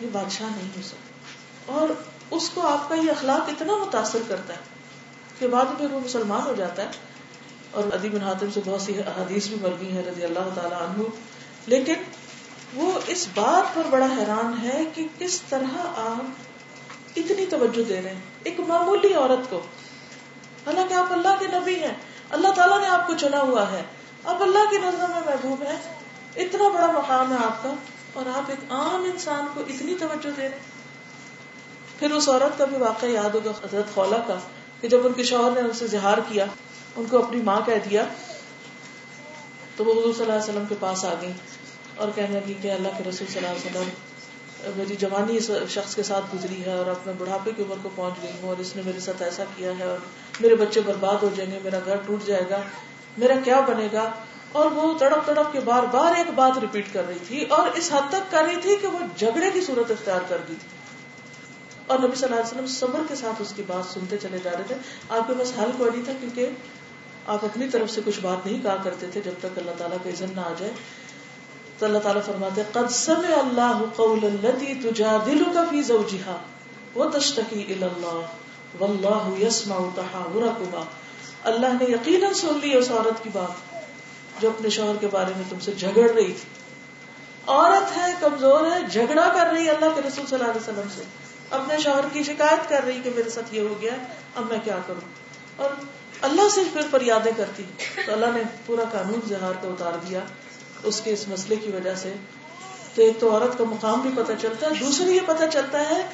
یہ 0.00 0.08
بادشاہ 0.12 0.46
نہیں 0.56 0.68
ہو 0.76 0.82
سکتا۔ 0.82 1.72
اور 1.72 1.88
اس 2.30 2.50
کو 2.50 2.60
آپ 2.60 2.88
کا 2.88 2.94
یہ 2.94 3.10
اخلاق 3.10 3.48
اتنا 3.48 3.76
متاثر 3.76 4.18
کرتا 4.28 4.54
ہے 4.54 4.58
کہ 5.38 5.48
بعد 5.48 5.80
میں 5.80 5.88
وہ 5.90 6.00
مسلمان 6.00 6.42
ہو 6.46 6.54
جاتا 6.54 6.82
ہے۔ 6.82 6.88
اور 7.70 7.84
ادی 7.92 8.08
بن 8.08 8.22
حاتم 8.22 8.46
سے 8.54 8.60
بہت 8.64 8.82
سی 8.82 8.98
حدیث 8.98 9.46
بھی 9.46 9.56
مر 9.62 9.70
گئی 9.80 9.96
ہے 9.96 10.02
رضی 10.08 10.24
اللہ 10.24 10.48
تعالیٰ 10.54 10.80
عنہ۔ 10.80 11.02
لیکن 11.66 11.94
وہ 12.74 12.92
اس 13.06 13.26
بات 13.34 13.74
پر 13.74 13.82
بڑا 13.90 14.06
حیران 14.06 14.66
ہے 14.66 14.84
کہ 14.94 15.06
کس 15.18 15.42
طرح 15.42 15.76
آپ 15.96 16.24
اتنی 17.16 17.46
توجہ 17.46 17.82
دے 17.82 18.02
رہے 18.02 18.14
ہیں 18.14 18.20
ایک 18.42 18.60
معمولی 18.60 19.14
عورت 19.14 19.50
کو۔ 19.50 19.58
حالانکہ 20.66 20.94
آپ 20.94 21.12
اللہ 21.12 21.28
کے 21.38 21.46
نبی 21.46 21.74
ہیں، 21.74 21.94
اللہ 22.30 22.48
تعالیٰ 22.48 22.80
نے 22.80 22.86
آپ 22.86 23.06
کو 23.06 23.12
چنا 23.14 23.40
ہوا 23.40 23.72
ہے۔ 23.72 23.82
آپ 24.24 24.42
اللہ 24.42 24.70
کی 24.70 24.78
نظروں 24.78 25.08
میں 25.08 25.20
محبوب 25.26 25.62
ہیں۔ 25.62 25.76
اتنا 26.36 26.68
بڑا 26.68 26.86
مقام 26.86 27.32
ہے 27.32 27.36
آپ 27.44 27.62
کا 27.62 27.74
اور 28.12 28.26
آپ 28.26 28.50
ایک 28.50 28.72
عام 28.72 29.04
انسان 29.12 29.46
کو 29.54 29.60
اتنی 29.60 29.94
توجہ 30.00 30.30
دے 30.30 30.30
رہے 30.38 30.48
ہیں۔ 30.48 30.58
پھر 31.98 32.10
اس 32.10 32.28
عورت 32.28 32.58
کا 32.58 32.64
بھی 32.64 32.76
واقعہ 32.76 33.08
یاد 33.08 33.30
ہوگا 33.30 33.50
حضرت 33.50 33.94
خولا 33.94 34.16
کا، 34.16 34.38
کہ 34.80 34.88
جب 34.88 35.06
ان 35.06 35.12
کے 35.12 35.24
شوہر 35.24 35.50
نے 35.50 35.60
ان 35.60 35.72
سے 35.72 35.86
زہار 35.86 36.18
کیا 36.28 36.46
ان 36.96 37.04
کو 37.10 37.24
اپنی 37.24 37.42
ماں 37.42 37.60
کہہ 37.66 37.88
دیا 37.90 38.04
تو 39.76 39.84
وہ 39.84 39.92
حضور 39.92 40.12
صلی 40.12 40.22
اللہ 40.22 40.32
علیہ 40.32 40.42
وسلم 40.42 40.64
کے 40.68 40.74
پاس 40.80 41.04
آ 41.04 41.14
گئی 41.22 41.32
اور 41.96 42.08
کہنے 42.14 42.40
لگی 42.40 42.54
کہ 42.62 42.72
اللہ 42.72 42.88
کے 42.98 43.04
رسول 43.08 43.32
صلی 43.32 43.36
اللہ 43.36 43.48
علیہ 43.48 43.70
وسلم 43.70 43.88
میری 44.76 44.96
جوانی 44.96 45.36
اس 45.36 45.50
شخص 45.68 45.94
کے 45.94 46.02
ساتھ 46.02 46.34
گزری 46.34 46.64
ہے 46.64 46.72
اور 46.72 46.86
اب 46.86 46.96
میں 47.06 47.14
بڑھاپے 47.18 47.50
کی 47.56 47.62
عمر 47.62 47.76
کو 47.82 47.88
پہنچ 47.94 48.14
گئی 48.22 48.32
ہوں 48.42 48.48
اور 48.48 48.56
اس 48.58 48.76
نے 48.76 48.82
میرے 48.84 49.00
ساتھ 49.00 49.22
ایسا 49.22 49.44
کیا 49.56 49.72
ہے 49.78 49.84
اور 49.84 49.98
میرے 50.40 50.54
بچے 50.54 50.80
برباد 50.80 51.16
ہو 51.22 51.28
جائیں 51.36 51.50
گے، 51.50 51.58
میرا 51.64 51.78
گھر 51.84 51.96
ٹوٹ 52.06 52.26
جائے 52.26 52.44
گا، 52.50 52.60
میرا 53.18 53.34
کیا 53.44 53.60
بنے 53.60 53.88
گا؟ 53.92 54.10
اور 54.52 54.70
وہ 54.70 54.98
تڑپ 54.98 55.26
تڑپ 55.26 55.52
کے 55.52 55.60
بار 55.60 55.82
بار 55.82 56.14
ایک 56.16 56.26
بات 56.34 56.58
ریپیٹ 56.58 56.86
کر 56.92 57.06
رہی 57.08 57.18
تھی 57.26 57.44
اور 57.44 57.66
اس 57.74 57.92
حد 57.92 58.08
تک 58.08 58.30
کر 58.30 58.44
رہی 58.44 58.56
تھی 58.62 58.76
کہ 58.76 58.86
وہ 58.86 58.98
جھگڑے 59.16 59.50
کی 59.50 59.60
صورت 59.60 59.90
اختیار 59.90 60.20
کر 60.28 60.38
دی 60.48 60.54
تھی۔ 60.60 60.68
اور 61.86 61.98
نبی 61.98 62.14
صلی 62.14 62.24
اللہ 62.24 62.36
علیہ 62.36 62.50
وسلم 62.50 62.66
صبر 62.66 63.00
کے 63.08 63.14
ساتھ 63.14 63.42
اس 63.42 63.52
کی 63.56 63.62
بات 63.66 63.92
سنتے 63.92 64.16
چلے 64.22 64.38
جا 64.42 64.50
رہے 64.50 64.62
تھے۔ 64.66 64.74
آپ 65.08 65.26
کے 65.26 65.32
پاس 65.38 65.52
حل 65.58 65.70
کوئی 65.78 65.90
نہیں 65.90 66.04
تھا 66.04 66.12
کیونکہ 66.20 66.48
آپ 67.26 67.44
اپنی 67.44 67.68
طرف 67.68 67.90
سے 67.90 68.00
کچھ 68.04 68.20
بات 68.20 68.46
نہیں 68.46 68.62
کہا 68.62 68.76
کرتے 68.84 69.06
تھے 69.06 69.20
جب 69.24 69.32
تک 69.38 69.58
اللہ 69.58 69.70
تعالیٰ 69.78 69.98
کا 70.04 70.10
عزن 70.10 70.26
نہ 70.34 70.40
آ 70.40 70.52
جائے۔ 70.58 70.72
تو 71.78 71.86
اللہ 71.86 71.98
تعالیٰ 71.98 72.22
فرماتے 72.22 72.62
قد 72.72 72.90
سمع 72.90 73.38
اللہ 73.38 73.82
قول 73.96 74.18
التي 74.24 74.74
تجادلك 74.74 75.58
في 75.70 75.82
زوجها 75.82 76.36
وتشتكي 76.96 77.62
الى 77.62 77.82
الله 77.82 78.22
والله 78.80 79.46
يسمع 79.46 79.78
تحاوركما۔ 79.94 80.84
اللہ 81.44 81.66
نے 81.66 81.84
یقیناً 81.84 82.32
سن 82.32 82.58
لی 82.62 82.76
اس 82.76 82.90
عورت 82.90 83.22
کی 83.22 83.30
بات 83.32 83.80
جو 84.40 84.48
اپنے 84.48 84.68
شوہر 84.68 84.96
کے 85.00 85.06
بارے 85.06 85.32
میں 85.36 85.44
تم 85.50 85.58
سے 85.58 85.72
جھگڑ 85.72 86.10
رہی 86.10 86.32
تھی۔ 86.32 86.60
عورت 87.46 87.96
ہے، 87.96 88.14
کمزور 88.20 88.60
ہے، 88.70 88.78
جھگڑا 88.90 89.32
کر 89.34 89.46
رہی 89.46 89.70
اللہ 89.70 89.88
کے 89.94 90.00
رسول 90.08 90.26
صلی 90.26 90.38
اللہ 90.38 90.50
علیہ 90.50 90.60
وسلم 90.60 90.88
سے۔ 90.96 91.02
اپنے 91.50 91.78
شوہر 91.78 92.04
کی 92.12 92.22
شکایت 92.22 92.68
کر 92.68 92.84
رہی 92.86 93.00
کہ 93.04 93.10
میرے 93.16 93.30
ساتھ 93.30 93.54
یہ 93.54 93.60
ہو 93.60 93.74
گیا، 93.80 93.92
اب 94.34 94.44
میں 94.50 94.58
کیا 94.64 94.78
کروں؟ 94.86 95.08
اور 95.56 95.70
اللہ 96.22 96.48
سے 96.48 96.60
پھر 96.72 96.80
فریادیں 96.90 97.32
کرتی 97.36 97.62
تو 98.06 98.12
اللہ 98.12 98.26
نے 98.34 98.42
پورا 98.66 98.82
قانون 98.92 99.20
زہار 99.28 99.52
کو 99.60 99.68
اتار 99.68 99.92
دیا 100.08 100.20
اس 100.82 101.00
کے 101.00 101.12
اس 101.12 101.28
مسئلے 101.28 101.56
کی 101.56 101.70
وجہ 101.70 101.94
سے۔ 101.94 102.14
تو 102.94 103.02
ایک 103.02 103.20
تو 103.20 103.32
عورت 103.32 103.58
کا 103.58 103.64
مقام 103.64 104.00
بھی 104.00 104.10
پتہ 104.16 104.32
چلتا 104.40 104.66
ہے، 104.66 104.74
دوسری 104.80 105.16
یہ 105.16 105.20
پتہ 105.26 105.44
چلتا 105.52 105.90
ہے 105.90 106.06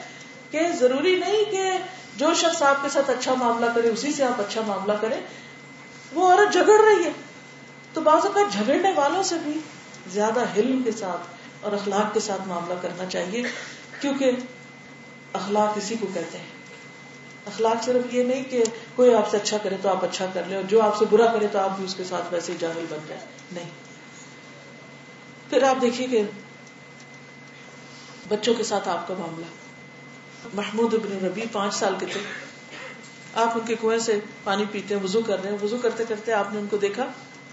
کہ 0.51 0.61
ضروری 0.81 1.17
نہیں 1.17 1.45
کہ 1.51 1.73
جو 2.17 2.35
شخص 2.35 2.63
آپ 2.63 2.83
کے 2.83 2.89
ساتھ 2.89 3.11
اچھا 3.11 3.35
معاملہ 3.35 3.67
کرے، 3.75 3.89
اسی 3.89 4.13
سے 4.13 4.25
آپ 4.25 4.41
اچھا 4.41 4.61
معاملہ 4.67 4.93
کریں۔ 5.01 5.21
وہ 6.13 6.33
عورت 6.33 6.53
جھگڑ 6.53 6.81
رہی 6.85 7.05
ہے۔ 7.05 7.13
تو 7.93 8.01
بعض 8.01 8.27
اوقات 8.27 8.53
جھگڑنے 8.53 8.93
والوں 8.97 9.23
سے 9.23 9.35
بھی 9.43 9.61
زیادہ 10.13 10.41
حلم 10.57 10.83
کے 10.83 10.93
ساتھ 10.93 11.21
اور 11.61 11.73
اخلاق 11.73 12.15
کے 12.15 12.21
ساتھ 12.21 12.49
معاملہ 12.49 12.75
کرنا 12.83 13.07
چاہیے، 13.07 13.43
کیونکہ 14.01 14.31
اخلاق 15.33 15.73
اسی 15.77 15.95
کو 16.01 16.07
کہتے 16.15 16.39
ہیں۔ 16.39 16.56
اخلاق 17.47 17.85
صرف 17.85 18.15
یہ 18.15 18.23
نہیں 18.23 18.45
کہ 18.45 18.65
کوئی 18.95 19.15
آپ 19.15 19.31
سے 19.31 19.37
اچھا 19.37 19.59
کرے 19.59 19.77
تو 19.83 19.89
آپ 19.89 20.05
اچھا 20.05 20.27
کر 20.35 20.43
لیں 20.47 20.57
اور 20.57 20.65
جو 20.65 20.83
آپ 20.83 20.99
سے 20.99 21.05
برا 21.11 21.33
کرے 21.33 21.47
تو 21.53 21.59
آپ 21.59 21.77
بھی 21.77 21.85
اس 21.85 21.95
کے 21.95 22.05
ساتھ 22.05 22.35
ویسے 22.35 22.53
ہی 22.53 22.57
جاہل 22.61 22.85
بن 22.89 22.99
جائیں۔ 23.09 23.23
نہیں۔ 23.53 23.71
پھر 25.51 25.63
آپ 25.63 25.77
دیکھیے 25.81 26.07
کہ 26.07 26.23
بچوں 28.29 28.55
کے 28.55 28.63
ساتھ 28.63 28.89
آپ 28.89 29.09
کا 29.09 29.15
معاملہ۔ 29.19 29.45
محمود 30.55 30.95
ابن 30.95 31.25
ربی 31.27 31.43
پانچ 31.53 31.75
سال 31.75 31.95
کے 32.01 32.07
تھے۔ 32.13 32.21
آپ 33.35 33.49
ان 33.55 33.61
کے 33.67 33.75
کنویں 33.81 33.99
سے 33.99 34.21
پانی 34.45 34.65
پیتے 34.73 34.95
ہیں، 34.97 35.03
وضو 35.03 35.21
کر 35.27 35.43
رہے 35.43 35.51
ہیں۔ 35.51 35.57
وضو 35.63 35.77
کرتے 35.83 36.05
کرتے 36.09 36.33
آپ 36.33 36.53
نے 36.53 36.59
ان 36.59 36.67
کو 36.67 36.77
دیکھا 36.77 37.07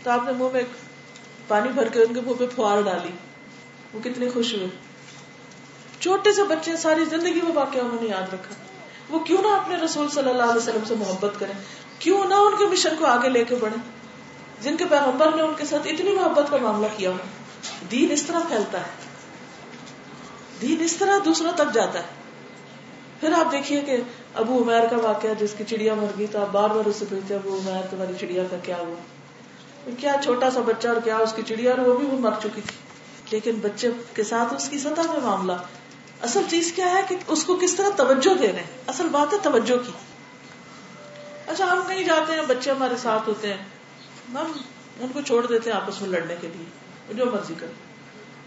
تو 0.03 0.11
آپ 0.11 0.21
نے 0.25 0.31
منہ 0.31 0.49
میں 0.53 0.63
پانی 1.47 1.69
بھر 1.69 1.89
کے 1.89 2.03
ان 2.03 2.13
کے 2.13 2.21
منہ 2.21 2.33
پہ 2.33 2.43
فوار 2.55 2.81
ڈالی۔ 2.81 3.11
وہ 3.93 3.99
کتنے 4.03 4.29
خوش 4.29 4.53
ہوئے۔ 4.53 4.67
چھوٹے 5.99 6.33
سے 6.33 6.43
بچے 6.43 6.77
ساری 6.77 7.05
زندگی 7.05 7.39
وہ 7.43 7.53
واقعہ 7.53 7.81
انہوں 7.81 8.01
نے 8.01 8.07
یاد 8.07 8.33
رکھا۔ 8.33 8.72
وہ 9.09 9.19
کیوں 9.19 9.41
نہ 9.41 9.47
اپنے 9.47 9.75
رسول 9.75 10.09
صلی 10.09 10.29
اللہ 10.29 10.43
علیہ 10.43 10.55
وسلم 10.55 10.85
سے 10.87 10.95
محبت 10.95 11.39
کریں؟ 11.39 11.53
کیوں 11.99 12.25
نہ 12.25 12.33
ان 12.33 12.57
کے 12.57 12.65
مشن 12.65 12.95
کو 12.99 13.05
آگے 13.05 13.29
لے 13.29 13.43
کے 13.43 13.55
بڑھے 13.55 13.75
جن 14.61 14.77
کے 14.77 14.85
پیغمبر 14.85 15.35
نے 15.35 15.41
ان 15.41 15.53
کے 15.57 15.65
ساتھ 15.65 15.87
اتنی 15.87 16.11
محبت 16.11 16.51
کا 16.51 16.57
معاملہ 16.61 16.87
کیا 16.97 17.09
ہو، 17.09 17.15
دین 17.91 18.11
اس 18.11 18.23
طرح 18.23 18.39
پھیلتا 18.47 18.79
ہے۔ 18.79 18.91
دین 20.61 20.83
اس 20.83 20.95
طرح 20.95 21.17
دوسروں 21.25 21.51
تک 21.55 21.73
جاتا 21.73 21.99
ہے۔ 21.99 22.07
پھر 23.19 23.33
آپ 23.33 23.51
دیکھیے 23.51 23.81
کہ 23.81 23.97
ابو 24.35 24.63
عمیر 24.63 24.85
کا 24.89 24.97
واقعہ، 24.97 25.29
جس 25.39 25.53
کی 25.57 25.63
چڑیا 25.63 25.93
مر 25.93 26.07
گئی 26.17 26.27
تو 26.31 26.41
آپ 26.41 26.47
بار 26.51 26.69
بار 26.69 26.85
اسے 26.85 27.05
پوچھتے 27.09 27.35
ابو 27.35 27.57
عمیر 27.57 27.81
تمہاری 27.89 28.13
چڑیا 28.19 28.43
کا 28.51 28.57
کیا 28.63 28.77
ہوا؟ 28.77 28.95
کیا 29.97 30.15
چھوٹا 30.23 30.49
سا 30.51 30.59
بچہ 30.59 30.87
اور 30.87 30.97
کیا 31.03 31.17
اس 31.17 31.33
کی 31.33 31.41
چڑیا 31.47 31.71
اور 31.71 31.79
وہ 31.79 31.97
بھی 31.97 32.07
وہ 32.07 32.19
مر 32.19 32.31
چکی 32.39 32.61
تھی؟ 32.65 32.77
لیکن 33.31 33.55
بچے 33.61 33.91
کے 34.13 34.23
ساتھ 34.23 34.53
اس 34.53 34.69
کی 34.69 34.79
سطح 34.79 35.01
میں 35.01 35.19
معاملہ۔ 35.23 35.53
اصل 36.21 36.41
چیز 36.49 36.73
کیا 36.75 36.91
ہے 36.91 37.01
کہ 37.09 37.15
اس 37.27 37.43
کو 37.43 37.55
کس 37.55 37.75
طرح 37.75 37.89
توجہ 37.97 38.33
دے 38.33 38.47
رہے 38.47 38.59
ہیں 38.59 38.67
اصل 38.87 39.07
بات 39.07 39.33
ہے 39.33 39.37
توجہ 39.43 39.77
کی۔ 39.85 39.91
اچھا 41.47 41.65
ہم 41.65 41.79
کہیں 41.87 42.03
جاتے 42.03 42.33
ہیں، 42.33 42.41
بچے 42.47 42.71
ہمارے 42.71 42.97
ساتھ 42.97 43.29
ہوتے 43.29 43.47
ہیں۔ 43.47 43.63
ہم 44.33 44.51
ان 44.99 45.07
کو 45.13 45.21
چھوڑ 45.21 45.45
دیتے 45.45 45.69
ہیں 45.69 45.77
آپس 45.77 46.01
میں 46.01 46.09
لڑنے 46.09 46.35
کے 46.41 46.47
لیے، 46.47 46.65
جو 47.13 47.25
مرضی 47.25 47.53
کریں۔ 47.59 47.73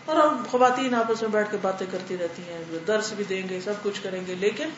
اور 0.04 0.16
ہم 0.16 0.42
خواتین 0.50 0.94
آپس 0.94 1.22
میں 1.22 1.30
بیٹھ 1.30 1.50
کے 1.50 1.56
باتیں 1.62 1.86
کرتی 1.90 2.16
رہتی 2.18 2.42
ہیں، 2.42 2.64
درس 2.86 3.12
بھی 3.12 3.24
دیں 3.24 3.48
گے، 3.48 3.60
سب 3.60 3.72
کچھ 3.82 4.02
کریں 4.02 4.26
گے، 4.26 4.34
لیکن 4.34 4.68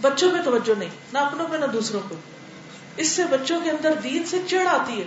بچوں 0.00 0.32
میں 0.32 0.42
توجہ 0.42 0.78
نہیں، 0.78 0.90
نہ 1.12 1.18
اپنوں 1.18 1.48
میں 1.48 1.58
نہ 1.58 1.66
دوسروں 1.66 2.00
کو 2.08 2.14
اس 2.96 3.08
سے 3.08 3.24
بچوں 3.24 3.60
کے 3.64 3.70
اندر 3.70 3.92
دین 3.92 4.24
سے 4.24 4.38
چڑھ 4.46 4.68
آتی 4.68 5.00
ہے۔ 5.00 5.06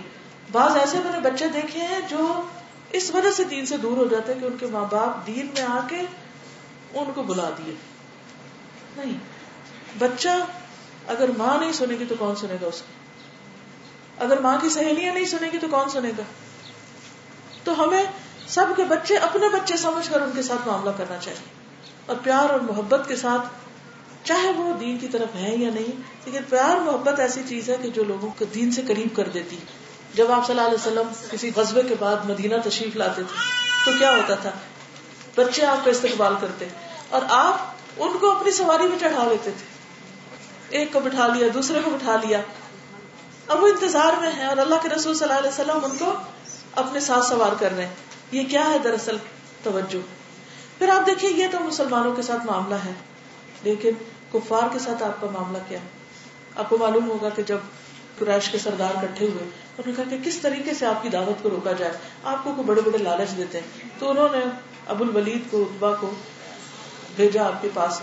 بعض 0.52 0.76
ایسے 0.76 0.98
میں 1.04 1.12
نے 1.12 1.20
بچے 1.20 1.48
دیکھے 1.48 1.80
ہیں 1.80 2.00
جو 2.08 2.42
اس 2.90 3.10
وجہ 3.14 3.30
سے 3.30 3.44
دین 3.44 3.66
سے 3.66 3.76
دور 3.76 3.96
ہو 3.96 4.04
جاتے 4.04 4.34
ہیں 4.34 4.40
کہ 4.40 4.46
ان 4.46 4.56
کے 4.60 4.66
ماں 4.66 4.84
باپ 4.90 5.26
دین 5.26 5.46
میں 5.46 5.62
آ 5.62 5.80
کے 5.88 5.96
ان 6.94 7.12
کو 7.14 7.22
بلا 7.22 7.50
دیے۔ 7.58 7.74
نہیں۔ 8.96 9.18
بچہ 9.98 10.28
اگر 11.06 11.30
ماں 11.38 11.58
نہیں 11.58 11.72
سنے 11.72 11.94
گی 11.98 12.04
تو 12.08 12.14
کون 12.18 12.36
سنے 12.36 12.56
گا 12.62 12.66
اس 12.66 12.80
کو؟ 12.80 12.92
اگر 14.24 14.40
ماں 14.40 14.58
کی 14.60 14.68
سہیلیاں 14.68 15.14
نہیں 15.14 15.24
سنے 15.24 15.48
گی 15.52 15.58
تو 15.58 15.66
کون 15.70 15.88
سنے 15.88 16.10
گا؟ 16.18 16.22
تو 17.64 17.84
ہمیں 17.84 18.04
سب 18.48 18.66
کے 18.76 18.84
بچے 18.84 19.16
اپنے 19.16 19.48
بچے 19.48 19.76
سمجھ 19.76 20.10
کر 20.10 20.20
ان 20.20 20.30
کے 20.34 20.42
ساتھ 20.42 20.68
معاملہ 20.68 20.90
کرنا 20.96 21.16
چاہیے۔ 21.16 21.58
اور 22.06 22.16
پیار 22.22 22.50
اور 22.50 22.60
محبت 22.60 23.08
کے 23.08 23.16
ساتھ، 23.16 23.48
چاہے 24.26 24.52
وہ 24.52 24.78
دین 24.78 24.98
کی 24.98 25.08
طرف 25.08 25.34
ہے 25.34 25.56
یا 25.56 25.70
نہیں، 25.74 26.02
لیکن 26.24 26.38
پیار، 26.48 26.80
محبت 26.80 27.20
ایسی 27.20 27.42
چیز 27.48 27.70
ہے 27.70 27.76
کہ 27.82 27.90
جو 27.90 28.04
لوگوں 28.04 28.30
کو 28.38 28.44
دین 28.44 28.72
سے 28.72 28.82
قریب 28.88 29.16
کر 29.16 29.28
دیتی۔ 29.28 29.56
جب 30.14 30.32
آپ 30.32 30.46
صلی 30.46 30.60
اللہ 30.60 30.68
علیہ 30.68 30.86
وسلم 30.86 31.26
کسی 31.30 31.50
غزبے 31.56 31.82
کے 31.82 31.94
بعد 32.00 32.16
مدینہ 32.24 32.54
تشریف 32.64 32.96
لاتے 32.96 33.22
تھے، 33.22 33.36
تو 33.84 33.98
کیا 33.98 34.10
ہوتا 34.10 34.34
تھا؟ 34.34 34.50
بچے 35.44 35.66
آپ 35.66 35.84
کا 35.84 35.90
استقبال 35.90 36.34
کرتے۔ 36.40 36.68
اور 37.08 37.22
آپ 37.28 37.56
ان 37.96 38.18
کو 38.18 38.30
اپنی 38.30 38.50
سواری 38.50 38.88
میں 38.88 38.98
چڑھا 38.98 39.24
لیتے 39.24 39.50
تھے۔ 39.50 39.78
ایک 40.68 40.92
کو 40.92 41.00
بٹھا 41.00 41.26
لیا، 41.26 41.48
دوسرے 41.54 41.80
کو 41.84 41.90
بٹھا 41.90 42.16
لیا۔ 42.16 42.40
اب 43.48 43.62
وہ 43.62 43.68
انتظار 43.68 44.20
میں 44.20 44.32
ہے 44.36 44.46
اور 44.46 44.56
اللہ 44.56 44.74
کے 44.82 44.88
رسول 44.88 45.14
صلی 45.14 45.28
اللہ 45.28 45.38
علیہ 45.38 45.48
وسلم 45.48 45.84
ان 45.84 45.98
کو 45.98 46.12
اپنے 46.74 47.00
ساتھ 47.00 47.24
سوار 47.26 47.52
کر 47.60 47.72
رہے 47.76 47.86
ہیں۔ 47.86 47.94
یہ 48.32 48.42
کیا 48.44 48.70
ہے 48.70 48.78
دراصل 48.78 49.16
توجہ؟ 49.62 49.98
پھر 50.78 50.88
آپ 50.88 51.06
دیکھیے 51.06 51.30
یہ 51.30 51.46
تو 51.50 51.60
مسلمانوں 51.60 52.16
کے 52.16 52.22
ساتھ 52.22 52.46
معاملہ 52.46 52.74
ہے۔ 52.74 52.92
لیکن 53.62 53.90
کفار 54.32 54.68
کے 54.72 54.78
ساتھ 54.78 55.02
آپ 55.02 55.20
کا 55.20 55.26
معاملہ 55.32 55.58
کیا؟ 55.68 55.78
آپ 56.56 56.68
کو 56.68 56.78
معلوم 56.78 57.10
ہوگا 57.10 57.28
کہ 57.28 57.42
جب 57.42 57.58
قریش 58.18 58.48
کے 58.48 58.58
سردار 58.58 58.90
کٹھے 59.02 59.26
ہوئے، 59.26 59.44
انہوں 59.44 59.82
نے 59.86 59.92
کہا 59.96 60.04
کہ 60.10 60.18
کس 60.24 60.38
طریقے 60.38 60.74
سے 60.74 60.86
آپ 60.86 61.02
کی 61.02 61.08
دعوت 61.08 61.42
کو 61.42 61.50
روکا 61.50 61.72
جائے؟ 61.72 61.92
آپ 62.24 62.44
کو 62.44 62.52
بڑے 62.52 62.80
بڑے 62.80 62.98
لالچ 62.98 63.36
دیتے 63.36 63.60
ہیں۔ 63.60 63.88
تو 63.98 64.10
انہوں 64.10 64.28
نے 64.32 64.44
ابو 64.88 65.04
الولید 65.04 65.42
کو 65.50 65.62
اتبا 65.62 65.94
کو 65.94 66.10
بھیجا 67.16 67.46
آپ 67.46 67.62
کے 67.62 67.68
پاس 67.74 68.00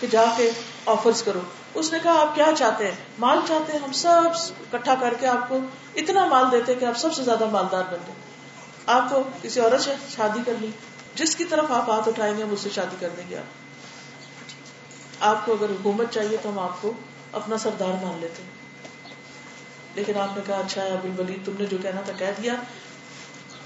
کہ 0.00 0.06
جا 0.06 0.24
کے 0.36 0.50
آفرز 0.86 1.22
کرو۔ 1.22 1.40
اس 1.74 1.92
نے 1.92 1.98
کہا، 2.02 2.20
آپ 2.20 2.34
کیا 2.34 2.46
چاہتے 2.58 2.84
ہیں؟ 2.84 2.94
مال 3.18 3.38
چاہتے 3.48 3.72
ہیں 3.72 3.78
ہم 3.78 3.92
سب، 3.92 4.52
اکٹھا 4.72 4.94
کر 5.00 5.14
کے 5.20 5.26
آپ 5.26 5.48
کو 5.48 5.58
اتنا 5.96 6.26
مال 6.26 6.44
دیتے 6.52 6.74
کہ 6.74 6.84
آپ 6.84 6.98
سب 6.98 7.14
سے 7.14 7.22
زیادہ 7.22 7.44
مالدار 7.44 7.82
بن 7.82 7.98
جائیں 8.06 8.28
آپ 8.86 9.10
کو 9.10 9.22
کسی 9.42 9.60
عورت 9.60 9.82
سے 9.82 9.94
شادی 10.16 10.40
کر 10.46 10.52
لی 10.60 10.70
جس 11.14 11.36
کی 11.36 11.44
طرف 11.44 11.70
آپ 11.70 11.90
ہاتھ 11.90 12.08
اٹھائیں 12.08 12.38
گے، 12.38 12.42
ہم 12.42 12.50
اس 12.50 12.60
سے 12.60 12.70
شادی 12.70 12.96
کر 13.00 13.08
دیں 13.16 13.24
گے 13.30 13.36
آپ۔ 13.36 13.44
آپ 15.20 15.46
کو 15.46 15.52
اگر 15.52 15.66
حکومت 15.70 16.06
چاہیے 16.10 16.36
تو 16.42 16.48
ہم 16.48 16.58
آپ 16.58 16.82
کو 16.82 16.92
اپنا 17.32 17.58
سردار 17.58 18.04
مان 18.04 18.18
لیتے 18.20 18.42
ہیں۔ 18.42 18.50
لیکن 19.94 20.16
آپ 20.16 20.28
نے 20.36 20.42
کہا 20.46 20.56
اچھا 20.56 20.82
ہے 20.82 20.90
ابو 20.90 21.08
الولید 21.08 21.46
تم 21.46 21.52
نے 21.58 21.66
جو 21.66 21.76
کہنا 21.82 22.00
تھا، 22.00 22.12
کہہ 22.18 22.42
دیا۔ 22.42 22.54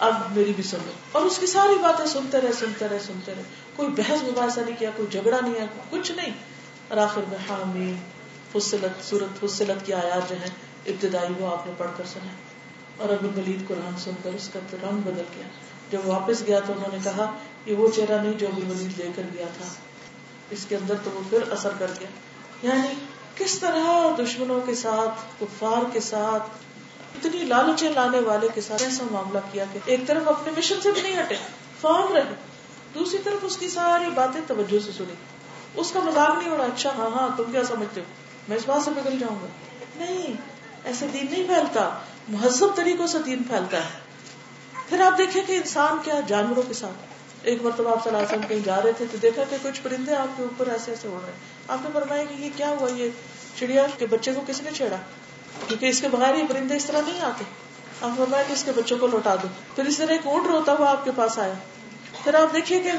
اب 0.03 0.37
میری 0.37 0.53
بھی 0.53 0.63
سن 0.63 0.79
لو 0.87 0.93
اور 1.13 1.23
اس 1.23 1.39
کی 1.39 1.47
ساری 1.47 1.79
باتیں 1.83 2.07
سنتے 2.07 2.41
رہے 2.41 2.53
سنتے 2.53 2.89
رہے 2.89 2.99
سنتے 2.99 3.35
رہے۔ 3.37 3.43
کوئی 3.77 3.89
بحث 3.89 4.23
مباحثہ 4.23 4.61
نہیں 4.61 4.77
کیا، 4.79 4.91
کوئی 4.97 5.09
جھگڑا 5.11 5.41
نہیں 5.41 5.55
ہے، 5.55 5.67
کچھ 5.91 6.13
نہیں۔ 6.13 6.31
اور 6.89 6.99
آخر 6.99 7.21
میں 7.29 7.39
ہاں، 7.51 7.57
حامی 7.57 7.95
فصلت 8.53 9.05
سورت 9.05 9.45
فصلت 9.45 9.87
کی 9.87 9.93
آیات 9.93 10.31
جو 10.31 10.37
ہے 10.41 10.47
ابتدائی 10.87 11.33
وہ 11.39 11.53
آپ 11.53 11.67
نے 11.67 11.73
پڑھ 11.79 11.91
کر 11.97 12.05
سنا 12.07 12.33
اور 12.97 13.09
ابو 13.09 13.29
الولید 13.29 13.69
قرآن 13.69 13.99
سن 13.99 14.11
کر 14.23 14.31
اس 14.35 14.51
کا 14.53 14.59
رنگ 14.73 14.99
بدل 14.99 15.23
گیا۔ 15.37 15.47
جب 15.91 15.99
واپس 16.05 16.43
گیا 16.47 16.61
تو 16.61 16.73
انہوں 16.73 16.93
نے 16.93 16.99
کہا 17.05 17.35
یہ 17.67 17.75
وہ 17.75 17.89
چہرہ 17.97 18.23
نہیں 18.23 18.33
جو 18.33 18.47
ابو 18.47 18.61
الولید 18.61 18.99
لے 18.99 19.11
کر 19.17 19.23
گیا 19.35 19.47
تھا۔ 19.59 19.69
اس 20.51 20.67
کے 20.69 20.77
اندر 20.77 20.95
تو 21.05 21.11
وہ 21.11 21.21
پھر 21.31 21.53
اثر 21.53 21.71
کر 21.79 21.91
گیا۔ 22.01 22.09
یعنی 22.63 22.89
کس 23.35 23.59
طرح 23.59 23.87
دشمنوں 24.19 24.61
کے 24.67 24.75
ساتھ، 24.75 25.41
کفار 25.41 25.91
کے 25.93 26.01
ساتھ 26.01 26.43
اتنی 27.25 27.45
لالچیں 27.45 27.91
لانے 27.91 28.21
والے 28.21 28.49
کے 28.55 28.61
ساتھ 28.61 28.83
ایسا 28.83 29.05
معاملہ 29.11 29.39
کیا 29.53 29.65
کہ 29.73 29.79
ایک 29.85 30.07
طرف 30.07 30.29
اپنے 30.29 30.53
مشن 30.57 30.81
سے 30.83 30.91
بھی 30.91 31.03
نہیں 31.03 31.21
ہٹے 31.21 31.35
فارم 31.81 32.13
رہے۔ 32.13 32.35
دوسری 32.95 33.19
طرف 33.25 33.37
اس 33.43 33.57
کی 33.57 33.69
ساری 33.69 34.11
باتیں 34.15 34.41
توجہ 34.47 34.87
سے 34.87 34.93
سنی 34.93 35.15
اس 35.75 35.91
کا 35.91 36.01
مزاق 36.01 36.39
نہیں 36.39 36.49
ہو 36.49 36.63
اچھا 36.63 36.91
ہاں 36.99 37.11
ہاں 37.11 37.29
تم 37.37 37.53
کیا 37.53 37.65
سمجھتے 37.65 38.01
ہو؟ 38.01 38.07
میں 38.49 38.57
اس 38.57 38.63
بات 38.67 38.83
سے 38.83 38.91
بگل 38.91 39.19
جاؤں 39.19 39.37
گا۔ 39.43 39.47
نہیں، 39.97 40.27
ایسے 40.85 41.07
دین 41.13 41.27
نہیں 41.31 41.47
پھیلتا۔ 41.47 41.99
مہذب 42.29 42.67
طریقوں 42.75 43.07
سے 43.07 43.19
دین 43.19 43.43
پھیلتا 43.43 43.77
ہے۔ 43.77 43.99
پھر 44.89 45.01
آپ 45.01 45.19
دیکھیں 45.19 45.43
کہ 45.47 45.53
انسان 45.53 45.99
کیا 46.05 46.21
جانوروں 46.27 46.63
کے 46.63 46.75
ساتھ۔ 46.75 47.13
ایک 47.43 47.63
مرتبہ 47.63 47.91
آپ 47.91 48.05
صلی 48.05 48.09
اللہ 48.09 48.19
علیہ 48.19 48.29
وسلم 48.29 48.49
کہیں 48.49 48.65
جا 48.65 48.83
رہے 48.85 48.93
تھے 48.93 49.05
تو 49.13 49.19
دیکھا 49.19 49.43
کہ 49.51 49.57
کچھ 49.63 49.81
پرندے 49.83 50.15
آپ 50.15 50.37
کے 50.37 50.43
اوپر 50.43 50.67
ایسے 50.67 50.91
ایسے 50.91 51.09
اڑ 51.09 51.21
رہے 51.25 51.33
ہیں۔ 51.33 51.39
آپ 51.69 51.79
نے 51.83 51.91
فرمایا 51.93 52.25
کہ 52.25 52.35
یہ 52.35 52.51
کیا 52.57 52.69
ہوا؟ 52.69 52.89
یہ 52.91 53.11
چڑیا 53.59 53.87
کے 53.99 54.07
بچے 54.07 54.33
کو 54.33 54.41
کس 54.47 54.63
نے 54.63 54.71
چھیڑا؟ 54.71 54.97
کیونکہ 55.69 55.87
اس 55.87 56.01
کے 56.01 56.09
بغیر 56.09 56.35
یہ 56.35 56.43
پرندے 56.49 56.77
اس 56.77 56.85
طرح 56.85 57.01
نہیں 57.07 57.21
آتے۔ 57.21 57.45
آپ 58.01 58.19
فرمایا 58.19 58.43
کہ 58.43 58.53
اس 58.53 58.65
کے 58.65 58.73
بچوں 58.77 58.99
کو 58.99 59.07
لوٹا 59.07 59.35
دو۔ 59.35 59.49
پھر 59.77 59.85
اس 59.85 59.97
طرح 59.97 60.13
ایک 60.13 60.21
اونٹ 60.25 60.47
روتا 60.47 60.73
ہوا 60.73 60.91
آپ 60.91 61.05
کے 61.05 61.11
پاس 61.17 61.39
آیا۔ 61.39 61.55
پھر 62.25 62.35
آپ 62.35 62.55
دیکھیے 62.55 62.81
کہ 62.81 62.91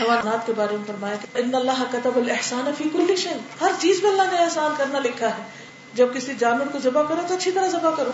حیوانات 0.00 0.46
کے 0.46 0.52
بارے 0.56 0.76
میں 0.76 0.84
فرمایا 0.86 1.16
کہ 1.16 1.40
ان 1.40 1.54
اللہ 1.54 1.84
کتب 1.92 2.16
الحسان 2.16 2.70
فی 2.78 2.84
کل 2.92 3.14
ہر 3.60 3.70
چیز 3.78 4.02
میں 4.02 4.10
اللہ 4.10 4.22
نے 4.22 4.38
احسان 4.38 4.74
کرنا 4.76 4.98
لکھا 4.98 5.38
ہے۔ 5.38 5.42
جب 5.94 6.14
کسی 6.14 6.32
جانور 6.38 6.66
کو 6.72 6.78
ذبح 6.78 7.02
کرو 7.02 7.20
تو 7.28 7.34
اچھی 7.34 7.52
طرح 7.52 7.68
ذبح 7.68 7.94
کرو۔ 7.94 8.10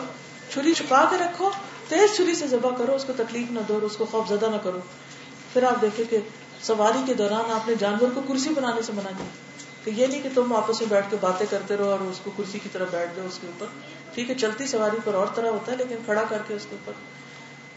چھری 0.53 0.75
چھپا 0.75 1.05
کے 1.11 1.17
رکھو، 1.17 1.51
تیز 1.89 2.17
چھری 2.17 2.35
سے 2.35 2.47
ذبح 2.47 2.71
کرو، 2.71 2.95
اس 2.95 3.05
کو 3.05 3.13
تکلیف 3.17 3.51
نہ 3.51 3.61
دو 3.69 3.79
اس 3.83 3.97
کو 3.97 4.07
خوف 4.11 4.29
زدہ 4.29 4.47
نہ 4.47 4.57
کرو۔ 4.63 4.79
پھر 5.53 5.63
آپ 5.63 5.83
دیکھیں 5.83 6.05
کہ 6.11 6.19
سواری 6.63 7.03
کے 7.07 7.15
دوران 7.15 7.53
آپ 7.53 7.69
نے 7.69 7.75
جانور 7.79 8.09
کو 8.15 8.21
کرسی 8.29 8.51
بنانے 8.51 8.83
سے 8.83 8.93
منع 8.93 9.09
کیا۔ 9.19 9.27
کہ 9.85 9.91
یہ 9.97 10.07
نہیں 10.07 10.23
کہ 10.23 10.29
تم 10.35 10.53
آپس 10.53 10.81
میں 10.81 10.89
بیٹھ 10.89 11.07
کے 11.11 11.17
باتیں 11.21 11.47
کرتے 11.51 11.77
رہو 11.77 11.91
اور 11.91 11.99
اس 12.01 12.21
کو 12.23 12.31
کرسی 12.37 12.59
کی 12.59 12.69
طرح 12.73 12.85
بیٹھ 12.91 13.17
جاؤ 13.17 13.27
اس 13.27 13.39
کے 13.39 13.47
اوپر۔ 13.47 13.67
ٹھیک 14.15 14.31
ہے، 14.31 14.35
چلتی 14.35 14.67
سواری 14.67 14.97
پر 15.05 15.15
اور 15.15 15.27
طرح 15.35 15.49
ہوتا 15.49 15.73
ہے، 15.73 15.77
لیکن 15.77 15.97
کھڑا 16.05 16.23
کر 16.29 16.43
کے 16.47 16.55
اس 16.55 16.67
کے 16.71 16.77
اوپر 16.77 16.93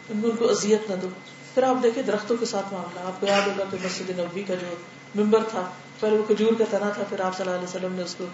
ان 0.10 0.36
کو 0.38 0.50
اذیت 0.50 0.90
نہ 0.90 0.96
دو۔ 0.96 1.08
پھر 1.54 1.64
آپ 1.64 1.76
دیکھیں 1.84 2.04
درختوں 2.04 2.38
کے 2.38 2.46
ساتھ 2.46 2.74
معاملہ۔ 2.74 3.00
آپ 3.00 3.22
کو 3.22 3.28
یاد 3.28 3.48
ہوگا 3.48 3.64
کہ 3.72 3.78
مسجد 3.84 4.10
نبی 4.10 4.44
کا 4.44 4.56
جو 4.56 4.76
ممبر 5.16 5.44
تھا، 5.50 5.70
پہلے 6.00 6.18
وہ 6.18 6.24
کھجور 6.24 6.52
کا 6.60 6.66
تنا 6.70 6.90
تھا، 6.90 7.04
پھر 7.10 7.20
آپ 7.20 7.38
صلی 7.38 7.46
اللہ 7.46 7.58
علیہ 7.58 7.68
وسلم 7.68 7.94
نے 7.94 8.02
اس 8.02 8.16
کو، 8.16 8.26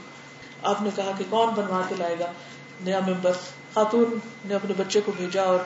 آپ 0.64 0.82
نے 0.82 0.90
کہا 0.96 1.12
کہ 1.18 1.24
کون 1.30 1.54
بنوا 1.56 1.82
کے 1.90 1.96
لائے 1.98 2.16
گا 2.20 2.32
نیا 2.82 3.00
ممبر؟ 3.00 3.32
خاتون 3.74 4.20
نے 4.46 4.56
اپنے 4.56 4.74
بچے 4.78 5.02
کو 5.06 5.12
بھیجا 5.18 5.42
اور 5.42 5.60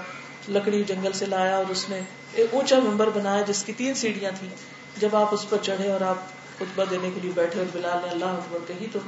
لکڑی 0.50 0.84
جنگل 0.84 1.12
سے 1.12 1.26
لایا 1.26 1.58
اور 1.58 1.66
اس 1.70 1.90
نے 1.90 2.02
ایک 2.34 2.48
اونچا 2.52 2.80
ممبر 2.80 3.10
بنایا 3.10 3.42
جس 3.42 3.64
کی 3.64 3.74
تین 3.74 3.94
سیڑھیاں 3.94 4.32
تھیں۔ 4.40 4.50
جب 4.98 5.16
آپ 5.16 5.34
اس 5.34 5.50
پر 5.50 5.58
چڑھے 5.62 5.92
اور 5.92 6.02
آپ 6.02 6.16
خطبہ 6.60 6.84
دینے 6.90 7.12
کے 7.16 7.20
لیے 7.22 7.32
بیٹھے 7.36 7.60
اور 7.60 7.68
بلال 7.74 7.98
نے 8.04 8.10
اللہ 8.10 8.26
اکبر 8.26 8.60
کہی 8.68 8.88
تو 8.92 9.00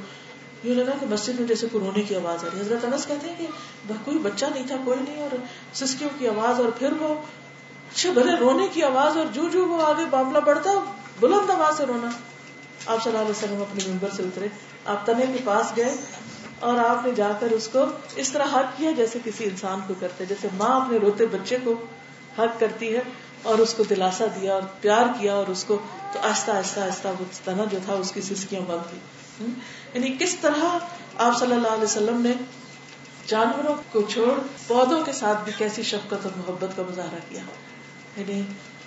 یہ 0.64 0.74
لگا 0.74 0.92
کہ 1.00 1.06
مسجد 1.06 1.40
میں 1.40 1.48
جیسے 1.48 1.66
رونے 1.72 2.02
کی 2.02 2.14
آواز 2.16 2.44
آ 2.44 2.48
رہی 2.52 2.60
حضرت 2.60 2.84
انس 2.84 3.06
کہتے 3.06 3.28
ہیں 3.28 3.34
کہ 3.38 3.94
کوئی 4.04 4.18
بچہ 4.18 4.46
نہیں 4.54 4.66
تھا، 4.66 4.76
کوئی 4.84 4.98
نہیں، 5.00 5.22
اور 5.22 5.36
سسکیوں 5.74 6.10
کی 6.18 6.28
آواز 6.28 6.60
اور 6.60 6.68
پھر 6.78 6.92
وہ 7.00 7.14
اچھا 7.90 8.10
بھلے 8.12 8.34
رونے 8.36 8.66
کی 8.72 8.82
آواز 8.82 9.16
اور 9.16 9.26
جو 9.32 9.48
جو 9.52 9.66
وہ 9.68 9.82
آگے 9.82 10.04
معاملہ 10.12 10.38
بڑھتا، 10.38 10.70
بلند 11.20 11.50
آواز 11.50 11.76
سے 11.76 11.86
رونا۔ 11.86 12.10
آپ 12.86 13.02
صلی 13.04 13.12
اللہ 13.12 13.22
علیہ 13.22 13.30
وسلم 13.30 13.62
اپنے 13.62 13.90
ممبر 13.90 14.08
سے 14.16 14.22
اترے۔ 14.22 14.48
آپ 14.84 15.06
تنے 15.06 15.26
کے 15.32 15.38
پاس 15.44 15.72
گئے 15.76 15.94
اور 16.60 16.78
آپ 16.78 17.06
نے 17.06 17.12
جا 17.16 17.30
کر 17.40 17.50
اس 17.50 17.68
کو 17.68 17.84
اس 18.16 18.32
طرح 18.32 18.44
حق 18.44 18.76
کیا 18.76 18.90
جیسے 18.96 19.18
کسی 19.24 19.44
انسان 19.44 19.80
کو 19.86 19.94
کرتے، 20.00 20.24
جیسے 20.24 20.48
ماں 20.56 20.74
اپنے 20.80 20.98
روتے 20.98 21.26
بچے 21.26 21.58
کو 21.64 21.74
حق 22.38 22.60
کرتی 22.60 22.94
ہے۔ 22.96 23.00
اور 23.42 23.58
اس 23.58 23.74
کو 23.74 23.82
دلاسا 23.82 24.24
دیا 24.40 24.54
اور 24.54 24.62
پیار 24.80 25.06
کیا 25.20 25.34
اور 25.34 25.46
اس 25.46 25.64
کو 25.64 25.78
تو 26.12 26.18
آہستہ 26.18 26.50
آہستہ 26.50 26.80
آہستہ 26.80 27.08
وہ 27.08 27.24
تنا 27.44 27.64
جو 27.64 27.78
تھا 27.84 27.92
اس 27.92 28.12
کی 28.12 28.20
سسکیاں 28.20 28.60
بند 28.60 28.90
کی 28.90 28.96
یعنی 29.94 30.16
کس 30.18 30.36
طرح 30.40 30.78
آپ 31.18 31.38
صلی 31.38 31.52
اللہ 31.52 31.68
علیہ 31.68 31.84
وسلم 31.84 32.20
نے 32.20 32.32
جانوروں 33.26 33.74
کو 33.92 34.02
چھوڑ، 34.02 34.40
پودوں 34.66 35.04
کے 35.04 35.12
ساتھ 35.12 35.44
بھی 35.44 35.52
کیسی 35.58 35.82
شفقت 35.82 36.26
اور 36.26 36.30
محبت 36.36 36.76
کا 36.76 36.82
مظاہرہ 36.90 37.18
کیا۔ 37.28 37.40
یعنی 38.16 38.42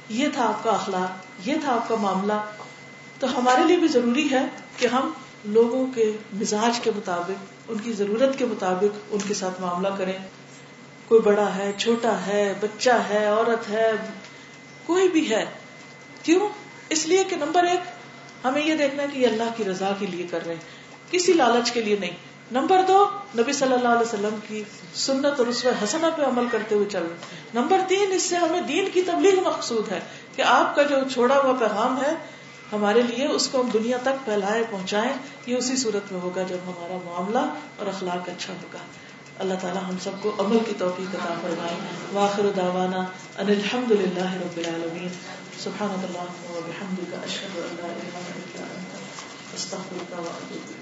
یہ 0.09 0.27
تھا 0.33 0.47
آپ 0.47 0.63
کا 0.63 0.71
اخلاق، 0.71 1.47
یہ 1.47 1.53
تھا 1.63 1.73
آپ 1.73 1.87
کا 1.87 1.95
معاملہ۔ 1.95 2.33
تو 3.19 3.37
ہمارے 3.37 3.63
لیے 3.63 3.77
بھی 3.77 3.87
ضروری 3.87 4.31
ہے 4.31 4.45
کہ 4.77 4.87
ہم 4.87 5.11
لوگوں 5.45 5.87
کے 5.95 6.17
مزاج 6.33 6.79
کے 6.79 6.91
مطابق، 6.95 7.31
ان 7.67 7.77
کی 7.77 7.93
ضرورت 7.93 8.37
کے 8.37 8.45
مطابق 8.45 8.99
ان 9.09 9.19
کے 9.27 9.33
ساتھ 9.33 9.61
معاملہ 9.61 9.87
کریں۔ 9.97 10.17
کوئی 11.07 11.21
بڑا 11.21 11.55
ہے، 11.55 11.71
چھوٹا 11.77 12.25
ہے، 12.25 12.53
بچہ 12.61 12.89
ہے، 13.09 13.25
عورت 13.25 13.69
ہے 13.69 13.91
کوئی 14.91 15.09
بھی 15.09 15.29
ہے۔ 15.29 15.45
کیوں؟ 16.23 16.47
اس 16.89 17.07
لیے 17.07 17.23
کہ 17.23 17.35
نمبر 17.35 17.63
ایک، 17.63 17.79
ہمیں 18.45 18.61
یہ 18.61 18.75
دیکھنا 18.75 19.03
ہے 19.03 19.07
کہ 19.13 19.19
یہ 19.19 19.27
اللہ 19.27 19.43
کی 19.57 19.63
رضا 19.63 19.91
کے 19.99 20.05
لیے 20.05 20.27
کر 20.31 20.45
رہے 20.45 20.53
ہیں۔ 20.53 20.61
کسی 21.11 21.33
لالچ 21.33 21.71
کے 21.71 21.81
لیے 21.81 21.95
نہیں۔ 21.99 22.11
نمبر 22.51 22.81
دو، 22.87 23.09
نبی 23.37 23.53
صلی 23.53 23.73
اللہ 23.73 23.87
علیہ 23.87 24.01
وسلم 24.01 24.35
کی 24.47 24.63
سنت 24.95 25.25
اور 25.25 25.47
اس 25.47 25.65
حسنہ 25.83 26.05
پہ 26.17 26.21
عمل 26.21 26.47
کرتے 26.51 26.75
ہوئے 26.75 26.85
چل 26.89 27.03
رہے 27.03 27.15
نمبر 27.53 27.81
تین، 27.87 28.11
اس 28.11 28.23
سے 28.23 28.35
ہمیں 28.35 28.61
دین 28.61 28.89
کی 28.93 29.01
تبلیغ 29.01 29.43
مقصود 29.43 29.91
ہے 29.91 29.99
کہ 30.35 30.41
آپ 30.41 30.75
کا 30.75 30.83
جو 30.83 30.95
چھوڑا 31.13 31.39
ہوا 31.39 31.53
پیغام 31.53 32.03
ہے، 32.03 32.11
ہمارے 32.71 33.01
لیے 33.01 33.27
اس 33.27 33.47
کو 33.47 33.61
ہم 33.61 33.69
دنیا 33.69 33.97
تک 33.97 34.25
پھیلائے 34.25 34.63
پہنچائیں، 34.69 35.13
یہ 35.45 35.55
اسی 35.55 35.75
صورت 35.75 36.11
میں 36.11 36.21
ہوگا 36.21 36.43
جب 36.43 36.57
ہمارا 36.65 36.97
معاملہ 37.05 37.53
اور 37.77 37.87
اخلاق 37.87 38.29
اچھا 38.29 38.53
ہوگا۔ 38.53 38.77
اللہ 39.41 39.53
تعالیٰ 39.61 39.83
ہم 39.83 39.95
سب 40.03 40.11
کو 40.21 40.35
عمل 40.39 40.57
کی 40.65 40.73
توفیق 40.77 41.15
عطا 41.15 41.33
فرمائے۔ 41.41 41.75
واخر 42.13 42.41
دعوانا 42.55 42.97
ان 43.37 43.47
الحمد 43.47 43.91
للہ 43.91 44.33
رب 44.33 44.57
العالمین۔ 44.57 45.09
سبحانک 45.63 46.05
سبحانك 46.05 46.51
و 46.51 46.61
بحمدک، 46.67 47.15
اشہد 47.15 47.57
ان 47.57 47.75
لا 47.81 47.87
الہ 47.87 48.17
الا 48.17 48.65
انت 48.75 49.55
استغفرك 49.55 50.13
واتوب 50.13 50.59
اليك 50.67 50.80